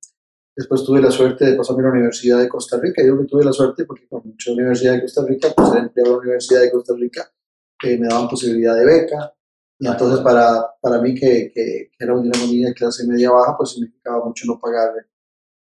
[0.59, 3.01] Después tuve la suerte de pasarme a la Universidad de Costa Rica.
[3.01, 5.71] Digo que tuve la suerte porque cuando entré a la Universidad de Costa Rica, pues
[5.71, 7.33] era empleado de la Universidad de Costa Rica,
[7.85, 9.33] eh, me daban posibilidad de beca.
[9.79, 13.57] Y entonces para, para mí, que, que, que era una familia de clase media baja,
[13.57, 14.95] pues significaba mucho no pagar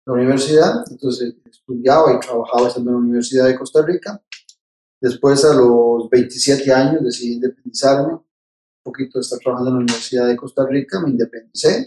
[0.06, 0.82] la universidad.
[0.90, 4.22] Entonces estudiaba y trabajaba estando en la Universidad de Costa Rica.
[4.98, 8.14] Después, a los 27 años, decidí independizarme.
[8.14, 8.24] Un
[8.82, 11.86] poquito de estar trabajando en la Universidad de Costa Rica, me independicé.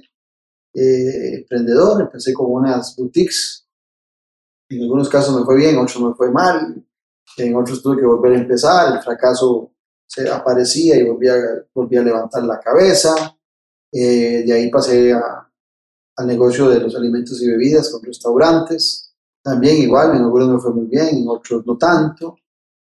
[0.74, 3.68] Eh, emprendedor, empecé con unas boutiques.
[4.70, 6.84] En algunos casos me fue bien, otros me fue mal.
[7.38, 8.95] En otros tuve que volver a empezar.
[8.95, 9.72] El fracaso
[10.08, 11.36] se aparecía y volvía,
[11.74, 13.36] volvía a levantar la cabeza.
[13.91, 19.14] Eh, de ahí pasé al negocio de los alimentos y bebidas con restaurantes.
[19.44, 22.38] También igual, en algunos me fue muy bien, en otros no tanto.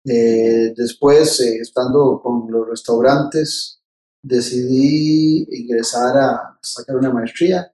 [0.06, 3.82] Eh, después, eh, estando con los restaurantes,
[4.26, 7.72] decidí ingresar a sacar una maestría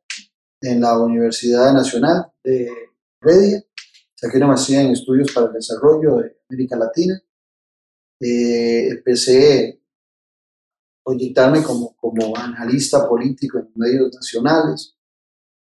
[0.59, 2.69] en la Universidad Nacional de
[3.21, 3.63] Heredia.
[4.15, 7.21] Saqué una maestría en estudios para el desarrollo de América Latina.
[8.19, 9.79] Eh, empecé
[10.99, 14.97] a proyectarme como, como analista político en medios nacionales.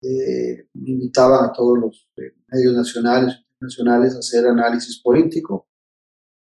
[0.01, 5.69] Eh, me invitaban a todos los eh, medios nacionales e internacionales a hacer análisis político,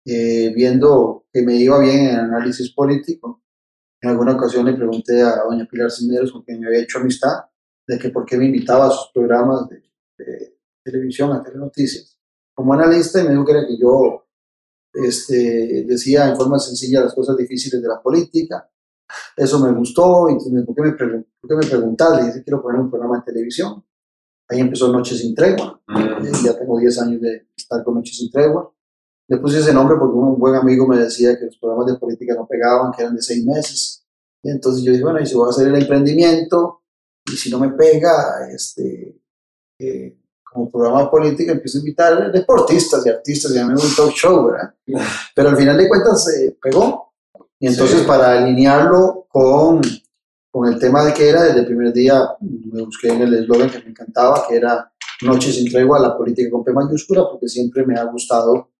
[0.06, 3.42] eh, viendo que me iba bien en análisis político.
[4.02, 7.44] En alguna ocasión le pregunté a doña Pilar Cisneros, con quien me había hecho amistad,
[7.86, 9.82] de que por qué me invitaba a sus programas de,
[10.18, 12.18] de televisión, a Telenoticias,
[12.54, 14.26] como analista, y me dijo que era que yo
[14.92, 18.68] este, decía en forma sencilla las cosas difíciles de la política.
[19.36, 22.20] Eso me gustó, entonces, ¿por qué me, pregun- me?
[22.20, 23.84] Le dije, quiero poner un programa de televisión.
[24.48, 25.80] Ahí empezó Noches sin Tregua.
[25.88, 28.72] Eh, ya tengo 10 años de estar con Noches sin Tregua.
[29.30, 32.34] Le puse ese nombre porque un buen amigo me decía que los programas de política
[32.34, 34.04] no pegaban, que eran de seis meses.
[34.42, 36.82] Y entonces yo dije, bueno, y si voy a hacer el emprendimiento,
[37.32, 39.20] y si no me pega, este,
[39.78, 43.80] eh, como programa de política, empiezo a invitar deportistas y artistas, y a mí me
[43.80, 44.74] un talk show, ¿verdad?
[45.36, 47.12] Pero al final de cuentas eh, pegó.
[47.60, 48.06] Y entonces Sí.
[48.08, 49.80] para alinearlo con,
[50.50, 53.70] con el tema de que era, desde el primer día me busqué en el eslogan
[53.70, 54.92] que me encantaba, que era
[55.22, 58.70] Noche sin tregua, la política con P mayúscula, porque siempre me ha gustado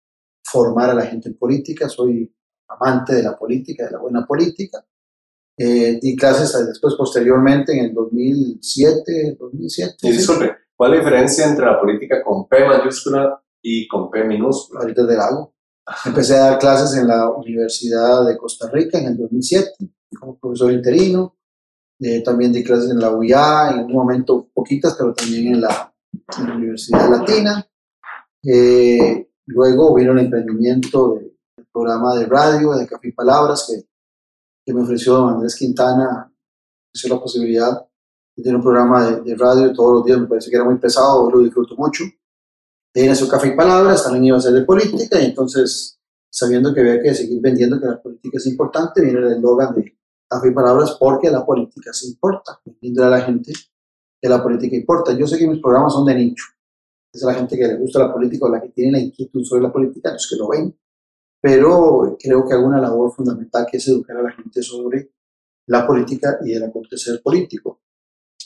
[0.51, 2.33] formar a la gente en política, soy
[2.69, 4.85] amante de la política, de la buena política.
[5.57, 9.97] Eh, di clases después, posteriormente, en el 2007, 2007.
[10.03, 14.25] Y disculpe, ¿cuál es la diferencia entre la política con P mayúscula y con P
[14.25, 14.81] minúscula?
[14.81, 15.55] ahorita te la hago.
[16.07, 19.71] Empecé a dar clases en la Universidad de Costa Rica en el 2007
[20.19, 21.37] como profesor interino.
[21.99, 25.93] Eh, también di clases en la UIA, en un momento poquitas, pero también en la,
[26.39, 27.67] en la Universidad Latina.
[28.43, 33.87] Eh, luego vino el emprendimiento de- del programa de radio de Café y Palabras que,
[34.65, 36.33] que me ofreció don Andrés Quintana,
[36.93, 37.87] ofreció la posibilidad
[38.37, 40.19] de tener un programa de, de radio todos los días.
[40.21, 42.05] Me parece que era muy pesado, lo disfruto mucho.
[42.93, 46.81] Tiene su café y palabras, también iba a ser de política, y entonces, sabiendo que
[46.81, 49.97] había que seguir vendiendo que la política es importante, viene el eslogan de
[50.29, 53.53] café y palabras porque la política se importa, vendiendo a la gente
[54.21, 55.13] que la política importa.
[55.13, 56.45] Yo sé que mis programas son de nicho,
[57.13, 59.63] es la gente que le gusta la política o la que tiene la inquietud sobre
[59.63, 60.77] la política, los que lo ven,
[61.41, 65.13] pero creo que hago una labor fundamental que es educar a la gente sobre
[65.67, 67.83] la política y el acontecer político.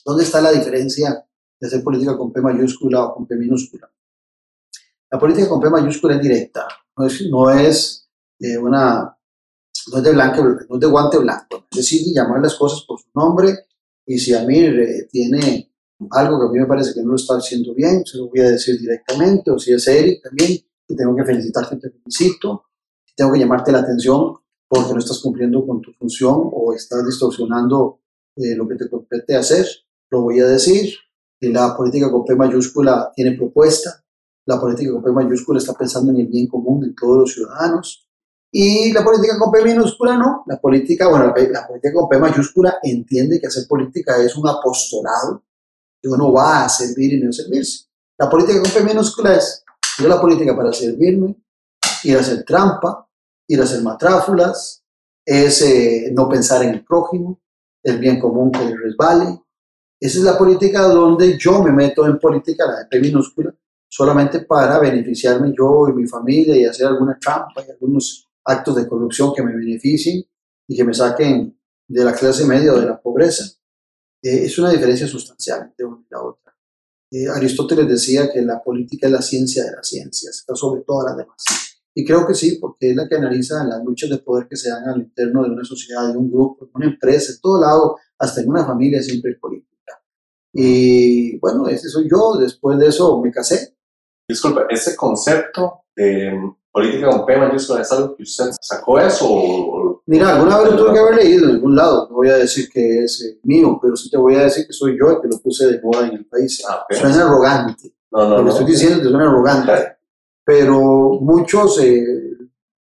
[0.05, 1.27] ¿Dónde está la diferencia
[1.61, 3.91] de hacer política con P mayúscula o con P minúscula?
[5.11, 6.67] La política con P mayúscula es directa,
[6.97, 9.17] no es, no eh, una
[9.91, 10.43] no es de blanco,
[10.91, 13.67] guante blanco, es decir, llamar las cosas por su nombre
[14.07, 15.74] y si Amir eh, tiene
[16.11, 18.41] algo que a mí me parece que no lo está haciendo bien, se lo voy
[18.41, 22.65] a decir directamente, o si es Eric también, que tengo que felicitarte, te felicito,
[23.17, 24.35] tengo que llamarte la atención
[24.69, 28.01] porque no estás cumpliendo con tu función o estás distorsionando
[28.37, 29.67] eh, lo que te compete hacer,
[30.11, 30.95] lo voy a decir.
[31.41, 34.05] Y la política con P mayúscula tiene propuesta,
[34.47, 38.09] la política con P mayúscula está pensando en el bien común de todos los ciudadanos.
[38.51, 42.19] Y la política con P minúscula no, la política, bueno, la, la política con P
[42.19, 45.43] mayúscula entiende que hacer política es un apostolado,
[46.05, 47.87] que uno va a servir y no servirse.
[48.19, 49.65] La política con P minúscula es,
[49.99, 51.35] yo la política para servirme,
[52.03, 53.09] ir a hacer trampa,
[53.49, 54.85] ir a hacer matráfulas,
[55.25, 57.41] es eh, no pensar en el prójimo,
[57.83, 59.41] el bien común que le resbale.
[59.99, 63.55] Esa es la política donde yo me meto en política, la de P minúscula,
[63.89, 68.87] solamente para beneficiarme yo y mi familia y hacer alguna trampa y algunos actos de
[68.87, 70.23] corrupción que me beneficien
[70.69, 71.59] y que me saquen
[71.89, 73.45] de la clase media o de la pobreza.
[74.25, 76.57] Eh, es una diferencia sustancial de una y la otra.
[77.11, 81.11] Eh, Aristóteles decía que la política es la ciencia de las ciencias, está sobre todas
[81.11, 81.45] las demás.
[81.95, 84.71] Y creo que sí, porque es la que analiza las luchas de poder que se
[84.71, 87.99] dan al interno de una sociedad, de un grupo, de una empresa, en todo lado,
[88.19, 90.03] hasta en una familia siempre hay política.
[90.55, 93.77] Y bueno, ese soy yo, después de eso me casé.
[94.27, 96.33] Disculpe, ese concepto de
[96.75, 100.03] política con P mayúscula es algo que usted sacó eso o...
[100.07, 102.69] Mira, alguna vez lo tuve que haber leído en algún lado, no voy a decir
[102.69, 105.29] que es eh, mío, pero sí te voy a decir que soy yo el que
[105.29, 106.63] lo puse de moda en el país.
[106.69, 106.97] Ah, ok.
[106.97, 107.95] Suena arrogante.
[108.11, 108.51] No, no, lo que no.
[108.51, 109.73] estoy diciendo que suena arrogante.
[110.45, 110.81] Pero
[111.21, 112.37] muchos eh,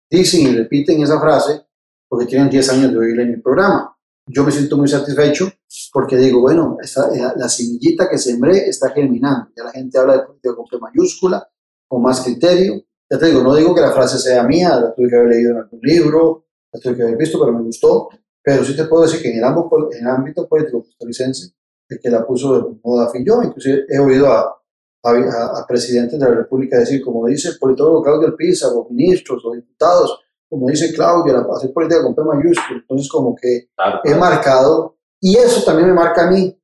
[0.09, 1.61] dicen y repiten esa frase
[2.09, 3.95] porque tienen 10 años de oírla en mi programa.
[4.25, 5.49] Yo me siento muy satisfecho
[5.93, 9.49] porque digo, bueno, esta, la, la semillita que sembré está germinando.
[9.55, 11.47] Ya la gente habla de política con P mayúscula,
[11.87, 12.83] con más criterio.
[13.13, 15.51] Ya te digo, no digo que la frase sea mía, la tuve que haber leído
[15.51, 18.09] en algún libro, la tuve que haber visto, pero me gustó.
[18.41, 21.53] Pero sí te puedo decir que en el, ámbito, en el ámbito político costarricense,
[21.89, 23.43] el que la puso de moda fui yo.
[23.43, 24.59] Inclusive he oído a,
[25.03, 29.45] a, a, presidentes de la República decir, como dice el politólogo Claudio Pisa, o ministros,
[29.45, 30.19] o diputados,
[30.49, 32.79] como dice Claudio, la hacer política con P mayúscula.
[32.79, 36.59] Entonces, como que Claro, he marcado, y eso también me marca a mí,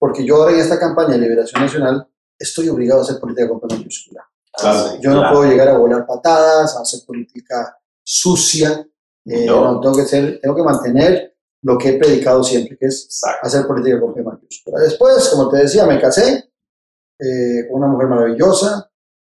[0.00, 3.60] porque yo ahora en esta campaña de liberación nacional estoy obligado a hacer política con
[3.60, 4.31] P mayúscula.
[4.52, 5.36] Claro, Yo no claro.
[5.36, 8.86] puedo llegar a volar patadas, a hacer política sucia,
[9.24, 9.72] eh, No.
[9.74, 13.46] no, tengo, que ser, tengo que mantener lo que he predicado siempre, que es Exacto.
[13.46, 14.80] hacer política con P mayúscula.
[14.80, 16.50] Después, como te decía, me casé
[17.20, 18.90] eh, con una mujer maravillosa,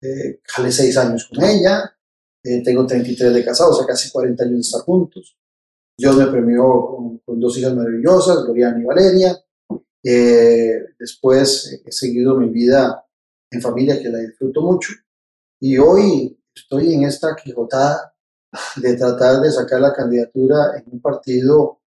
[0.00, 1.96] eh, jalé seis años con ella,
[2.44, 5.36] eh, tengo 33 de casado, o sea, casi 40 años de estar juntos.
[5.98, 9.36] Dios me premió con, con dos hijas maravillosas, Gloriana y Valeria.
[10.04, 13.04] Eh, después he seguido mi vida
[13.52, 14.92] en familia, que la disfruto mucho.
[15.60, 18.14] Y hoy estoy en esta quijotada
[18.76, 21.80] de tratar de sacar la candidatura en un partido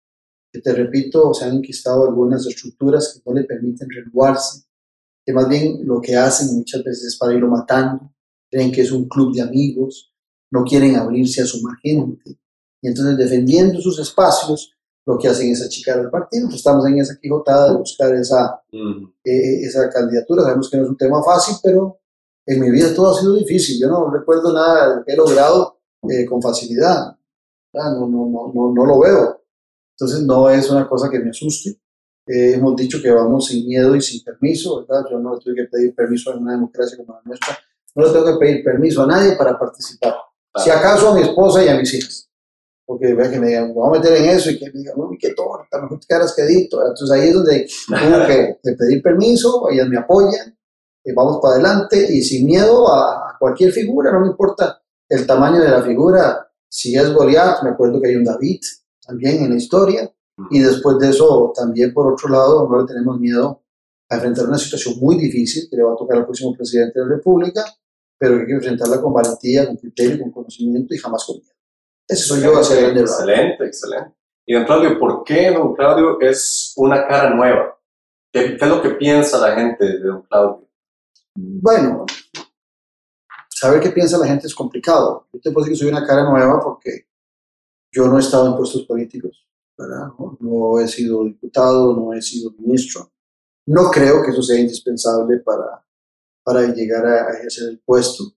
[0.51, 4.63] que, te repito, se han enquistado algunas estructuras que no le permiten renovarse,
[5.25, 8.13] que más bien lo que hacen muchas veces es para irlo matando,
[8.49, 10.13] creen que es un club de amigos,
[10.51, 12.39] no quieren abrirse a su gente.
[12.81, 14.74] Y entonces defendiendo sus espacios,
[15.05, 16.41] lo que hacen es achicar al partido.
[16.43, 20.43] Entonces, estamos en esa quijotada de buscar esa, Mm, eh, esa candidatura.
[20.43, 21.99] Sabemos que no es un tema fácil, pero
[22.45, 23.79] en mi vida todo ha sido difícil.
[23.79, 25.79] Yo no recuerdo nada que he logrado
[26.09, 27.15] eh, con facilidad.
[27.73, 29.41] Ah, No, no, no, no, lo veo.
[29.97, 31.79] Entonces no es una cosa que me asuste.
[32.27, 35.05] Eh, hemos dicho que vamos sin miedo y sin permiso, ¿verdad?
[35.09, 37.57] Yo no le tuve que pedir permiso en una democracia como la nuestra.
[37.95, 40.15] No le tengo que pedir permiso a nadie para participar.
[40.57, 42.29] Si acaso a mi esposa y a mis hijas.
[42.85, 45.17] Porque vea que me digan, vamos a meter en eso y que me digan, uy,
[45.19, 46.81] qué torta, mejor te quedas quedito.
[46.81, 50.55] Entonces ahí es donde tuve que, que pedir permiso, ellas me apoyan,
[51.03, 55.25] eh, vamos para adelante y sin miedo a, a cualquier figura, no me importa el
[55.25, 56.47] tamaño de la figura.
[56.67, 58.59] Si es Goliat, me acuerdo que hay un David
[59.05, 60.11] también en la historia.
[60.51, 63.63] Y después de eso, también por otro lado, no le tenemos miedo
[64.09, 67.05] a enfrentar una situación muy difícil que le va a tocar al próximo presidente de
[67.05, 67.63] la República,
[68.17, 71.54] pero hay que enfrentarla con valentía, con criterio, con conocimiento y jamás con miedo.
[72.07, 73.01] Ese soy yo hacia grande.
[73.01, 74.15] Excelente, excelente.
[74.45, 77.79] Y don Claudio, ¿por qué don Claudio es una cara nueva?
[78.31, 80.67] ¿Qué, qué es lo que piensa la gente de don Claudio?
[81.35, 82.05] Bueno,
[83.49, 85.27] saber qué piensa la gente es complicado.
[85.33, 87.07] Yo te puedo decir que soy una cara nueva porque
[87.91, 90.07] yo no he estado en puestos políticos, ¿verdad?
[90.19, 93.11] No, no he sido diputado, no he sido ministro.
[93.67, 95.83] No creo que eso sea indispensable para,
[96.43, 98.34] para llegar a, a ejercer el puesto.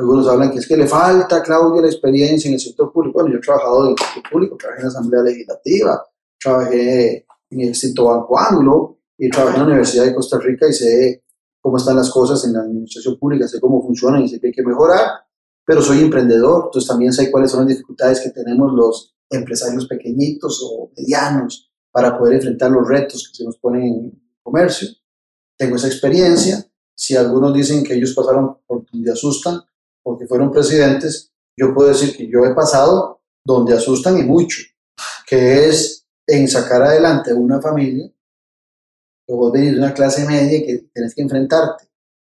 [0.00, 3.18] Algunos hablan que es que le falta a Claudia la experiencia en el sector público.
[3.18, 6.06] Bueno, yo he trabajado en el sector público, trabajé en la Asamblea Legislativa,
[6.40, 10.72] trabajé en el Instituto Banco Anglo y trabajé en la Universidad de Costa Rica y
[10.72, 11.24] sé
[11.60, 14.52] cómo están las cosas en la administración pública, sé cómo funcionan y sé que hay
[14.54, 15.06] que mejorar,
[15.66, 20.62] pero soy emprendedor, entonces también sé cuáles son las dificultades que tenemos los empresarios pequeñitos
[20.64, 24.88] o medianos para poder enfrentar los retos que se nos ponen en el comercio.
[25.58, 26.66] Tengo esa experiencia.
[26.94, 29.60] Si algunos dicen que ellos pasaron por donde asustan,
[30.02, 34.58] porque fueron presidentes, yo puedo decir que yo he pasado donde asustan y mucho,
[35.26, 38.08] que es en sacar adelante una familia,
[39.26, 41.84] que vos venís de una clase media y que tenés que enfrentarte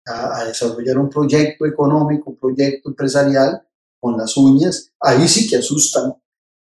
[0.07, 3.63] a, a desarrollar un proyecto económico, un proyecto empresarial
[4.01, 6.15] con las uñas, ahí sí que asustan.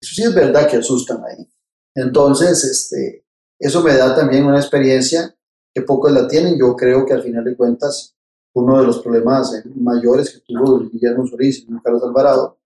[0.00, 1.48] Eso sí es verdad que asustan ahí.
[1.94, 3.26] Entonces, este,
[3.58, 5.34] eso me da también una experiencia
[5.74, 6.58] que pocos la tienen.
[6.58, 8.15] Yo creo que al final de cuentas,
[8.56, 12.58] uno de los problemas mayores que tuvo Guillermo Solís y Carlos Alvarado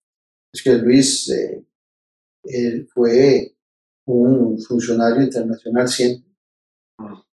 [0.53, 1.65] es que Luis eh,
[2.45, 3.57] él fue
[4.07, 6.31] un funcionario internacional siempre.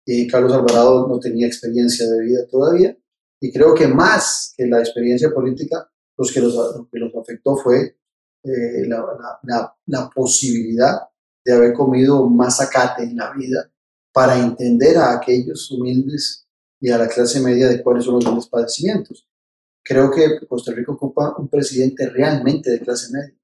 [0.06, 2.98] Y Carlos Alvarado no tenía experiencia de vida todavía.
[3.42, 7.58] Y creo que más que la experiencia política, los que los, lo que los afectó
[7.58, 7.98] fue
[8.44, 10.94] eh, la, la, la, la posibilidad
[11.44, 13.70] de haber comido más acate en la vida
[14.14, 16.45] para entender a aquellos humildes
[16.80, 19.28] y a la clase media de cuáles son los grandes padecimientos.
[19.84, 23.36] Creo que Costa Rica ocupa un presidente realmente de clase media.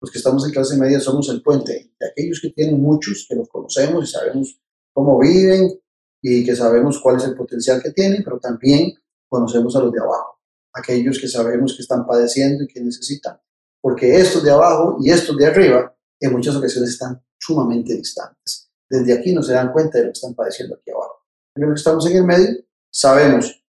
[0.00, 3.34] Los que estamos en clase media somos el puente de aquellos que tienen muchos, que
[3.34, 4.60] los conocemos y sabemos
[4.92, 5.80] cómo viven
[6.20, 8.92] y que sabemos cuál es el potencial que tienen, pero también
[9.28, 10.40] conocemos a los de abajo,
[10.74, 13.40] aquellos que sabemos que están padeciendo y que necesitan.
[13.80, 18.70] Porque estos de abajo y estos de arriba en muchas ocasiones están sumamente distantes.
[18.88, 21.24] Desde aquí no se dan cuenta de lo que están padeciendo aquí abajo.
[21.54, 22.65] Los que estamos en el medio
[22.96, 23.62] sabemos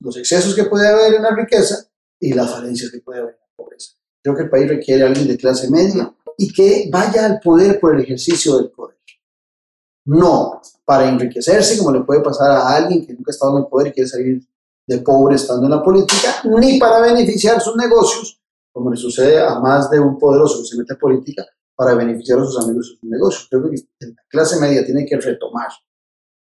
[0.00, 1.86] los excesos que puede haber en la riqueza
[2.18, 3.92] y las falencias que puede haber en la pobreza.
[4.20, 7.78] Creo que el país requiere a alguien de clase media y que vaya al poder
[7.78, 8.96] por el ejercicio del poder.
[10.06, 13.68] No para enriquecerse, como le puede pasar a alguien que nunca ha estado en el
[13.68, 14.42] poder y quiere salir
[14.84, 18.40] de pobre estando en la política, ni para beneficiar sus negocios,
[18.72, 21.46] como le sucede a más de un poderoso que se mete a política
[21.76, 23.46] para beneficiar a sus amigos y sus negocios.
[23.48, 23.76] Creo que
[24.06, 25.68] la clase media tiene que retomar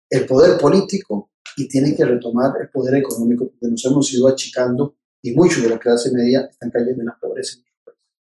[0.09, 4.95] el poder político y tiene que retomar el poder económico, porque nos hemos ido achicando
[5.21, 7.57] y muchos de la clase media están cayendo en la pobreza.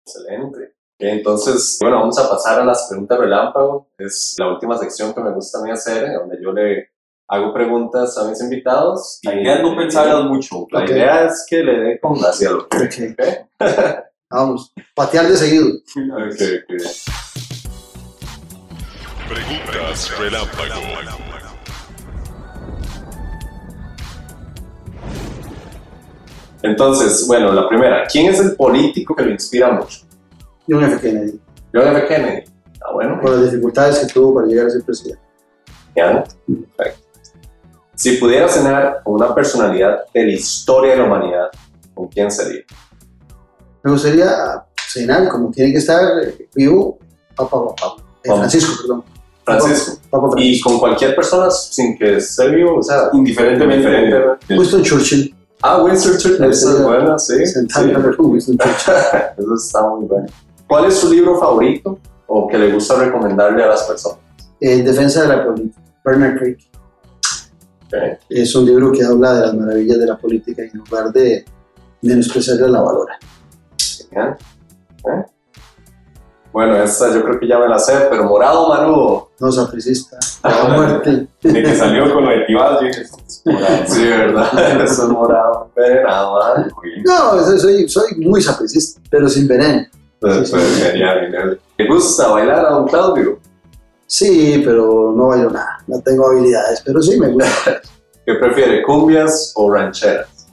[0.05, 0.75] Excelente.
[0.97, 3.89] Entonces, bueno, vamos a pasar a las preguntas relámpago.
[3.97, 6.89] Es la última sección que me gusta a mí hacer, donde yo le
[7.27, 9.19] hago preguntas a mis invitados.
[9.23, 10.65] La idea es no pensarlas mucho.
[10.71, 10.89] La Ok.
[10.89, 13.55] idea es que le dé con hacia lo que Ok.
[14.31, 15.67] Vamos, patear de seguido.
[15.67, 16.83] Ok, ok.
[19.29, 21.48] Preguntas relámpago.
[26.61, 29.99] Entonces, bueno, la primera, ¿quién es el político que lo inspira mucho?
[30.67, 30.99] John F.
[30.99, 31.39] Kennedy,
[31.73, 32.07] John F.
[32.07, 32.43] Kennedy.
[32.85, 35.21] Ah, bueno, por las dificultades que tuvo para llegar a ser presidente.
[35.95, 36.23] ya.
[36.77, 37.07] Perfecto.
[37.95, 41.49] Si pudiera cenar con una personalidad de la historia de la humanidad,
[41.93, 42.61] ¿con quién sería?
[43.83, 44.29] Me gustaría
[44.87, 46.97] cenar, como tiene que estar eh, vivo,
[47.35, 48.39] Papa, Papa, eh, Vamos.
[48.39, 49.03] Francisco, perdón.
[49.43, 49.99] Francisco.
[50.09, 50.69] Papa Y Francisco.
[50.69, 55.35] con cualquier persona sin que esté vivo, o sea, Indiferentemente Winston Churchill.
[55.61, 57.45] Ah, Winston Churchill, esa es buena, sí.
[57.45, 58.15] Sentar sí.
[58.15, 58.93] con Winston Churchill.
[59.37, 60.27] Eso está muy bueno.
[60.67, 64.19] ¿Cuál es su libro favorito o que le gusta recomendarle a las personas?
[64.61, 66.59] En defensa de la política, Bernard Crick.
[67.85, 68.19] Ok.
[68.29, 71.43] Es un libro que habla de las maravillas de la política y en lugar de
[72.01, 73.17] menospreciarla, la valora.
[73.77, 74.37] Genial.
[75.05, 75.38] ¿Eh?
[76.51, 79.29] Bueno, esta yo creo que ya me la sé, pero morado manudo.
[79.39, 81.27] No sapricista, a muerte.
[81.43, 83.05] de que salió con lo de dije,
[83.87, 84.81] Sí, ¿verdad?
[84.83, 85.69] Eso es morado.
[85.77, 86.67] Nada más.
[87.05, 89.85] No, soy- soy, muy sapricista, pero sin veneno.
[90.19, 91.59] Pues, pues, genial, genial.
[91.77, 93.39] ¿Le gusta bailar a don Claudio?
[94.05, 95.77] Sí, pero no bailo nada.
[95.87, 97.79] No tengo habilidades, pero sí me gusta.
[98.25, 100.47] ¿Qué prefiere, cumbias o rancheras?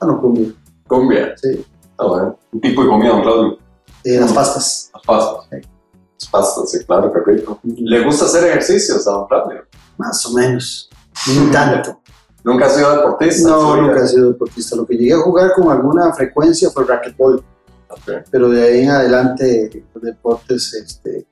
[0.00, 0.48] Ah, no, cumbia.
[0.86, 1.34] Cumbia.
[1.36, 1.64] Sí.
[1.98, 2.38] Ah, bueno.
[2.52, 3.58] Un tipo de comida, don Claudio.
[4.04, 4.90] Eh, las pastas.
[4.94, 5.46] Las pastas.
[5.52, 7.60] Las pastas, sí, claro, qué rico.
[7.64, 9.62] ¿Le gusta hacer ejercicios a don Claudio?
[9.98, 10.88] Más o menos.
[11.28, 12.00] Ni tanto.
[12.42, 13.48] ¿Nunca ha sido deportista?
[13.50, 14.76] No, nunca he sido deportista.
[14.76, 17.42] Lo que llegué a jugar con alguna frecuencia fue racquetball.
[17.90, 18.10] Ok.
[18.30, 21.26] Pero de ahí en adelante los deportes este,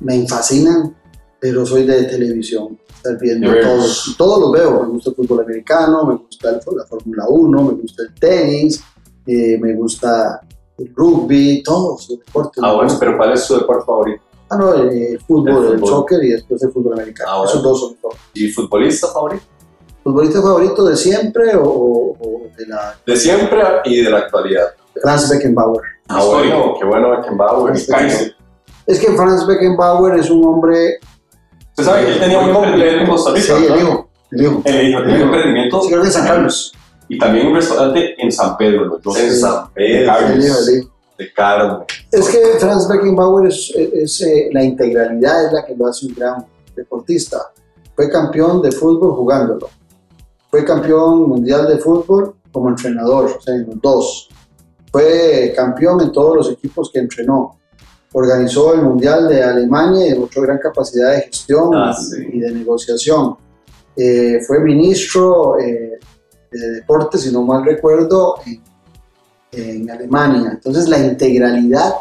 [0.00, 0.96] me fascinan,
[1.40, 2.78] pero soy de televisión.
[2.94, 4.14] Estar viendo todos.
[4.18, 4.82] Todos los veo.
[4.82, 8.82] Me gusta el fútbol americano, me gusta el- la Fórmula 1, me gusta el tenis,
[9.26, 10.42] eh, me gusta
[10.80, 12.62] el rugby, todos los deportes.
[12.64, 14.22] Ah, bueno, pero ¿cuál es su deporte favorito?
[14.48, 15.88] Ah, no, el fútbol, El el, fútbol.
[15.90, 17.30] soccer y después el fútbol americano.
[17.30, 17.50] Ah, bueno.
[17.50, 18.16] Esos dos son todos.
[18.34, 19.44] ¿Y futbolista favorito?
[20.02, 22.16] ¿Futbolista favorito de siempre o,
[22.56, 24.68] de la De siempre y de la actualidad.
[25.00, 25.82] Franz Beckenbauer?
[26.08, 27.74] Ah, bueno, qué bueno Beckenbauer.
[27.76, 28.34] El.
[28.86, 30.98] Es que Franz Beckenbauer es un hombre.
[31.70, 33.74] Usted sabe que él tenía un emprendimiento en Costa Sí, Rica.
[33.74, 33.90] el ¿no?
[33.90, 34.10] hijo.
[34.64, 35.00] El hijo.
[35.02, 36.72] Un emprendimiento Sí, creo que San Carlos.
[37.10, 38.84] Y también un restaurante en San Pedro.
[38.86, 39.18] Los dos.
[39.18, 40.12] En San Pedro,
[41.18, 41.84] de carne.
[42.10, 46.14] Es que Franz Beckenbauer es, es, eh, la integralidad es la que lo hace un
[46.14, 47.38] gran deportista.
[47.94, 49.68] Fue campeón de fútbol jugándolo.
[50.50, 54.28] Fue campeón mundial de fútbol como entrenador, o sea, en los dos.
[54.90, 57.58] Fue campeón en todos los equipos que entrenó.
[58.12, 62.26] Organizó el mundial de Alemania y demostró gran capacidad de gestión Ah, y- sí.
[62.32, 63.36] y de negociación.
[63.96, 65.98] Eh, fue ministro eh,
[66.50, 68.62] de deportes, si no mal recuerdo, en,
[69.52, 70.50] en Alemania.
[70.52, 71.94] Entonces la integralidad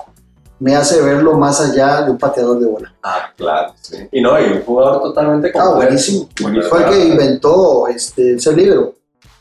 [0.59, 2.93] me hace verlo más allá de un pateador de bola.
[3.03, 3.95] Ah, claro, sí.
[4.11, 5.75] Y no, y un jugador totalmente Ah, completo.
[5.77, 6.29] buenísimo.
[6.41, 6.69] Buenísimo.
[6.69, 8.95] Fue el que inventó este, ese libro.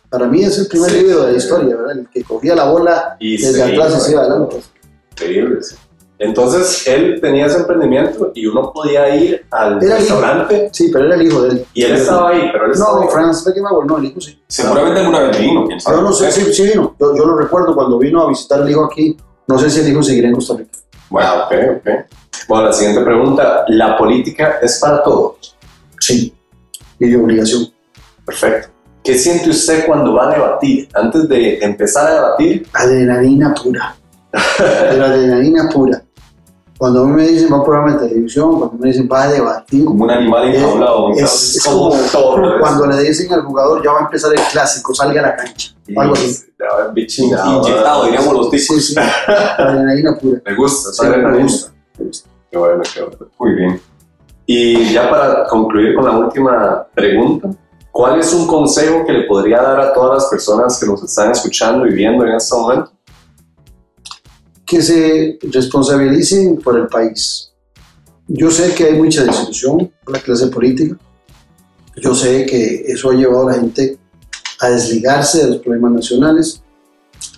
[0.08, 1.98] Para mí es el primer Sí, libro de la historia, ¿verdad?
[1.98, 4.60] El que cogía la bola Y desde sí, atrás y se iba adelante.
[5.12, 5.74] Increíble, sí.
[6.18, 11.14] Entonces, él tenía ese emprendimiento y uno podía ir al Era restaurante Sí, pero era
[11.14, 11.64] el hijo de él.
[11.74, 13.08] y él estaba ahí, pero él estaba No.
[13.08, 14.40] Franz Beckenbauer, no, el hijo sí.
[14.48, 15.96] Seguramente alguna vez vino, quién sabe.
[15.98, 16.96] Yo no sé si sí vino.
[16.98, 19.16] Yo, yo lo recuerdo cuando vino a visitar el hijo aquí.
[19.46, 20.70] No sé si el hijo seguirá en Costa Rica.
[21.08, 21.88] Bueno, ok, ok.
[22.48, 23.64] Bueno, la siguiente pregunta.
[23.68, 25.56] ¿La política es para todos?
[26.00, 26.34] Sí.
[26.98, 27.68] Y de obligación.
[28.26, 28.68] Perfecto.
[29.04, 30.88] ¿Qué siente usted cuando va a debatir?
[30.94, 33.96] Antes de empezar a debatir, Adrenalina pura.
[34.58, 36.02] Adrenalina pura.
[36.78, 39.24] Cuando a mí me dicen va a un programa de televisión, cuando me dicen va
[39.24, 41.10] a debatir, Como un animal enjaulado.
[41.10, 42.40] es, es como como todo.
[42.60, 45.72] cuando le dicen al jugador ya va a empezar el clásico, salga a la cancha.
[45.96, 46.44] Algo así.
[47.06, 48.66] Inyectado, diríamos los ticos.
[48.76, 49.00] Sí, sí.
[49.58, 50.40] Adrenalina pura.
[50.46, 51.42] Me gusta, Sí, me adrenalina.
[51.44, 51.72] gusta.
[51.98, 52.28] me gusta.
[52.50, 53.16] Qué bueno, qué bueno.
[53.38, 53.80] Muy bien.
[54.46, 57.50] Y ya para concluir con la última pregunta,
[57.90, 61.32] ¿cuál es un consejo que le podría dar a todas las personas que nos están
[61.32, 62.90] escuchando y viendo en este momento?
[64.68, 67.50] Que se responsabilicen por el país.
[68.26, 70.98] Yo sé que hay mucha desilusión por la clase política.
[71.96, 73.98] Yo sé que eso ha llevado a la gente
[74.60, 76.62] a desligarse de los problemas nacionales,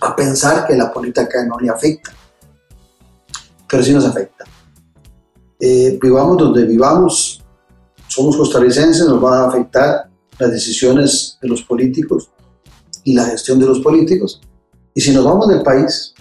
[0.01, 2.11] a pensar que la política no le afecta.
[3.69, 4.43] Pero sí nos afecta.
[5.57, 7.41] Eh, vivamos donde vivamos,
[8.07, 12.29] somos costarricenses, nos va a afectar las decisiones de los políticos
[13.05, 14.41] y la gestión de los políticos.
[14.93, 16.13] Y si nos vamos del país,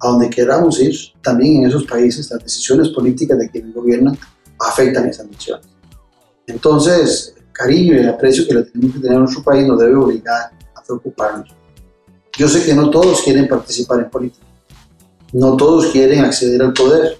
[0.00, 4.18] a donde queramos ir, también en esos países las decisiones políticas de quienes gobiernan
[4.58, 5.66] afectan esas naciones.
[6.46, 9.94] Entonces, cariño y el aprecio que le tenemos que tener a nuestro país nos debe
[9.94, 11.54] obligar a preocuparnos.
[12.38, 14.46] Yo sé que no todos quieren participar en política,
[15.32, 17.18] no todos quieren acceder al poder.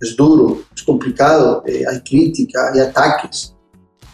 [0.00, 3.52] Es duro, es complicado, eh, hay crítica, hay ataques,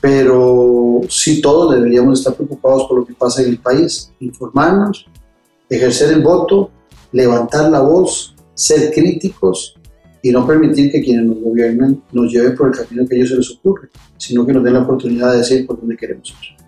[0.00, 5.06] pero sí todos deberíamos estar preocupados por lo que pasa en el país, informarnos,
[5.68, 6.70] ejercer el voto,
[7.14, 9.76] levantar la voz, ser críticos
[10.20, 13.30] y no permitir que quienes nos gobiernan nos lleven por el camino que a ellos
[13.30, 16.64] se les ocurre, sino que nos den la oportunidad de decir por dónde queremos ir.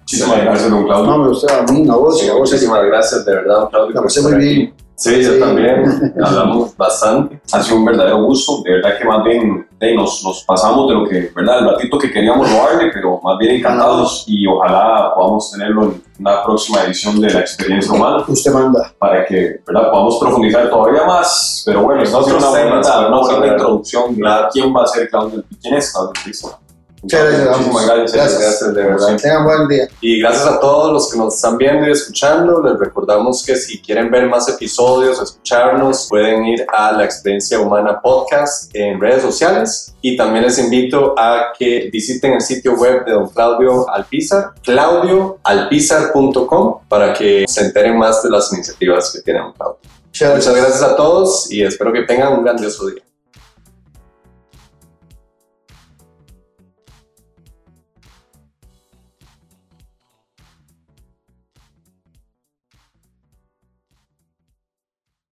[0.00, 1.10] Muchísimas gracias, don Claudio.
[1.10, 3.94] No, me gusta a mí, a vos, Sí, a vos, muchísimas gracias, de verdad, Claudio.
[3.94, 4.72] La pasé muy aquí.
[5.00, 5.40] Sí, yo Sí.
[5.40, 6.12] también.
[6.22, 7.40] Hablamos bastante.
[7.52, 10.94] Ha sido un verdadero gusto, de verdad que más bien eh, nos, nos pasamos de
[10.94, 11.60] lo que, ¿verdad?
[11.60, 16.44] El ratito que queríamos robarle, pero más bien encantados y ojalá podamos tenerlo en una
[16.44, 18.92] próxima edición de la experiencia humana Usted manda.
[18.98, 19.90] para que, ¿verdad?
[19.90, 23.52] Podamos profundizar todavía más, pero bueno, sido Otros una bonita, una vamos a bonita ver.
[23.52, 24.16] introducción
[24.52, 26.58] quién va a ser Claudio, quién es Claudio Cristo.
[27.02, 28.12] Muchas gracias, Muchísimas gracias.
[28.12, 28.42] Gracias.
[28.42, 29.16] Gracias, de verdad.
[29.16, 29.88] Tengan buen día.
[30.00, 32.62] Y gracias a todos los que nos están viendo y escuchando.
[32.62, 38.00] Les recordamos que si quieren ver más episodios, escucharnos, pueden ir a la Experiencia Humana
[38.02, 39.94] Podcast en redes sociales.
[40.02, 46.80] Y también les invito a que visiten el sitio web de don Claudio Alpizar, claudioalpizar.com,
[46.88, 49.78] para que se enteren más de las iniciativas que tiene don Claudio.
[50.06, 53.02] Muchas gracias a todos y espero que tengan un grandioso día.